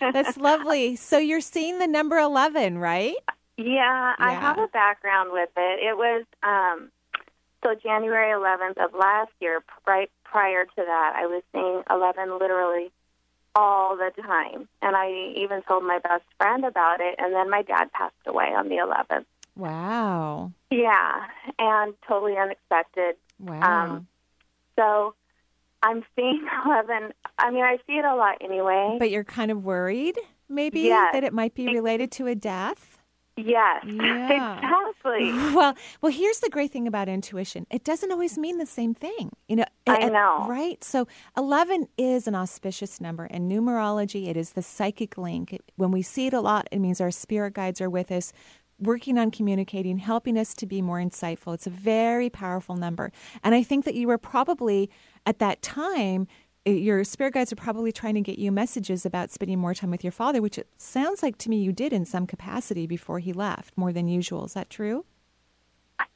That's 0.00 0.36
lovely. 0.36 0.96
So 0.96 1.18
you're 1.18 1.40
seeing 1.40 1.78
the 1.78 1.86
number 1.86 2.18
11, 2.18 2.78
right? 2.78 3.14
Yeah, 3.64 4.14
I 4.18 4.32
have 4.32 4.58
a 4.58 4.66
background 4.68 5.30
with 5.32 5.50
it. 5.56 5.80
It 5.82 5.96
was 5.96 6.24
um, 6.42 6.90
so 7.62 7.74
January 7.82 8.32
11th 8.32 8.82
of 8.84 8.94
last 8.94 9.30
year. 9.40 9.62
Right 9.86 10.10
prior 10.24 10.64
to 10.64 10.70
that, 10.76 11.12
I 11.16 11.26
was 11.26 11.42
seeing 11.52 11.82
11 11.90 12.38
literally 12.38 12.90
all 13.54 13.96
the 13.96 14.10
time, 14.22 14.66
and 14.80 14.96
I 14.96 15.32
even 15.36 15.62
told 15.62 15.84
my 15.84 15.98
best 15.98 16.24
friend 16.38 16.64
about 16.64 17.00
it. 17.00 17.16
And 17.18 17.34
then 17.34 17.50
my 17.50 17.62
dad 17.62 17.92
passed 17.92 18.14
away 18.26 18.46
on 18.46 18.68
the 18.68 18.76
11th. 18.76 19.26
Wow. 19.56 20.52
Yeah, 20.70 21.26
and 21.58 21.92
totally 22.08 22.36
unexpected. 22.38 23.16
Wow. 23.38 23.60
Um, 23.84 24.06
so 24.78 25.14
I'm 25.82 26.02
seeing 26.16 26.46
11. 26.66 27.12
I 27.38 27.50
mean, 27.50 27.62
I 27.62 27.76
see 27.86 27.94
it 27.98 28.04
a 28.06 28.14
lot 28.14 28.38
anyway. 28.40 28.96
but 28.98 29.10
you're 29.10 29.24
kind 29.24 29.50
of 29.50 29.62
worried, 29.64 30.18
maybe, 30.48 30.80
Yes. 30.80 31.12
that 31.12 31.22
it 31.24 31.34
might 31.34 31.54
be 31.54 31.66
related 31.66 32.10
to 32.12 32.26
a 32.28 32.34
death? 32.34 32.91
Yes, 33.36 33.84
Yeah. 33.86 34.56
exactly. 34.56 35.32
Well, 35.54 35.74
well, 36.00 36.12
here's 36.12 36.38
the 36.40 36.48
great 36.50 36.70
thing 36.70 36.86
about 36.86 37.08
intuition. 37.08 37.66
It 37.70 37.84
doesn't 37.84 38.10
always 38.12 38.38
mean 38.38 38.58
the 38.58 38.66
same 38.66 38.94
thing. 38.94 39.30
You 39.48 39.56
know, 39.56 39.64
I 39.86 40.08
know. 40.08 40.46
right? 40.48 40.82
So, 40.84 41.06
11 41.36 41.88
is 41.98 42.26
an 42.26 42.34
auspicious 42.34 43.00
number 43.00 43.26
in 43.26 43.48
numerology. 43.48 44.28
It 44.28 44.36
is 44.36 44.52
the 44.52 44.62
psychic 44.62 45.16
link. 45.18 45.52
It- 45.54 45.72
when 45.76 45.90
we 45.90 46.02
see 46.02 46.26
it 46.28 46.32
a 46.34 46.40
lot, 46.40 46.68
it 46.70 46.78
means 46.78 47.00
our 47.00 47.10
spirit 47.10 47.54
guides 47.54 47.80
are 47.80 47.90
with 47.90 48.10
us, 48.12 48.32
working 48.78 49.18
on 49.18 49.30
communicating, 49.30 49.98
helping 49.98 50.36
us 50.38 50.54
to 50.54 50.66
be 50.66 50.82
more 50.82 50.98
insightful. 50.98 51.54
It's 51.54 51.66
a 51.66 51.70
very 51.70 52.28
powerful 52.30 52.76
number. 52.76 53.12
And 53.44 53.54
I 53.54 53.62
think 53.62 53.84
that 53.84 53.94
you 53.94 54.08
were 54.08 54.18
probably 54.18 54.90
at 55.26 55.38
that 55.38 55.62
time 55.62 56.26
your 56.64 57.02
spirit 57.04 57.34
guides 57.34 57.52
are 57.52 57.56
probably 57.56 57.92
trying 57.92 58.14
to 58.14 58.20
get 58.20 58.38
you 58.38 58.52
messages 58.52 59.04
about 59.04 59.30
spending 59.30 59.58
more 59.58 59.74
time 59.74 59.90
with 59.90 60.04
your 60.04 60.12
father, 60.12 60.40
which 60.40 60.58
it 60.58 60.68
sounds 60.76 61.22
like 61.22 61.36
to 61.38 61.50
me 61.50 61.56
you 61.56 61.72
did 61.72 61.92
in 61.92 62.04
some 62.04 62.26
capacity 62.26 62.86
before 62.86 63.18
he 63.18 63.32
left, 63.32 63.76
more 63.76 63.92
than 63.92 64.06
usual. 64.08 64.44
Is 64.44 64.54
that 64.54 64.70
true? 64.70 65.04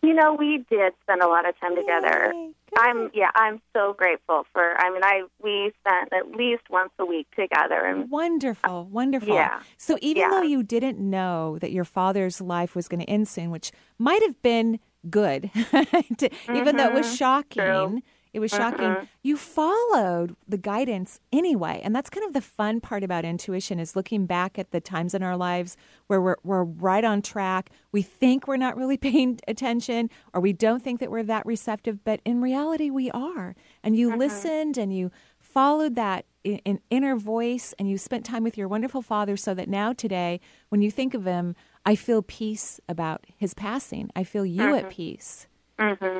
You 0.02 0.14
know, 0.14 0.34
we 0.34 0.64
did 0.70 0.92
spend 1.02 1.20
a 1.22 1.28
lot 1.28 1.48
of 1.48 1.58
time 1.60 1.74
together. 1.76 2.32
I'm 2.76 3.10
yeah, 3.14 3.30
I'm 3.34 3.60
so 3.72 3.92
grateful 3.92 4.46
for. 4.52 4.74
I 4.80 4.90
mean, 4.90 5.02
I 5.04 5.22
we 5.42 5.72
spent 5.80 6.12
at 6.12 6.30
least 6.36 6.62
once 6.70 6.90
a 6.98 7.04
week 7.06 7.26
together, 7.36 7.80
and 7.84 8.10
Wonderful, 8.10 8.84
wonderful. 8.86 9.34
Yeah. 9.34 9.60
So 9.78 9.96
even 10.00 10.22
Yeah. 10.22 10.30
though 10.30 10.42
you 10.42 10.62
didn't 10.62 10.98
know 10.98 11.58
that 11.60 11.72
your 11.72 11.84
father's 11.84 12.40
life 12.40 12.74
was 12.74 12.88
going 12.88 13.00
to 13.00 13.08
end 13.10 13.28
soon, 13.28 13.50
which 13.50 13.70
might 13.98 14.22
have 14.22 14.40
been 14.42 14.80
good, 15.08 15.50
to- 16.18 16.30
even 16.52 16.76
though 16.76 16.86
it 16.88 16.92
was 16.92 17.06
Mhm. 17.06 17.16
shocking, 17.18 17.62
True. 17.62 18.02
It 18.36 18.40
was 18.40 18.50
shocking. 18.50 18.90
Mhm. 18.90 19.08
You 19.22 19.36
followed 19.36 20.36
the 20.46 20.58
guidance 20.58 21.20
anyway, 21.32 21.80
and 21.82 21.96
that's 21.96 22.10
kind 22.10 22.24
of 22.26 22.34
the 22.34 22.40
fun 22.42 22.80
part 22.80 23.02
about 23.02 23.24
intuition 23.24 23.80
is 23.80 23.96
looking 23.96 24.26
back 24.26 24.58
at 24.58 24.70
the 24.70 24.80
times 24.80 25.14
in 25.14 25.22
our 25.22 25.36
lives 25.36 25.76
where 26.06 26.20
we're 26.20 26.36
we're 26.44 26.62
right 26.64 27.02
on 27.04 27.22
track. 27.22 27.70
We 27.92 28.02
think 28.02 28.46
we're 28.46 28.58
not 28.58 28.76
really 28.76 28.96
paying 29.08 29.40
attention, 29.48 30.10
or 30.34 30.40
we 30.42 30.52
don't 30.52 30.82
think 30.82 31.00
that 31.00 31.10
we're 31.10 31.22
that 31.24 31.46
receptive, 31.46 32.04
but 32.04 32.20
in 32.24 32.40
reality, 32.42 32.90
we 32.90 33.10
are. 33.10 33.56
And 33.82 33.96
you 33.96 34.14
listened 34.14 34.76
and 34.76 34.94
you 34.94 35.10
followed 35.40 35.94
that 35.94 36.26
in, 36.44 36.58
in 36.66 36.80
inner 36.90 37.16
voice 37.16 37.72
and 37.78 37.88
you 37.88 37.96
spent 37.96 38.26
time 38.26 38.44
with 38.44 38.58
your 38.58 38.68
wonderful 38.68 39.00
father 39.00 39.36
so 39.38 39.54
that 39.54 39.68
now 39.68 39.94
today 39.94 40.38
when 40.68 40.82
you 40.82 40.90
think 40.90 41.14
of 41.14 41.24
him 41.24 41.56
I 41.86 41.94
feel 41.94 42.20
peace 42.20 42.80
about 42.88 43.24
his 43.36 43.54
passing. 43.54 44.10
I 44.14 44.24
feel 44.24 44.44
you 44.44 44.74
at 44.74 44.86
Mhm. 44.86 44.90
peace. 44.90 45.46
hmm 45.78 46.18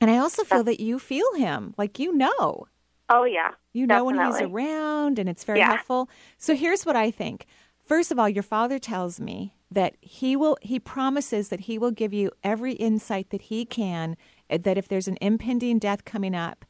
And 0.00 0.10
I 0.10 0.18
also 0.18 0.44
feel 0.44 0.64
that 0.64 0.80
you 0.80 0.98
feel 0.98 1.34
him, 1.34 1.74
like 1.76 1.98
you 1.98 2.12
know. 2.16 2.66
Oh 3.08 3.24
yeah. 3.24 3.52
You 3.72 3.86
know 3.86 4.04
when 4.04 4.18
he's 4.18 4.40
around 4.40 5.18
and 5.18 5.28
it's 5.28 5.44
very 5.44 5.58
Yeah. 5.58 5.66
helpful. 5.74 6.08
So 6.38 6.54
here's 6.54 6.86
what 6.86 6.96
I 6.96 7.10
think. 7.10 7.46
First 7.84 8.12
of 8.12 8.18
all, 8.18 8.28
your 8.28 8.42
father 8.42 8.78
tells 8.78 9.20
me 9.20 9.54
that 9.70 9.96
he 10.00 10.36
will 10.36 10.56
he 10.62 10.78
promises 10.80 11.48
that 11.48 11.60
he 11.60 11.76
will 11.78 11.90
give 11.90 12.12
you 12.12 12.30
every 12.42 12.72
insight 12.74 13.30
that 13.30 13.42
he 13.42 13.64
can 13.64 14.16
uh, 14.48 14.58
that 14.58 14.78
if 14.78 14.88
there's 14.88 15.08
an 15.08 15.18
impending 15.20 15.78
death 15.78 16.04
coming 16.04 16.34
up 16.34 16.64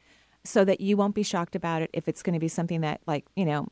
so 0.45 0.65
that 0.65 0.81
you 0.81 0.97
won't 0.97 1.15
be 1.15 1.23
shocked 1.23 1.55
about 1.55 1.83
it 1.83 1.91
if 1.93 2.09
it's 2.09 2.23
going 2.23 2.35
to 2.35 2.41
be 2.41 2.49
something 2.49 2.81
that 2.81 3.01
like, 3.07 3.27
you 3.37 3.45
know, 3.45 3.69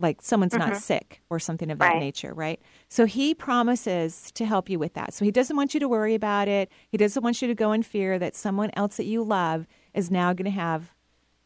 like 0.00 0.22
someone's 0.22 0.54
not 0.54 0.72
Mhm. 0.72 0.76
sick 0.76 1.22
or 1.30 1.38
something 1.38 1.70
of 1.70 1.78
that 1.78 1.90
Right. 1.90 1.98
nature, 1.98 2.32
right? 2.34 2.60
So 2.88 3.06
he 3.06 3.34
promises 3.34 4.30
to 4.32 4.44
help 4.44 4.68
you 4.70 4.78
with 4.78 4.94
that. 4.94 5.12
So 5.14 5.24
he 5.24 5.30
doesn't 5.30 5.56
want 5.56 5.74
you 5.74 5.80
to 5.80 5.88
worry 5.88 6.14
about 6.14 6.48
it. 6.48 6.70
He 6.88 6.96
doesn't 6.96 7.22
want 7.22 7.40
you 7.42 7.48
to 7.48 7.54
go 7.54 7.72
in 7.72 7.82
fear 7.82 8.18
that 8.18 8.34
someone 8.34 8.70
else 8.74 8.96
that 8.96 9.04
you 9.04 9.22
love 9.22 9.66
is 9.94 10.10
now 10.10 10.32
going 10.32 10.44
to 10.46 10.50
have 10.50 10.92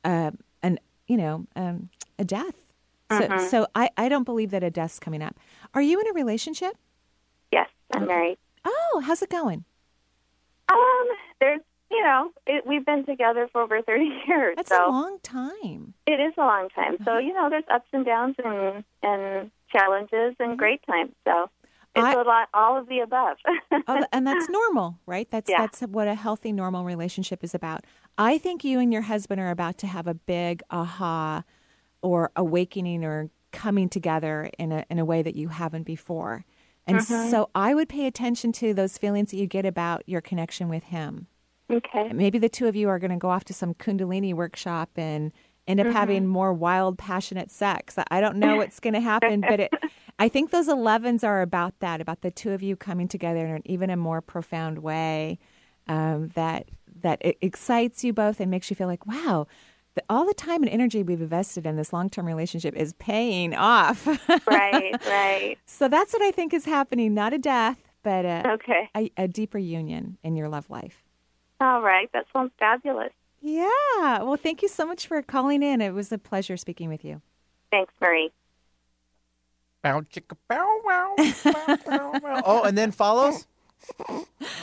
uh, 0.05 0.31
an 0.63 0.79
you 1.07 1.17
know 1.17 1.47
um, 1.57 1.89
a 2.19 2.25
death. 2.25 2.73
So, 3.11 3.29
Mhm. 3.29 3.51
so 3.51 3.67
I, 3.75 3.91
I 3.97 4.09
don't 4.09 4.25
believe 4.25 4.51
that 4.51 4.63
a 4.63 4.71
death's 4.71 4.99
coming 4.99 5.23
up. 5.23 5.39
Are 5.75 5.83
you 5.83 6.01
in 6.01 6.07
a 6.09 6.13
relationship? 6.13 6.77
Yes, 7.53 7.69
I'm 7.93 8.07
married. 8.07 8.39
Oh, 8.65 9.03
how's 9.05 9.23
it 9.23 9.31
going? 9.31 9.65
Um, 10.71 11.09
there's, 11.41 11.61
you 11.95 12.03
know, 12.03 12.31
it, 12.47 12.67
we've 12.67 12.85
been 12.85 13.05
together 13.07 13.49
for 13.53 13.63
over 13.63 13.81
30 13.83 14.05
years. 14.29 14.55
That's 14.57 14.69
so 14.71 14.89
a 14.89 14.91
long 14.91 15.19
time. 15.23 15.95
It 16.07 16.21
is 16.21 16.35
a 16.37 16.41
long 16.43 16.69
time. 16.75 16.95
Uh-huh. 16.95 17.05
So, 17.05 17.19
you 17.19 17.33
know, 17.33 17.49
there's 17.51 17.65
ups 17.73 17.89
and 17.93 18.05
downs 18.05 18.37
and, 18.45 18.85
and 19.03 19.51
challenges 19.71 20.35
and 20.39 20.59
great 20.59 20.81
times. 20.87 21.13
So 21.25 21.51
it's 21.97 22.05
Mm-hmm. 22.05 22.19
I- 22.19 22.23
a 22.23 22.25
lot, 22.25 22.49
all 22.53 22.77
of 22.77 22.89
the 22.89 22.99
above. 23.01 23.37
Oh, 23.87 24.03
and 24.13 24.27
that's 24.27 24.49
normal, 24.49 24.99
right? 25.07 25.31
That's 25.31 25.49
Yeah. 25.51 25.61
that's 25.61 25.81
what 25.83 26.09
a 26.09 26.15
healthy, 26.15 26.53
normal 26.53 26.85
relationship 26.85 27.45
is 27.45 27.55
about. 27.55 27.85
I 28.19 28.39
think 28.39 28.65
you 28.65 28.81
and 28.81 28.93
your 28.93 29.03
husband 29.03 29.41
are 29.41 29.51
about 29.51 29.79
to 29.79 29.87
have 29.87 30.07
a 30.07 30.15
big 30.15 30.63
aha 30.71 31.45
or 32.03 32.31
awakening 32.35 33.05
or 33.05 33.31
coming 33.53 33.89
together 33.89 34.51
in 34.59 34.73
a 34.73 34.85
in 34.91 34.99
a 34.99 35.05
way 35.05 35.23
that 35.23 35.37
you 35.37 35.49
haven't 35.49 35.85
before. 35.85 36.45
And 36.87 36.99
Mhm. 36.99 37.31
so 37.31 37.51
I 37.55 37.75
would 37.75 37.89
pay 37.89 38.07
attention 38.07 38.53
to 38.53 38.75
those 38.75 38.97
feelings 38.99 39.31
that 39.31 39.37
you 39.37 39.47
get 39.47 39.65
about 39.67 40.03
your 40.07 40.21
connection 40.21 40.69
with 40.69 40.85
him. 40.85 41.27
Okay. 41.71 42.13
Maybe 42.13 42.39
the 42.39 42.49
two 42.49 42.67
of 42.67 42.77
you 42.77 42.89
are 42.89 42.99
going 42.99 43.11
to 43.11 43.17
go 43.17 43.31
off 43.31 43.45
to 43.45 43.55
some 43.55 43.75
Kundalini 43.75 44.35
workshop 44.35 44.91
and 44.97 45.33
end 45.67 45.81
up 45.81 45.87
Mhm. 45.87 45.93
having 45.93 46.27
more 46.27 46.53
wild, 46.53 46.99
passionate 46.99 47.51
sex. 47.51 47.97
I 48.11 48.21
don't 48.21 48.37
know 48.37 48.57
what's 48.57 48.81
going 48.81 48.95
to 48.95 49.01
happen, 49.01 49.41
but 49.41 49.61
it, 49.61 49.73
I 50.19 50.29
think 50.29 50.51
those 50.51 50.69
11s 50.69 51.25
are 51.25 51.41
about 51.43 51.79
that, 51.81 52.01
about 52.01 52.21
the 52.21 52.31
two 52.31 52.53
of 52.53 52.63
you 52.63 52.77
coming 52.77 53.09
together 53.09 53.47
in 53.47 53.55
an 53.57 53.63
even 53.65 53.89
a 53.91 53.97
more 53.97 54.21
profound 54.21 54.79
way 54.81 55.39
um, 55.89 56.29
that 56.35 56.69
that 57.03 57.19
it 57.23 57.37
excites 57.43 58.03
you 58.05 58.13
both 58.13 58.41
and 58.41 58.51
makes 58.51 58.71
you 58.71 58.77
feel 58.77 58.87
like, 58.87 59.07
wow, 59.07 59.47
the, 59.95 60.03
all 60.09 60.25
the 60.27 60.33
time 60.35 60.63
and 60.63 60.71
energy 60.71 61.03
we've 61.03 61.21
invested 61.21 61.67
in 61.67 61.77
this 61.77 61.93
long 61.93 62.09
term 62.09 62.25
relationship 62.27 62.75
is 62.75 62.93
paying 62.95 63.55
off. 63.55 64.07
right, 64.47 64.95
right. 65.07 65.59
So 65.67 65.89
that's 65.89 66.13
what 66.13 66.23
I 66.23 66.31
think 66.31 66.55
is 66.55 66.65
happening. 66.65 67.13
Not 67.15 67.33
a 67.33 67.39
death, 67.39 67.79
but 68.03 68.25
a, 68.25 68.53
Okay. 68.53 68.89
a, 68.97 69.11
a 69.17 69.29
deeper 69.29 69.59
union 69.59 70.17
in 70.23 70.35
your 70.37 70.49
love 70.49 70.71
life. 70.71 71.04
All 71.61 71.81
right. 71.83 72.11
That 72.13 72.27
sounds 72.33 72.53
fabulous. 72.59 73.13
Yeah. 73.41 74.23
Well, 74.23 74.37
thank 74.37 74.63
you 74.63 74.69
so 74.69 74.87
much 74.87 75.07
for 75.07 75.21
calling 75.23 75.63
in. 75.63 75.81
It 75.81 75.93
was 75.93 76.11
a 76.13 76.19
pleasure 76.19 76.57
speaking 76.57 76.89
with 76.89 77.05
you. 77.05 77.21
Thanks, 77.71 77.93
Marie. 78.01 78.33
Bow, 79.83 80.01
chicka, 80.01 80.35
bow, 80.49 80.81
wow, 80.83 81.15
bow, 81.19 81.77
bow, 81.87 82.19
bow. 82.19 82.43
Oh, 82.47 82.63
and 82.63 82.79
then 82.79 82.91
follows? 82.91 83.47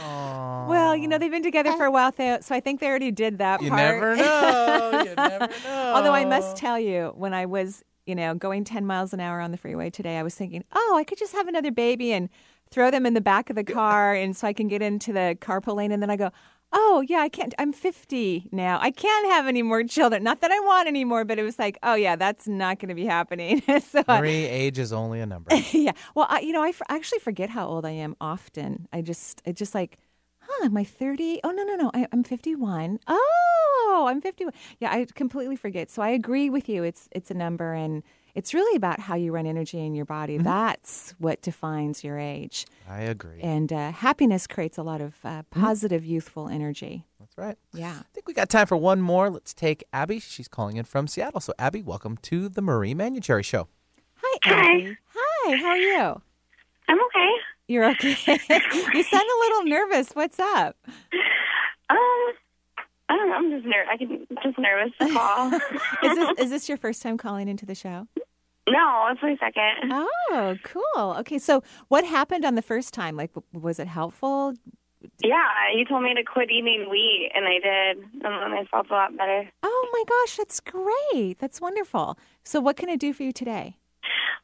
Well, 0.04 0.96
you 0.96 1.08
know, 1.08 1.20
they've 1.20 1.30
been 1.30 1.44
together 1.44 1.72
for 1.74 1.86
a 1.86 1.92
while, 1.92 2.12
so 2.12 2.40
so 2.42 2.56
I 2.56 2.60
think 2.60 2.80
they 2.80 2.88
already 2.88 3.12
did 3.12 3.38
that 3.38 3.62
You 3.62 3.70
part. 3.70 3.82
never 3.82 4.16
know. 4.18 5.04
You 5.06 5.14
never 5.16 5.48
know. 5.64 5.94
Although 5.96 6.14
I 6.14 6.26
must 6.26 6.58
tell 6.58 6.80
you, 6.80 7.14
when 7.16 7.36
I 7.36 7.46
was, 7.46 7.84
you 8.08 8.16
know, 8.16 8.34
going 8.34 8.64
10 8.64 8.86
miles 8.88 9.14
an 9.14 9.20
hour 9.20 9.40
on 9.42 9.52
the 9.52 9.58
freeway 9.58 9.92
today, 9.92 10.18
I 10.18 10.24
was 10.24 10.34
thinking, 10.34 10.64
oh, 10.74 10.96
I 10.98 11.04
could 11.04 11.20
just 11.20 11.34
have 11.34 11.48
another 11.48 11.72
baby 11.72 12.14
and 12.14 12.30
throw 12.72 12.90
them 12.90 13.06
in 13.06 13.14
the 13.14 13.22
back 13.22 13.50
of 13.52 13.56
the 13.56 13.64
car 13.64 14.16
and 14.16 14.36
so 14.36 14.48
I 14.48 14.54
can 14.54 14.68
get 14.68 14.82
into 14.82 15.14
the 15.14 15.38
carpool 15.40 15.76
lane. 15.76 15.92
And 15.92 16.02
then 16.02 16.10
I 16.10 16.16
go, 16.16 16.32
oh, 16.74 17.04
yeah, 17.08 17.20
I 17.20 17.30
can't. 17.30 17.54
I'm 17.60 17.74
50 17.74 18.50
now. 18.52 18.80
I 18.82 18.92
can't 18.92 19.32
have 19.32 19.48
any 19.48 19.62
more 19.62 19.84
children. 19.84 20.24
Not 20.24 20.42
that 20.42 20.52
I 20.52 20.60
want 20.62 20.88
any 20.88 21.04
more, 21.04 21.26
but 21.26 21.38
it 21.40 21.44
was 21.44 21.60
like, 21.60 21.78
oh, 21.84 21.96
yeah, 21.96 22.16
that's 22.16 22.48
not 22.48 22.80
going 22.80 22.90
to 22.90 22.96
be 22.96 23.06
happening. 23.06 23.62
so 23.82 24.00
uh, 24.00 24.04
I- 24.08 24.26
age 24.26 24.80
is 24.80 24.94
only 24.94 25.20
a 25.20 25.26
number. 25.26 25.54
yeah. 25.72 25.92
Well, 26.16 26.28
I, 26.30 26.40
you 26.40 26.54
know, 26.54 26.64
I 26.64 26.70
f- 26.70 26.82
actually 26.90 27.20
forget 27.20 27.50
how 27.50 27.68
old 27.68 27.86
I 27.86 27.92
am 27.92 28.16
often. 28.22 28.88
I 28.94 29.02
just, 29.02 29.42
it 29.46 29.56
just 29.56 29.76
like, 29.76 29.98
huh, 30.40 30.66
am 30.66 30.78
I 30.78 30.84
30? 30.84 31.42
Oh, 31.44 31.52
no, 31.52 31.64
no, 31.64 31.76
no. 31.76 31.92
I, 31.94 32.08
I'm 32.12 32.24
51. 32.24 33.00
Oh, 33.08 34.06
I'm 34.10 34.22
51. 34.22 34.54
Yeah, 34.80 34.92
I 34.92 35.06
completely 35.14 35.56
forget. 35.56 35.90
So 35.90 36.02
I 36.02 36.10
agree 36.10 36.50
with 36.50 36.70
you. 36.70 36.84
It's, 36.84 37.10
it's 37.12 37.32
a 37.32 37.36
number 37.36 37.74
and 37.74 38.04
it's 38.36 38.54
really 38.54 38.76
about 38.76 39.00
how 39.00 39.16
you 39.16 39.32
run 39.32 39.46
energy 39.46 39.80
in 39.80 39.94
your 39.94 40.06
body. 40.06 40.38
That's 40.38 41.14
what 41.18 41.42
defines 41.42 42.04
your 42.04 42.18
age. 42.18 42.66
I 42.90 43.02
agree. 43.02 43.40
And 43.42 43.72
uh, 43.72 43.92
happiness 43.92 44.48
creates 44.48 44.78
a 44.78 44.84
lot 44.84 45.02
of 45.02 45.16
uh, 45.24 45.44
positive, 45.50 46.06
youthful 46.06 46.48
energy. 46.48 47.06
That's 47.20 47.38
right. 47.38 47.58
Yeah. 47.74 47.96
I 48.00 48.06
think 48.14 48.28
we 48.28 48.34
got 48.34 48.50
time 48.50 48.68
for 48.68 48.78
one 48.78 49.02
more. 49.02 49.30
Let's 49.30 49.54
take 49.54 49.84
Abby. 49.94 50.20
She's 50.20 50.48
calling 50.48 50.78
in 50.78 50.86
from 50.86 51.08
Seattle. 51.08 51.40
So, 51.40 51.54
Abby, 51.60 51.82
welcome 51.82 52.18
to 52.24 52.50
the 52.50 52.62
Marie 52.62 52.94
Manuchehri 52.94 53.46
Show. 53.46 53.68
Hi, 54.16 54.38
Abby. 54.44 54.98
Hi, 55.16 55.56
how 55.56 55.68
are 55.68 55.78
you? 55.78 56.22
I'm 56.88 57.02
okay. 57.06 57.32
You're 57.68 57.90
okay. 57.92 58.10
you 58.28 59.04
sound 59.04 59.24
a 59.24 59.40
little 59.40 59.64
nervous. 59.66 60.12
What's 60.12 60.40
up? 60.40 60.76
Um, 61.90 62.34
I 63.12 63.16
don't 63.18 63.28
know. 63.30 63.36
I'm 63.36 63.52
just 63.52 63.66
ner- 63.66 63.86
I 63.92 63.98
can 63.98 64.26
just 64.42 64.58
nervous 64.58 64.94
to 65.02 65.12
call. 65.14 65.54
Is 66.04 66.16
this 66.16 66.40
is 66.40 66.50
this 66.50 66.70
your 66.70 66.78
first 66.78 67.02
time 67.02 67.18
calling 67.18 67.50
into 67.50 67.66
the 67.66 67.76
show? 67.76 68.08
no, 68.70 69.08
it's 69.12 69.22
my 69.22 69.36
second. 69.38 69.92
Oh, 69.92 70.56
cool. 70.64 71.16
Okay, 71.20 71.38
so 71.38 71.62
what 71.90 72.06
happened 72.06 72.46
on 72.46 72.56
the 72.56 72.62
first 72.62 72.94
time? 72.94 73.18
Like, 73.18 73.32
was 73.52 73.80
it 73.80 73.88
helpful? 73.88 74.54
Yeah, 75.22 75.44
you 75.76 75.84
told 75.84 76.04
me 76.04 76.14
to 76.14 76.24
quit 76.24 76.50
eating 76.52 76.88
wheat, 76.90 77.32
and 77.36 77.46
I 77.46 77.54
did, 77.60 77.98
and 77.98 78.22
then 78.24 78.54
I 78.54 78.64
felt 78.72 78.90
a 78.90 78.94
lot 78.94 79.18
better. 79.18 79.50
Oh 79.62 79.90
my 79.92 80.04
gosh, 80.08 80.38
that's 80.38 80.60
great. 80.62 81.38
That's 81.40 81.60
wonderful. 81.60 82.18
So, 82.46 82.62
what 82.62 82.78
can 82.78 82.88
I 82.90 82.96
do 82.96 83.12
for 83.12 83.24
you 83.24 83.34
today? 83.34 83.76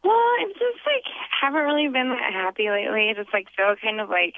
Well, 0.03 0.13
I 0.13 0.45
just 0.49 0.81
like 0.85 1.03
haven't 1.41 1.61
really 1.63 1.87
been 1.87 2.09
that 2.09 2.33
happy 2.33 2.69
lately. 2.69 3.09
I 3.09 3.13
just 3.13 3.33
like 3.33 3.47
feel 3.55 3.75
kind 3.81 4.01
of 4.01 4.09
like 4.09 4.33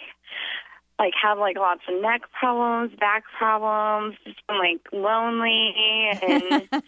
like 0.99 1.13
have 1.21 1.39
like 1.39 1.57
lots 1.57 1.81
of 1.87 2.01
neck 2.01 2.21
problems, 2.37 2.91
back 2.99 3.23
problems, 3.37 4.15
just 4.25 4.45
been 4.47 4.59
like 4.59 4.81
lonely 4.91 5.73
and 6.21 6.69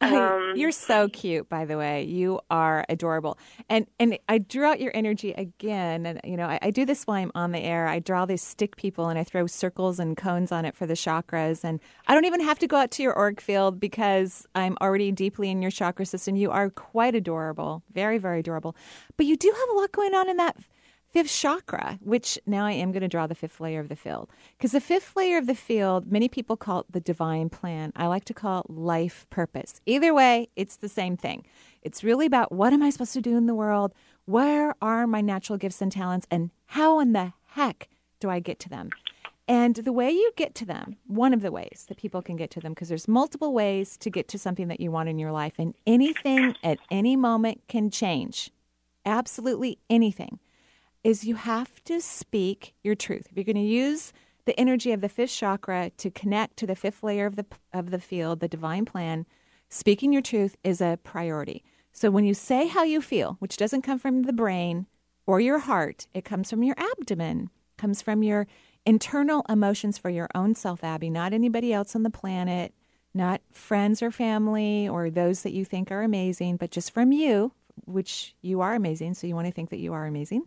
Um, 0.00 0.52
You're 0.54 0.72
so 0.72 1.08
cute, 1.08 1.48
by 1.48 1.64
the 1.64 1.78
way. 1.78 2.02
You 2.04 2.40
are 2.50 2.84
adorable, 2.88 3.38
and 3.68 3.86
and 3.98 4.18
I 4.28 4.38
drew 4.38 4.64
out 4.64 4.80
your 4.80 4.92
energy 4.94 5.32
again. 5.32 6.04
And 6.04 6.20
you 6.24 6.36
know, 6.36 6.46
I, 6.46 6.58
I 6.62 6.70
do 6.70 6.84
this 6.84 7.04
while 7.04 7.22
I'm 7.22 7.32
on 7.34 7.52
the 7.52 7.60
air. 7.60 7.86
I 7.86 8.00
draw 8.00 8.26
these 8.26 8.42
stick 8.42 8.76
people, 8.76 9.08
and 9.08 9.18
I 9.18 9.24
throw 9.24 9.46
circles 9.46 9.98
and 9.98 10.16
cones 10.16 10.52
on 10.52 10.64
it 10.64 10.76
for 10.76 10.86
the 10.86 10.94
chakras. 10.94 11.64
And 11.64 11.80
I 12.06 12.14
don't 12.14 12.24
even 12.24 12.40
have 12.40 12.58
to 12.60 12.66
go 12.66 12.76
out 12.76 12.90
to 12.92 13.02
your 13.02 13.16
auric 13.16 13.40
field 13.40 13.80
because 13.80 14.46
I'm 14.54 14.76
already 14.80 15.10
deeply 15.12 15.50
in 15.50 15.62
your 15.62 15.70
chakra 15.70 16.06
system. 16.06 16.36
You 16.36 16.50
are 16.50 16.70
quite 16.70 17.14
adorable, 17.14 17.82
very 17.92 18.18
very 18.18 18.40
adorable. 18.40 18.76
But 19.16 19.26
you 19.26 19.36
do 19.36 19.52
have 19.56 19.68
a 19.70 19.72
lot 19.72 19.92
going 19.92 20.14
on 20.14 20.28
in 20.28 20.36
that 20.36 20.56
fifth 21.14 21.30
chakra, 21.30 21.96
which 22.02 22.40
now 22.44 22.66
I 22.66 22.72
am 22.72 22.90
going 22.90 23.02
to 23.02 23.08
draw 23.08 23.28
the 23.28 23.36
fifth 23.36 23.60
layer 23.60 23.78
of 23.78 23.88
the 23.88 23.94
field. 23.94 24.28
Because 24.58 24.72
the 24.72 24.80
fifth 24.80 25.14
layer 25.14 25.38
of 25.38 25.46
the 25.46 25.54
field, 25.54 26.10
many 26.10 26.28
people 26.28 26.56
call 26.56 26.80
it 26.80 26.86
the 26.90 27.00
divine 27.00 27.48
plan. 27.50 27.92
I 27.94 28.08
like 28.08 28.24
to 28.24 28.34
call 28.34 28.62
it 28.62 28.70
life 28.70 29.28
purpose. 29.30 29.80
Either 29.86 30.12
way, 30.12 30.48
it's 30.56 30.74
the 30.74 30.88
same 30.88 31.16
thing. 31.16 31.46
It's 31.82 32.02
really 32.02 32.26
about 32.26 32.50
what 32.50 32.72
am 32.72 32.82
I 32.82 32.90
supposed 32.90 33.12
to 33.12 33.20
do 33.20 33.36
in 33.36 33.46
the 33.46 33.54
world? 33.54 33.94
Where 34.24 34.74
are 34.82 35.06
my 35.06 35.20
natural 35.20 35.56
gifts 35.56 35.80
and 35.80 35.92
talents? 35.92 36.26
And 36.32 36.50
how 36.66 36.98
in 36.98 37.12
the 37.12 37.32
heck 37.50 37.88
do 38.18 38.28
I 38.28 38.40
get 38.40 38.58
to 38.60 38.68
them? 38.68 38.90
And 39.46 39.76
the 39.76 39.92
way 39.92 40.10
you 40.10 40.32
get 40.34 40.52
to 40.56 40.64
them, 40.64 40.96
one 41.06 41.32
of 41.32 41.42
the 41.42 41.52
ways 41.52 41.84
that 41.86 41.98
people 41.98 42.22
can 42.22 42.34
get 42.34 42.50
to 42.52 42.60
them, 42.60 42.72
because 42.72 42.88
there's 42.88 43.06
multiple 43.06 43.52
ways 43.52 43.96
to 43.98 44.10
get 44.10 44.26
to 44.28 44.38
something 44.38 44.66
that 44.66 44.80
you 44.80 44.90
want 44.90 45.08
in 45.08 45.20
your 45.20 45.30
life, 45.30 45.54
and 45.58 45.74
anything 45.86 46.56
at 46.64 46.78
any 46.90 47.14
moment 47.14 47.60
can 47.68 47.88
change. 47.88 48.50
Absolutely 49.06 49.78
anything 49.88 50.40
is 51.04 51.24
you 51.24 51.36
have 51.36 51.84
to 51.84 52.00
speak 52.00 52.74
your 52.82 52.94
truth. 52.94 53.28
If 53.30 53.36
you're 53.36 53.44
going 53.44 53.56
to 53.56 53.62
use 53.62 54.12
the 54.46 54.58
energy 54.58 54.92
of 54.92 55.00
the 55.00 55.08
fifth 55.08 55.32
chakra 55.32 55.90
to 55.98 56.10
connect 56.10 56.56
to 56.58 56.66
the 56.66 56.74
fifth 56.74 57.02
layer 57.02 57.26
of 57.26 57.36
the 57.36 57.46
of 57.72 57.90
the 57.90 58.00
field, 58.00 58.40
the 58.40 58.48
divine 58.48 58.84
plan, 58.84 59.26
speaking 59.68 60.12
your 60.12 60.22
truth 60.22 60.56
is 60.64 60.80
a 60.80 60.98
priority. 61.04 61.62
So 61.92 62.10
when 62.10 62.24
you 62.24 62.34
say 62.34 62.66
how 62.66 62.82
you 62.82 63.00
feel, 63.00 63.36
which 63.38 63.56
doesn't 63.56 63.82
come 63.82 63.98
from 63.98 64.22
the 64.22 64.32
brain 64.32 64.86
or 65.26 65.40
your 65.40 65.60
heart, 65.60 66.08
it 66.12 66.24
comes 66.24 66.50
from 66.50 66.62
your 66.62 66.74
abdomen, 66.76 67.50
comes 67.78 68.02
from 68.02 68.22
your 68.22 68.46
internal 68.84 69.44
emotions 69.48 69.96
for 69.96 70.10
your 70.10 70.28
own 70.34 70.54
self, 70.54 70.82
Abby, 70.82 71.08
not 71.08 71.32
anybody 71.32 71.72
else 71.72 71.94
on 71.94 72.02
the 72.02 72.10
planet, 72.10 72.74
not 73.14 73.40
friends 73.52 74.02
or 74.02 74.10
family 74.10 74.88
or 74.88 75.08
those 75.08 75.42
that 75.42 75.52
you 75.52 75.64
think 75.64 75.90
are 75.92 76.02
amazing, 76.02 76.56
but 76.56 76.70
just 76.70 76.92
from 76.92 77.12
you, 77.12 77.52
which 77.86 78.34
you 78.42 78.60
are 78.60 78.74
amazing, 78.74 79.14
so 79.14 79.26
you 79.26 79.34
want 79.34 79.46
to 79.46 79.52
think 79.52 79.70
that 79.70 79.78
you 79.78 79.92
are 79.92 80.06
amazing. 80.06 80.42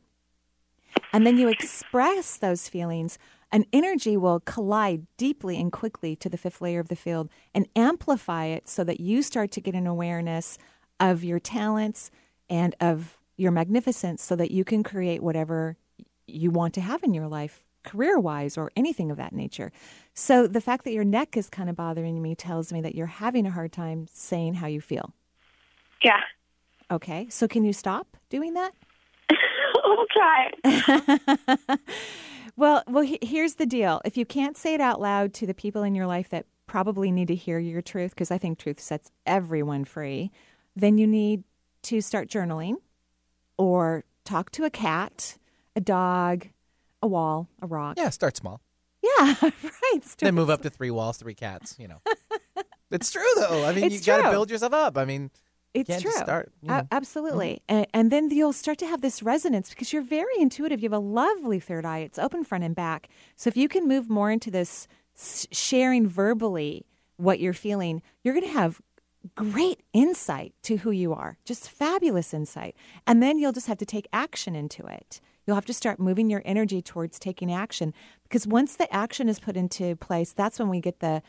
And 1.13 1.25
then 1.25 1.37
you 1.37 1.47
express 1.47 2.37
those 2.37 2.69
feelings, 2.69 3.17
an 3.51 3.65
energy 3.71 4.17
will 4.17 4.39
collide 4.41 5.07
deeply 5.17 5.59
and 5.59 5.71
quickly 5.71 6.15
to 6.17 6.29
the 6.29 6.37
fifth 6.37 6.61
layer 6.61 6.79
of 6.79 6.89
the 6.89 6.95
field 6.95 7.29
and 7.53 7.67
amplify 7.75 8.45
it 8.45 8.67
so 8.67 8.83
that 8.83 8.99
you 8.99 9.21
start 9.21 9.51
to 9.51 9.61
get 9.61 9.75
an 9.75 9.87
awareness 9.87 10.57
of 10.99 11.23
your 11.23 11.39
talents 11.39 12.11
and 12.49 12.75
of 12.81 13.17
your 13.37 13.51
magnificence 13.51 14.23
so 14.23 14.35
that 14.35 14.51
you 14.51 14.63
can 14.63 14.83
create 14.83 15.21
whatever 15.23 15.77
you 16.25 16.51
want 16.51 16.73
to 16.73 16.81
have 16.81 17.03
in 17.03 17.13
your 17.13 17.27
life 17.27 17.63
career 17.83 18.19
wise 18.19 18.57
or 18.57 18.69
anything 18.75 19.09
of 19.09 19.17
that 19.17 19.31
nature. 19.31 19.71
So 20.13 20.45
the 20.45 20.59
fact 20.59 20.83
that 20.83 20.91
your 20.91 21.05
neck 21.05 21.37
is 21.37 21.49
kind 21.49 21.69
of 21.69 21.75
bothering 21.75 22.21
me 22.21 22.35
tells 22.35 22.73
me 22.73 22.81
that 22.81 22.95
you're 22.95 23.05
having 23.05 23.45
a 23.45 23.51
hard 23.51 23.71
time 23.71 24.07
saying 24.11 24.55
how 24.55 24.67
you 24.67 24.81
feel. 24.81 25.13
Yeah. 26.03 26.19
Okay. 26.91 27.27
So 27.29 27.47
can 27.47 27.63
you 27.63 27.71
stop 27.71 28.17
doing 28.29 28.53
that? 28.55 28.73
We'll 29.85 30.05
try. 30.11 31.77
Well, 32.55 32.81
well, 32.87 33.03
he- 33.03 33.19
here's 33.21 33.55
the 33.55 33.67
deal. 33.67 34.01
If 34.03 34.17
you 34.17 34.25
can't 34.25 34.57
say 34.57 34.73
it 34.73 34.81
out 34.81 34.99
loud 34.99 35.31
to 35.35 35.45
the 35.45 35.53
people 35.53 35.83
in 35.83 35.93
your 35.93 36.07
life 36.07 36.29
that 36.29 36.47
probably 36.65 37.11
need 37.11 37.27
to 37.27 37.35
hear 37.35 37.59
your 37.59 37.83
truth, 37.83 38.11
because 38.11 38.31
I 38.31 38.39
think 38.39 38.57
truth 38.57 38.79
sets 38.79 39.11
everyone 39.27 39.85
free, 39.85 40.31
then 40.75 40.97
you 40.97 41.05
need 41.05 41.43
to 41.83 42.01
start 42.01 42.29
journaling 42.29 42.77
or 43.59 44.05
talk 44.25 44.49
to 44.53 44.63
a 44.63 44.71
cat, 44.71 45.37
a 45.75 45.81
dog, 45.81 46.47
a 47.03 47.07
wall, 47.07 47.47
a 47.61 47.67
rock. 47.67 47.95
Yeah, 47.97 48.09
start 48.09 48.35
small. 48.35 48.59
Yeah, 49.03 49.35
right. 49.41 49.99
Then 50.17 50.33
move 50.33 50.49
up 50.49 50.63
to 50.63 50.71
three 50.71 50.89
walls, 50.89 51.17
three 51.17 51.35
cats. 51.35 51.75
You 51.77 51.89
know, 51.89 52.01
it's 52.89 53.11
true 53.11 53.21
though. 53.35 53.65
I 53.65 53.73
mean, 53.73 53.83
It's 53.83 53.95
you 53.95 54.01
got 54.13 54.23
to 54.23 54.31
build 54.31 54.49
yourself 54.49 54.73
up. 54.73 54.97
I 54.97 55.05
mean, 55.05 55.23
you 55.23 55.29
It's 55.81 55.89
can't 55.89 56.01
true. 56.01 56.11
start. 56.11 56.51
You 56.61 56.69
know. 56.69 56.73
Mm-hmm. 56.75 56.87
absolutely. 56.91 57.61
And, 57.67 57.87
and 57.93 58.11
then 58.11 58.29
you'll 58.29 58.53
start 58.53 58.77
to 58.79 58.87
have 58.87 59.01
this 59.01 59.23
resonance 59.23 59.69
because 59.69 59.93
you're 59.93 60.01
very 60.01 60.33
intuitive. 60.39 60.81
You 60.81 60.89
have 60.89 60.97
a 60.97 61.03
lovely 61.03 61.59
third 61.59 61.85
eye. 61.85 61.99
It's 61.99 62.19
open 62.19 62.43
front 62.43 62.63
and 62.63 62.75
back. 62.75 63.09
So 63.35 63.47
if 63.47 63.57
you 63.57 63.67
can 63.67 63.87
move 63.87 64.09
more 64.09 64.31
into 64.31 64.51
this 64.51 64.87
sharing 65.51 66.07
verbally 66.07 66.85
what 67.17 67.39
you're 67.39 67.53
feeling, 67.53 68.01
you're 68.23 68.33
going 68.33 68.45
to 68.45 68.51
have 68.51 68.81
great 69.35 69.81
insight 69.93 70.53
to 70.63 70.77
who 70.77 70.91
you 70.91 71.13
are. 71.13 71.37
Just 71.45 71.69
fabulous 71.69 72.33
insight. 72.33 72.75
And 73.05 73.21
then 73.21 73.39
you'll 73.39 73.51
just 73.51 73.67
have 73.67 73.77
to 73.79 73.85
take 73.85 74.07
action 74.13 74.55
into 74.55 74.85
it. 74.85 75.19
You'll 75.45 75.55
have 75.55 75.65
to 75.65 75.73
start 75.73 75.99
moving 75.99 76.29
your 76.29 76.41
energy 76.45 76.81
towards 76.81 77.17
taking 77.19 77.51
action 77.51 77.93
because 78.23 78.45
once 78.45 78.75
the 78.75 78.93
action 78.93 79.29
is 79.29 79.39
put 79.39 79.55
into 79.55 79.95
place, 79.95 80.33
that's 80.33 80.59
when 80.59 80.69
we 80.69 80.81
get 80.81 80.99
the 80.99 81.21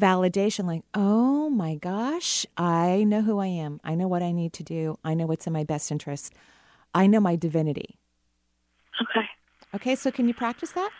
validation 0.00 0.66
like, 0.66 0.82
oh 0.94 1.50
my 1.50 1.76
gosh, 1.76 2.46
I 2.56 3.04
know 3.04 3.22
who 3.22 3.38
I 3.38 3.46
am. 3.46 3.80
I 3.84 3.94
know 3.94 4.08
what 4.08 4.22
I 4.22 4.32
need 4.32 4.52
to 4.54 4.62
do. 4.62 4.98
I 5.04 5.14
know 5.14 5.26
what's 5.26 5.46
in 5.46 5.52
my 5.52 5.64
best 5.64 5.92
interest. 5.92 6.32
I 6.94 7.06
know 7.06 7.20
my 7.20 7.36
divinity. 7.36 7.98
Okay. 9.00 9.26
Okay, 9.74 9.94
so 9.94 10.10
can 10.10 10.26
you 10.26 10.34
practice 10.34 10.72
that? 10.72 10.90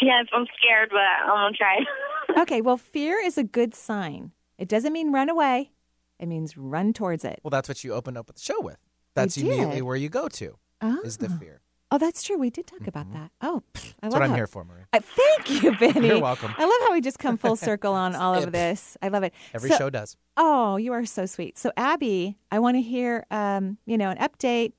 Yes, 0.00 0.26
I'm 0.32 0.46
scared, 0.56 0.90
but 0.90 0.98
I'm 0.98 1.28
gonna 1.28 1.56
try. 1.56 1.84
okay, 2.42 2.60
well, 2.60 2.76
fear 2.76 3.18
is 3.18 3.36
a 3.36 3.44
good 3.44 3.74
sign. 3.74 4.32
It 4.58 4.68
doesn't 4.68 4.92
mean 4.92 5.12
run 5.12 5.28
away, 5.28 5.72
it 6.18 6.26
means 6.26 6.56
run 6.56 6.92
towards 6.92 7.24
it. 7.24 7.40
Well, 7.42 7.50
that's 7.50 7.68
what 7.68 7.84
you 7.84 7.92
opened 7.92 8.16
up 8.16 8.26
the 8.26 8.40
show 8.40 8.60
with. 8.60 8.78
That's 9.14 9.34
did. 9.34 9.46
immediately 9.46 9.82
where 9.82 9.96
you 9.96 10.08
go 10.08 10.28
to. 10.28 10.56
Is 11.02 11.16
the 11.16 11.30
oh. 11.32 11.38
fear. 11.38 11.62
Oh, 11.94 11.98
that's 11.98 12.24
true. 12.24 12.36
We 12.38 12.50
did 12.50 12.66
talk 12.66 12.88
about 12.88 13.12
that. 13.12 13.30
Oh, 13.40 13.62
pff, 13.72 13.90
I 13.90 13.94
That's 14.00 14.02
love 14.02 14.12
what 14.14 14.22
I'm 14.22 14.30
how- 14.30 14.34
here 14.36 14.46
for, 14.48 14.64
Marie. 14.64 14.82
Uh, 14.92 14.98
thank 15.00 15.62
you, 15.62 15.76
Benny. 15.78 16.08
You're 16.08 16.20
welcome. 16.20 16.52
I 16.58 16.64
love 16.64 16.88
how 16.88 16.92
we 16.92 17.00
just 17.00 17.20
come 17.20 17.36
full 17.36 17.54
circle 17.70 17.92
on 17.92 18.16
all 18.16 18.34
of 18.34 18.50
this. 18.50 18.96
I 19.00 19.08
love 19.08 19.22
it. 19.22 19.32
Every 19.54 19.70
So- 19.70 19.76
show 19.78 19.90
does. 19.90 20.16
Oh, 20.36 20.76
you 20.76 20.92
are 20.92 21.06
so 21.06 21.24
sweet. 21.26 21.56
So, 21.56 21.70
Abby, 21.76 22.36
I 22.50 22.58
want 22.58 22.76
to 22.76 22.82
hear, 22.82 23.24
um, 23.30 23.78
you 23.86 23.96
know, 23.96 24.10
an 24.10 24.18
update. 24.18 24.72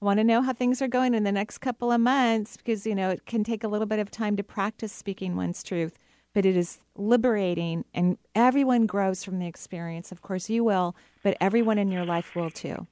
I 0.00 0.04
want 0.06 0.18
to 0.18 0.24
know 0.24 0.40
how 0.40 0.54
things 0.54 0.80
are 0.80 0.88
going 0.88 1.12
in 1.14 1.24
the 1.24 1.30
next 1.32 1.58
couple 1.58 1.92
of 1.92 2.00
months 2.00 2.56
because, 2.56 2.86
you 2.86 2.94
know, 2.94 3.10
it 3.10 3.26
can 3.26 3.44
take 3.44 3.62
a 3.62 3.68
little 3.68 3.86
bit 3.86 3.98
of 3.98 4.10
time 4.10 4.34
to 4.36 4.42
practice 4.42 4.92
speaking 4.94 5.36
one's 5.36 5.62
truth, 5.62 5.98
but 6.32 6.46
it 6.46 6.56
is 6.56 6.78
liberating 6.96 7.84
and 7.92 8.16
everyone 8.34 8.86
grows 8.86 9.22
from 9.24 9.38
the 9.40 9.46
experience. 9.46 10.10
Of 10.10 10.22
course, 10.22 10.48
you 10.48 10.64
will, 10.64 10.96
but 11.22 11.36
everyone 11.38 11.76
in 11.78 11.90
your 11.90 12.06
life 12.06 12.34
will 12.34 12.50
too. 12.50 12.86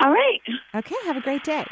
All 0.00 0.10
right. 0.10 0.40
Okay, 0.74 0.94
have 1.04 1.16
a 1.16 1.20
great 1.20 1.44
day. 1.44 1.64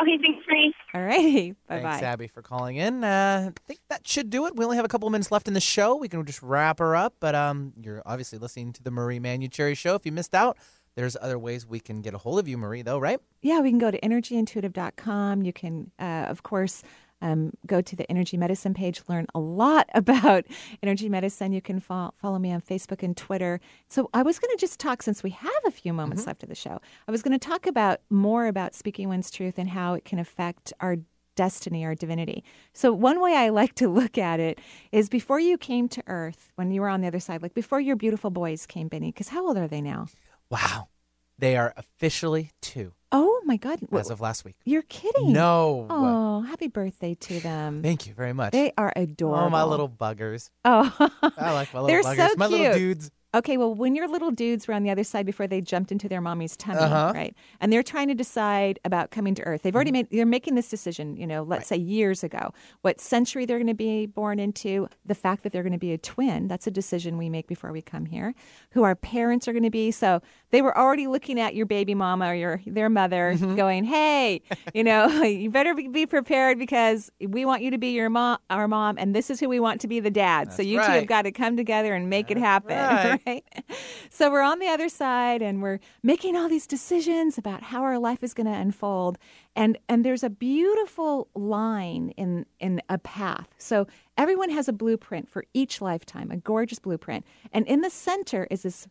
Okay, 0.00 0.18
thanks, 0.18 0.44
Marie. 0.46 0.74
All 0.92 1.02
righty. 1.02 1.52
Bye 1.68 1.80
Thanks, 1.80 2.00
bye. 2.00 2.06
Abby, 2.06 2.26
for 2.26 2.42
calling 2.42 2.76
in. 2.76 3.02
Uh, 3.02 3.50
I 3.50 3.60
think 3.66 3.80
that 3.88 4.06
should 4.06 4.28
do 4.28 4.46
it. 4.46 4.54
We 4.54 4.64
only 4.64 4.76
have 4.76 4.84
a 4.84 4.88
couple 4.88 5.08
of 5.08 5.12
minutes 5.12 5.30
left 5.32 5.48
in 5.48 5.54
the 5.54 5.60
show. 5.60 5.96
We 5.96 6.08
can 6.08 6.24
just 6.26 6.42
wrap 6.42 6.80
her 6.80 6.94
up. 6.94 7.14
But 7.18 7.34
um, 7.34 7.72
you're 7.80 8.02
obviously 8.04 8.38
listening 8.38 8.72
to 8.74 8.82
the 8.82 8.90
Marie 8.90 9.20
Manuchehri 9.20 9.76
Show. 9.76 9.94
If 9.94 10.04
you 10.04 10.12
missed 10.12 10.34
out, 10.34 10.58
there's 10.96 11.16
other 11.20 11.38
ways 11.38 11.66
we 11.66 11.80
can 11.80 12.02
get 12.02 12.12
a 12.12 12.18
hold 12.18 12.38
of 12.38 12.46
you, 12.48 12.58
Marie, 12.58 12.82
though, 12.82 12.98
right? 12.98 13.20
Yeah, 13.40 13.60
we 13.60 13.70
can 13.70 13.78
go 13.78 13.90
to 13.90 13.98
energyintuitive.com. 14.00 15.42
You 15.42 15.52
can, 15.52 15.90
uh, 15.98 16.26
of 16.28 16.42
course, 16.42 16.82
um, 17.26 17.52
go 17.66 17.80
to 17.80 17.96
the 17.96 18.08
energy 18.10 18.36
medicine 18.36 18.72
page, 18.72 19.02
learn 19.08 19.26
a 19.34 19.40
lot 19.40 19.88
about 19.94 20.44
energy 20.82 21.08
medicine. 21.08 21.52
You 21.52 21.60
can 21.60 21.80
fo- 21.80 22.12
follow 22.16 22.38
me 22.38 22.52
on 22.52 22.60
Facebook 22.60 23.02
and 23.02 23.16
Twitter. 23.16 23.60
So 23.88 24.08
I 24.14 24.22
was 24.22 24.38
going 24.38 24.56
to 24.56 24.60
just 24.60 24.78
talk, 24.78 25.02
since 25.02 25.22
we 25.22 25.30
have 25.30 25.52
a 25.66 25.70
few 25.70 25.92
moments 25.92 26.26
left 26.26 26.42
of 26.42 26.48
the 26.48 26.54
show, 26.54 26.80
I 27.08 27.10
was 27.10 27.22
going 27.22 27.38
to 27.38 27.48
talk 27.48 27.66
about 27.66 28.00
more 28.10 28.46
about 28.46 28.74
speaking 28.74 29.08
one's 29.08 29.30
truth 29.30 29.58
and 29.58 29.70
how 29.70 29.94
it 29.94 30.04
can 30.04 30.18
affect 30.18 30.72
our 30.80 30.96
destiny, 31.34 31.84
our 31.84 31.94
divinity. 31.94 32.44
So 32.72 32.92
one 32.92 33.20
way 33.20 33.34
I 33.34 33.50
like 33.50 33.74
to 33.76 33.88
look 33.92 34.16
at 34.16 34.40
it 34.40 34.60
is 34.92 35.08
before 35.08 35.40
you 35.40 35.58
came 35.58 35.88
to 35.88 36.02
Earth, 36.06 36.52
when 36.54 36.70
you 36.70 36.80
were 36.80 36.88
on 36.88 37.00
the 37.00 37.08
other 37.08 37.20
side, 37.20 37.42
like 37.42 37.54
before 37.54 37.80
your 37.80 37.96
beautiful 37.96 38.30
boys 38.30 38.66
came, 38.66 38.88
Benny, 38.88 39.12
because 39.12 39.28
how 39.28 39.46
old 39.46 39.58
are 39.58 39.68
they 39.68 39.80
now? 39.80 40.06
Wow. 40.48 40.88
They 41.38 41.56
are 41.56 41.74
officially 41.76 42.50
two 42.62 42.92
Oh 43.12 43.40
my 43.44 43.56
God. 43.56 43.78
as 43.92 44.10
of 44.10 44.20
last 44.20 44.44
week. 44.44 44.56
You're 44.64 44.82
kidding. 44.82 45.32
No. 45.32 45.86
Oh, 45.88 46.40
happy 46.42 46.66
birthday 46.68 47.14
to 47.14 47.40
them. 47.40 47.82
Thank 47.82 48.06
you 48.06 48.14
very 48.14 48.32
much. 48.32 48.52
They 48.52 48.72
are 48.76 48.92
adorable. 48.96 49.44
Oh, 49.46 49.50
my 49.50 49.62
little 49.64 49.88
buggers. 49.88 50.50
Oh, 50.64 50.92
I 51.22 51.52
like 51.52 51.72
my 51.72 51.80
little 51.80 51.86
they're 51.86 52.02
buggers. 52.02 52.28
so 52.30 52.34
my 52.36 52.46
little 52.46 52.72
dudes. 52.74 53.10
Okay, 53.34 53.58
well, 53.58 53.74
when 53.74 53.94
your 53.94 54.08
little 54.08 54.30
dudes 54.30 54.66
were 54.66 54.72
on 54.72 54.82
the 54.82 54.88
other 54.90 55.04
side 55.04 55.26
before 55.26 55.46
they 55.46 55.60
jumped 55.60 55.92
into 55.92 56.08
their 56.08 56.22
mommy's 56.22 56.56
tummy, 56.56 56.78
Uh-huh. 56.78 57.12
right? 57.14 57.34
And 57.60 57.70
they're 57.70 57.82
trying 57.82 58.08
to 58.08 58.14
decide 58.14 58.78
about 58.84 59.10
coming 59.10 59.34
to 59.34 59.42
Earth. 59.42 59.62
They've 59.62 59.74
already 59.74 59.90
Mm-hmm. 59.90 59.94
made. 59.94 60.08
They're 60.10 60.24
making 60.24 60.54
this 60.54 60.70
decision. 60.70 61.16
You 61.18 61.26
know, 61.26 61.42
let's 61.42 61.66
say 61.66 61.76
years 61.76 62.24
ago, 62.24 62.54
what 62.80 62.98
century 63.00 63.44
they're 63.44 63.58
going 63.58 63.66
to 63.66 63.74
be 63.74 64.06
born 64.06 64.38
into. 64.38 64.88
The 65.04 65.14
fact 65.14 65.42
that 65.42 65.52
they're 65.52 65.62
going 65.64 65.72
to 65.72 65.78
be 65.78 65.92
a 65.92 65.98
twin. 65.98 66.48
That's 66.48 66.66
a 66.66 66.70
decision 66.70 67.18
we 67.18 67.28
make 67.28 67.46
before 67.46 67.72
we 67.72 67.82
come 67.82 68.06
here. 68.06 68.34
Who 68.70 68.84
our 68.84 68.94
parents 68.94 69.46
are 69.48 69.52
going 69.52 69.64
to 69.64 69.70
be. 69.70 69.90
So 69.90 70.22
they 70.50 70.62
were 70.62 70.76
already 70.76 71.06
looking 71.06 71.38
at 71.38 71.54
your 71.54 71.66
baby 71.66 71.94
mama 71.94 72.28
or 72.28 72.34
your 72.34 72.60
their 72.66 72.88
mother, 72.88 73.34
Mm-hmm. 73.34 73.54
going, 73.56 73.84
"Hey, 73.84 74.40
you 74.72 74.84
know, 74.84 75.08
you 75.22 75.50
better 75.50 75.74
be- 75.74 76.06
prepared 76.06 76.58
because 76.58 77.10
we 77.20 77.44
want 77.44 77.60
you 77.62 77.70
to 77.72 77.78
be 77.78 77.88
your 77.88 78.08
mom, 78.08 78.38
our 78.48 78.66
mom, 78.68 78.96
and 78.98 79.14
this 79.14 79.28
is 79.28 79.40
who 79.40 79.48
we 79.48 79.60
want 79.60 79.80
to 79.82 79.88
be 79.88 80.00
the 80.00 80.10
dad. 80.10 80.52
so 80.52 80.58
That's 80.58 80.68
you 80.68 80.78
two 80.78 80.84
have 80.92 81.06
got 81.06 81.22
to 81.22 81.32
come 81.32 81.56
together 81.56 81.92
and 81.92 82.08
make 82.08 82.30
it 82.30 82.38
happen, 82.38 82.76
right. 82.78 83.15
right? 83.26 83.44
So 84.10 84.30
we're 84.30 84.42
on 84.42 84.58
the 84.58 84.68
other 84.68 84.88
side 84.88 85.42
and 85.42 85.62
we're 85.62 85.78
making 86.02 86.36
all 86.36 86.48
these 86.48 86.66
decisions 86.66 87.38
about 87.38 87.62
how 87.62 87.82
our 87.82 87.98
life 87.98 88.22
is 88.22 88.34
going 88.34 88.46
to 88.46 88.52
unfold. 88.52 89.18
And 89.54 89.78
and 89.88 90.04
there's 90.04 90.22
a 90.22 90.30
beautiful 90.30 91.28
line 91.34 92.10
in 92.16 92.46
in 92.60 92.82
a 92.88 92.98
path. 92.98 93.48
So 93.58 93.86
everyone 94.16 94.50
has 94.50 94.68
a 94.68 94.72
blueprint 94.72 95.28
for 95.28 95.44
each 95.54 95.80
lifetime, 95.80 96.30
a 96.30 96.36
gorgeous 96.36 96.78
blueprint. 96.78 97.24
And 97.52 97.66
in 97.66 97.80
the 97.80 97.90
center 97.90 98.46
is 98.50 98.62
this 98.62 98.86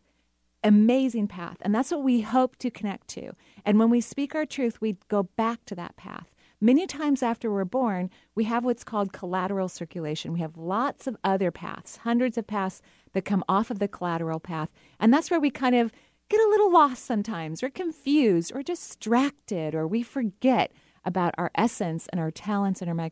amazing 0.64 1.28
path. 1.28 1.58
And 1.60 1.74
that's 1.74 1.90
what 1.90 2.02
we 2.02 2.22
hope 2.22 2.56
to 2.56 2.70
connect 2.70 3.08
to. 3.08 3.32
And 3.64 3.78
when 3.78 3.90
we 3.90 4.00
speak 4.00 4.34
our 4.34 4.46
truth, 4.46 4.80
we 4.80 4.96
go 5.08 5.22
back 5.22 5.64
to 5.66 5.74
that 5.76 5.96
path. 5.96 6.34
Many 6.60 6.86
times 6.86 7.22
after 7.22 7.52
we're 7.52 7.66
born, 7.66 8.10
we 8.34 8.44
have 8.44 8.64
what's 8.64 8.82
called 8.82 9.12
collateral 9.12 9.68
circulation. 9.68 10.32
We 10.32 10.40
have 10.40 10.56
lots 10.56 11.06
of 11.06 11.16
other 11.22 11.50
paths, 11.50 11.98
hundreds 11.98 12.38
of 12.38 12.46
paths 12.46 12.80
that 13.16 13.24
come 13.24 13.42
off 13.48 13.70
of 13.70 13.78
the 13.78 13.88
collateral 13.88 14.38
path. 14.38 14.70
And 15.00 15.12
that's 15.12 15.30
where 15.30 15.40
we 15.40 15.50
kind 15.50 15.74
of 15.74 15.90
get 16.28 16.38
a 16.38 16.48
little 16.50 16.70
lost 16.70 17.04
sometimes, 17.04 17.62
or 17.62 17.70
confused, 17.70 18.52
or 18.54 18.62
distracted, 18.62 19.74
or 19.74 19.86
we 19.86 20.02
forget 20.02 20.70
about 21.02 21.34
our 21.38 21.50
essence 21.54 22.08
and 22.12 22.20
our 22.20 22.30
talents 22.30 22.82
and 22.82 22.90
our 22.90 23.10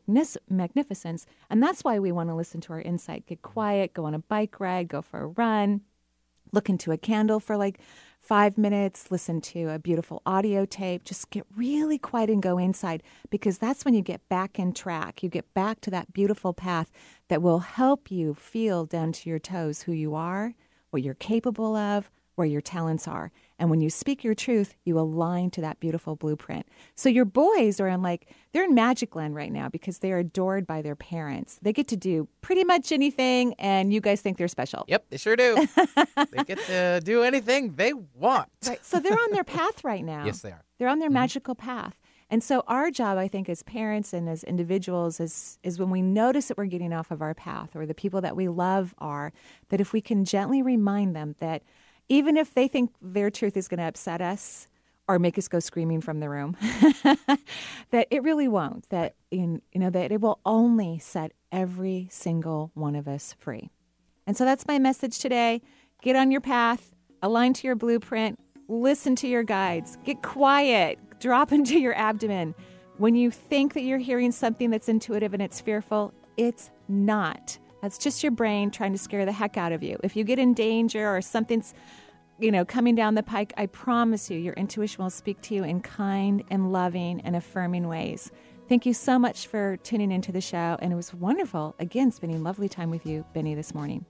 magnificence. 0.50 1.24
And 1.48 1.62
that's 1.62 1.82
why 1.82 1.98
we 1.98 2.12
want 2.12 2.28
to 2.28 2.34
listen 2.34 2.60
to 2.62 2.72
our 2.74 2.82
insight. 2.82 3.26
Get 3.26 3.40
quiet, 3.40 3.94
go 3.94 4.04
on 4.04 4.14
a 4.14 4.18
bike 4.18 4.60
ride, 4.60 4.88
go 4.88 5.00
for 5.00 5.20
a 5.20 5.26
run, 5.28 5.80
look 6.52 6.68
into 6.68 6.92
a 6.92 6.98
candle 6.98 7.40
for 7.40 7.56
like 7.56 7.80
five 8.24 8.56
minutes, 8.56 9.10
listen 9.10 9.40
to 9.42 9.68
a 9.68 9.78
beautiful 9.78 10.22
audio 10.24 10.64
tape, 10.64 11.04
just 11.04 11.30
get 11.30 11.44
really 11.54 11.98
quiet 11.98 12.30
and 12.30 12.42
go 12.42 12.56
inside 12.56 13.02
because 13.30 13.58
that's 13.58 13.84
when 13.84 13.92
you 13.92 14.00
get 14.00 14.26
back 14.30 14.58
in 14.58 14.72
track. 14.72 15.22
You 15.22 15.28
get 15.28 15.52
back 15.52 15.80
to 15.82 15.90
that 15.90 16.12
beautiful 16.14 16.54
path 16.54 16.90
that 17.28 17.42
will 17.42 17.58
help 17.58 18.10
you 18.10 18.32
feel 18.34 18.86
down 18.86 19.12
to 19.12 19.28
your 19.28 19.38
toes 19.38 19.82
who 19.82 19.92
you 19.92 20.14
are, 20.14 20.54
what 20.90 21.02
you're 21.02 21.14
capable 21.14 21.76
of, 21.76 22.10
where 22.34 22.46
your 22.46 22.62
talents 22.62 23.06
are. 23.06 23.30
And 23.58 23.70
when 23.70 23.80
you 23.80 23.88
speak 23.88 24.24
your 24.24 24.34
truth, 24.34 24.74
you 24.84 24.98
align 24.98 25.50
to 25.50 25.60
that 25.60 25.78
beautiful 25.78 26.16
blueprint. 26.16 26.66
So 26.94 27.08
your 27.08 27.24
boys 27.24 27.78
are 27.78 27.86
in 27.86 28.02
like, 28.02 28.34
they're 28.52 28.64
in 28.64 28.74
magic 28.74 29.14
land 29.14 29.34
right 29.34 29.52
now 29.52 29.68
because 29.68 29.98
they're 29.98 30.18
adored 30.18 30.66
by 30.66 30.82
their 30.82 30.96
parents. 30.96 31.58
They 31.62 31.72
get 31.72 31.86
to 31.88 31.96
do 31.96 32.28
pretty 32.40 32.64
much 32.64 32.90
anything, 32.90 33.54
and 33.58 33.92
you 33.92 34.00
guys 34.00 34.20
think 34.20 34.38
they're 34.38 34.48
special. 34.48 34.84
Yep, 34.88 35.06
they 35.10 35.16
sure 35.16 35.36
do. 35.36 35.66
they 36.32 36.44
get 36.44 36.58
to 36.66 37.00
do 37.04 37.22
anything 37.22 37.74
they 37.74 37.92
want. 37.92 38.48
Right. 38.66 38.84
So 38.84 38.98
they're 38.98 39.12
on 39.12 39.30
their 39.30 39.44
path 39.44 39.84
right 39.84 40.04
now. 40.04 40.24
Yes, 40.24 40.40
they 40.40 40.50
are. 40.50 40.64
They're 40.78 40.88
on 40.88 40.98
their 40.98 41.08
mm-hmm. 41.08 41.14
magical 41.14 41.54
path. 41.54 42.00
And 42.30 42.42
so 42.42 42.64
our 42.66 42.90
job, 42.90 43.18
I 43.18 43.28
think, 43.28 43.48
as 43.48 43.62
parents 43.62 44.12
and 44.12 44.28
as 44.28 44.42
individuals 44.42 45.20
is 45.20 45.58
is 45.62 45.78
when 45.78 45.90
we 45.90 46.02
notice 46.02 46.48
that 46.48 46.58
we're 46.58 46.64
getting 46.66 46.92
off 46.92 47.10
of 47.10 47.22
our 47.22 47.34
path 47.34 47.76
or 47.76 47.86
the 47.86 47.94
people 47.94 48.20
that 48.22 48.34
we 48.34 48.48
love 48.48 48.94
are, 48.98 49.32
that 49.68 49.80
if 49.80 49.92
we 49.92 50.00
can 50.00 50.24
gently 50.24 50.62
remind 50.62 51.14
them 51.14 51.36
that 51.38 51.62
even 52.08 52.36
if 52.36 52.54
they 52.54 52.68
think 52.68 52.90
their 53.00 53.30
truth 53.30 53.56
is 53.56 53.68
going 53.68 53.78
to 53.78 53.84
upset 53.84 54.20
us 54.20 54.68
or 55.06 55.18
make 55.18 55.36
us 55.38 55.48
go 55.48 55.60
screaming 55.60 56.00
from 56.00 56.20
the 56.20 56.28
room, 56.28 56.56
that 57.90 58.06
it 58.10 58.22
really 58.22 58.48
won't. 58.48 58.88
That 58.88 59.14
in 59.30 59.62
you 59.72 59.80
know 59.80 59.90
that 59.90 60.12
it 60.12 60.20
will 60.20 60.40
only 60.44 60.98
set 60.98 61.32
every 61.52 62.08
single 62.10 62.70
one 62.74 62.94
of 62.94 63.06
us 63.06 63.34
free. 63.38 63.70
And 64.26 64.36
so 64.36 64.44
that's 64.44 64.66
my 64.66 64.78
message 64.78 65.18
today. 65.18 65.60
Get 66.02 66.16
on 66.16 66.30
your 66.30 66.40
path, 66.40 66.94
align 67.22 67.52
to 67.54 67.66
your 67.66 67.76
blueprint, 67.76 68.38
listen 68.68 69.16
to 69.16 69.28
your 69.28 69.42
guides, 69.42 69.98
get 70.04 70.22
quiet, 70.22 70.98
drop 71.20 71.52
into 71.58 71.78
your 71.78 71.94
abdomen. 71.94 72.54
When 72.96 73.16
you 73.16 73.30
think 73.30 73.74
that 73.74 73.82
you're 73.82 73.98
hearing 73.98 74.30
something 74.30 74.70
that's 74.70 74.88
intuitive 74.88 75.34
and 75.34 75.42
it's 75.42 75.60
fearful, 75.60 76.14
it's 76.36 76.70
not. 76.88 77.58
That's 77.84 77.98
just 77.98 78.22
your 78.22 78.32
brain 78.32 78.70
trying 78.70 78.92
to 78.92 78.98
scare 78.98 79.26
the 79.26 79.32
heck 79.32 79.58
out 79.58 79.70
of 79.70 79.82
you. 79.82 79.98
If 80.02 80.16
you 80.16 80.24
get 80.24 80.38
in 80.38 80.54
danger 80.54 81.06
or 81.06 81.20
something's 81.20 81.74
you 82.38 82.50
know, 82.50 82.64
coming 82.64 82.94
down 82.94 83.14
the 83.14 83.22
pike, 83.22 83.52
I 83.58 83.66
promise 83.66 84.30
you, 84.30 84.38
your 84.38 84.54
intuition 84.54 85.04
will 85.04 85.10
speak 85.10 85.42
to 85.42 85.54
you 85.54 85.64
in 85.64 85.82
kind 85.82 86.42
and 86.48 86.72
loving 86.72 87.20
and 87.20 87.36
affirming 87.36 87.86
ways. 87.86 88.32
Thank 88.70 88.86
you 88.86 88.94
so 88.94 89.18
much 89.18 89.48
for 89.48 89.76
tuning 89.76 90.10
into 90.12 90.32
the 90.32 90.40
show, 90.40 90.78
and 90.80 90.94
it 90.94 90.96
was 90.96 91.12
wonderful, 91.12 91.76
again, 91.78 92.10
spending 92.10 92.42
lovely 92.42 92.70
time 92.70 92.88
with 92.88 93.04
you, 93.04 93.22
Benny, 93.34 93.54
this 93.54 93.74
morning. 93.74 94.06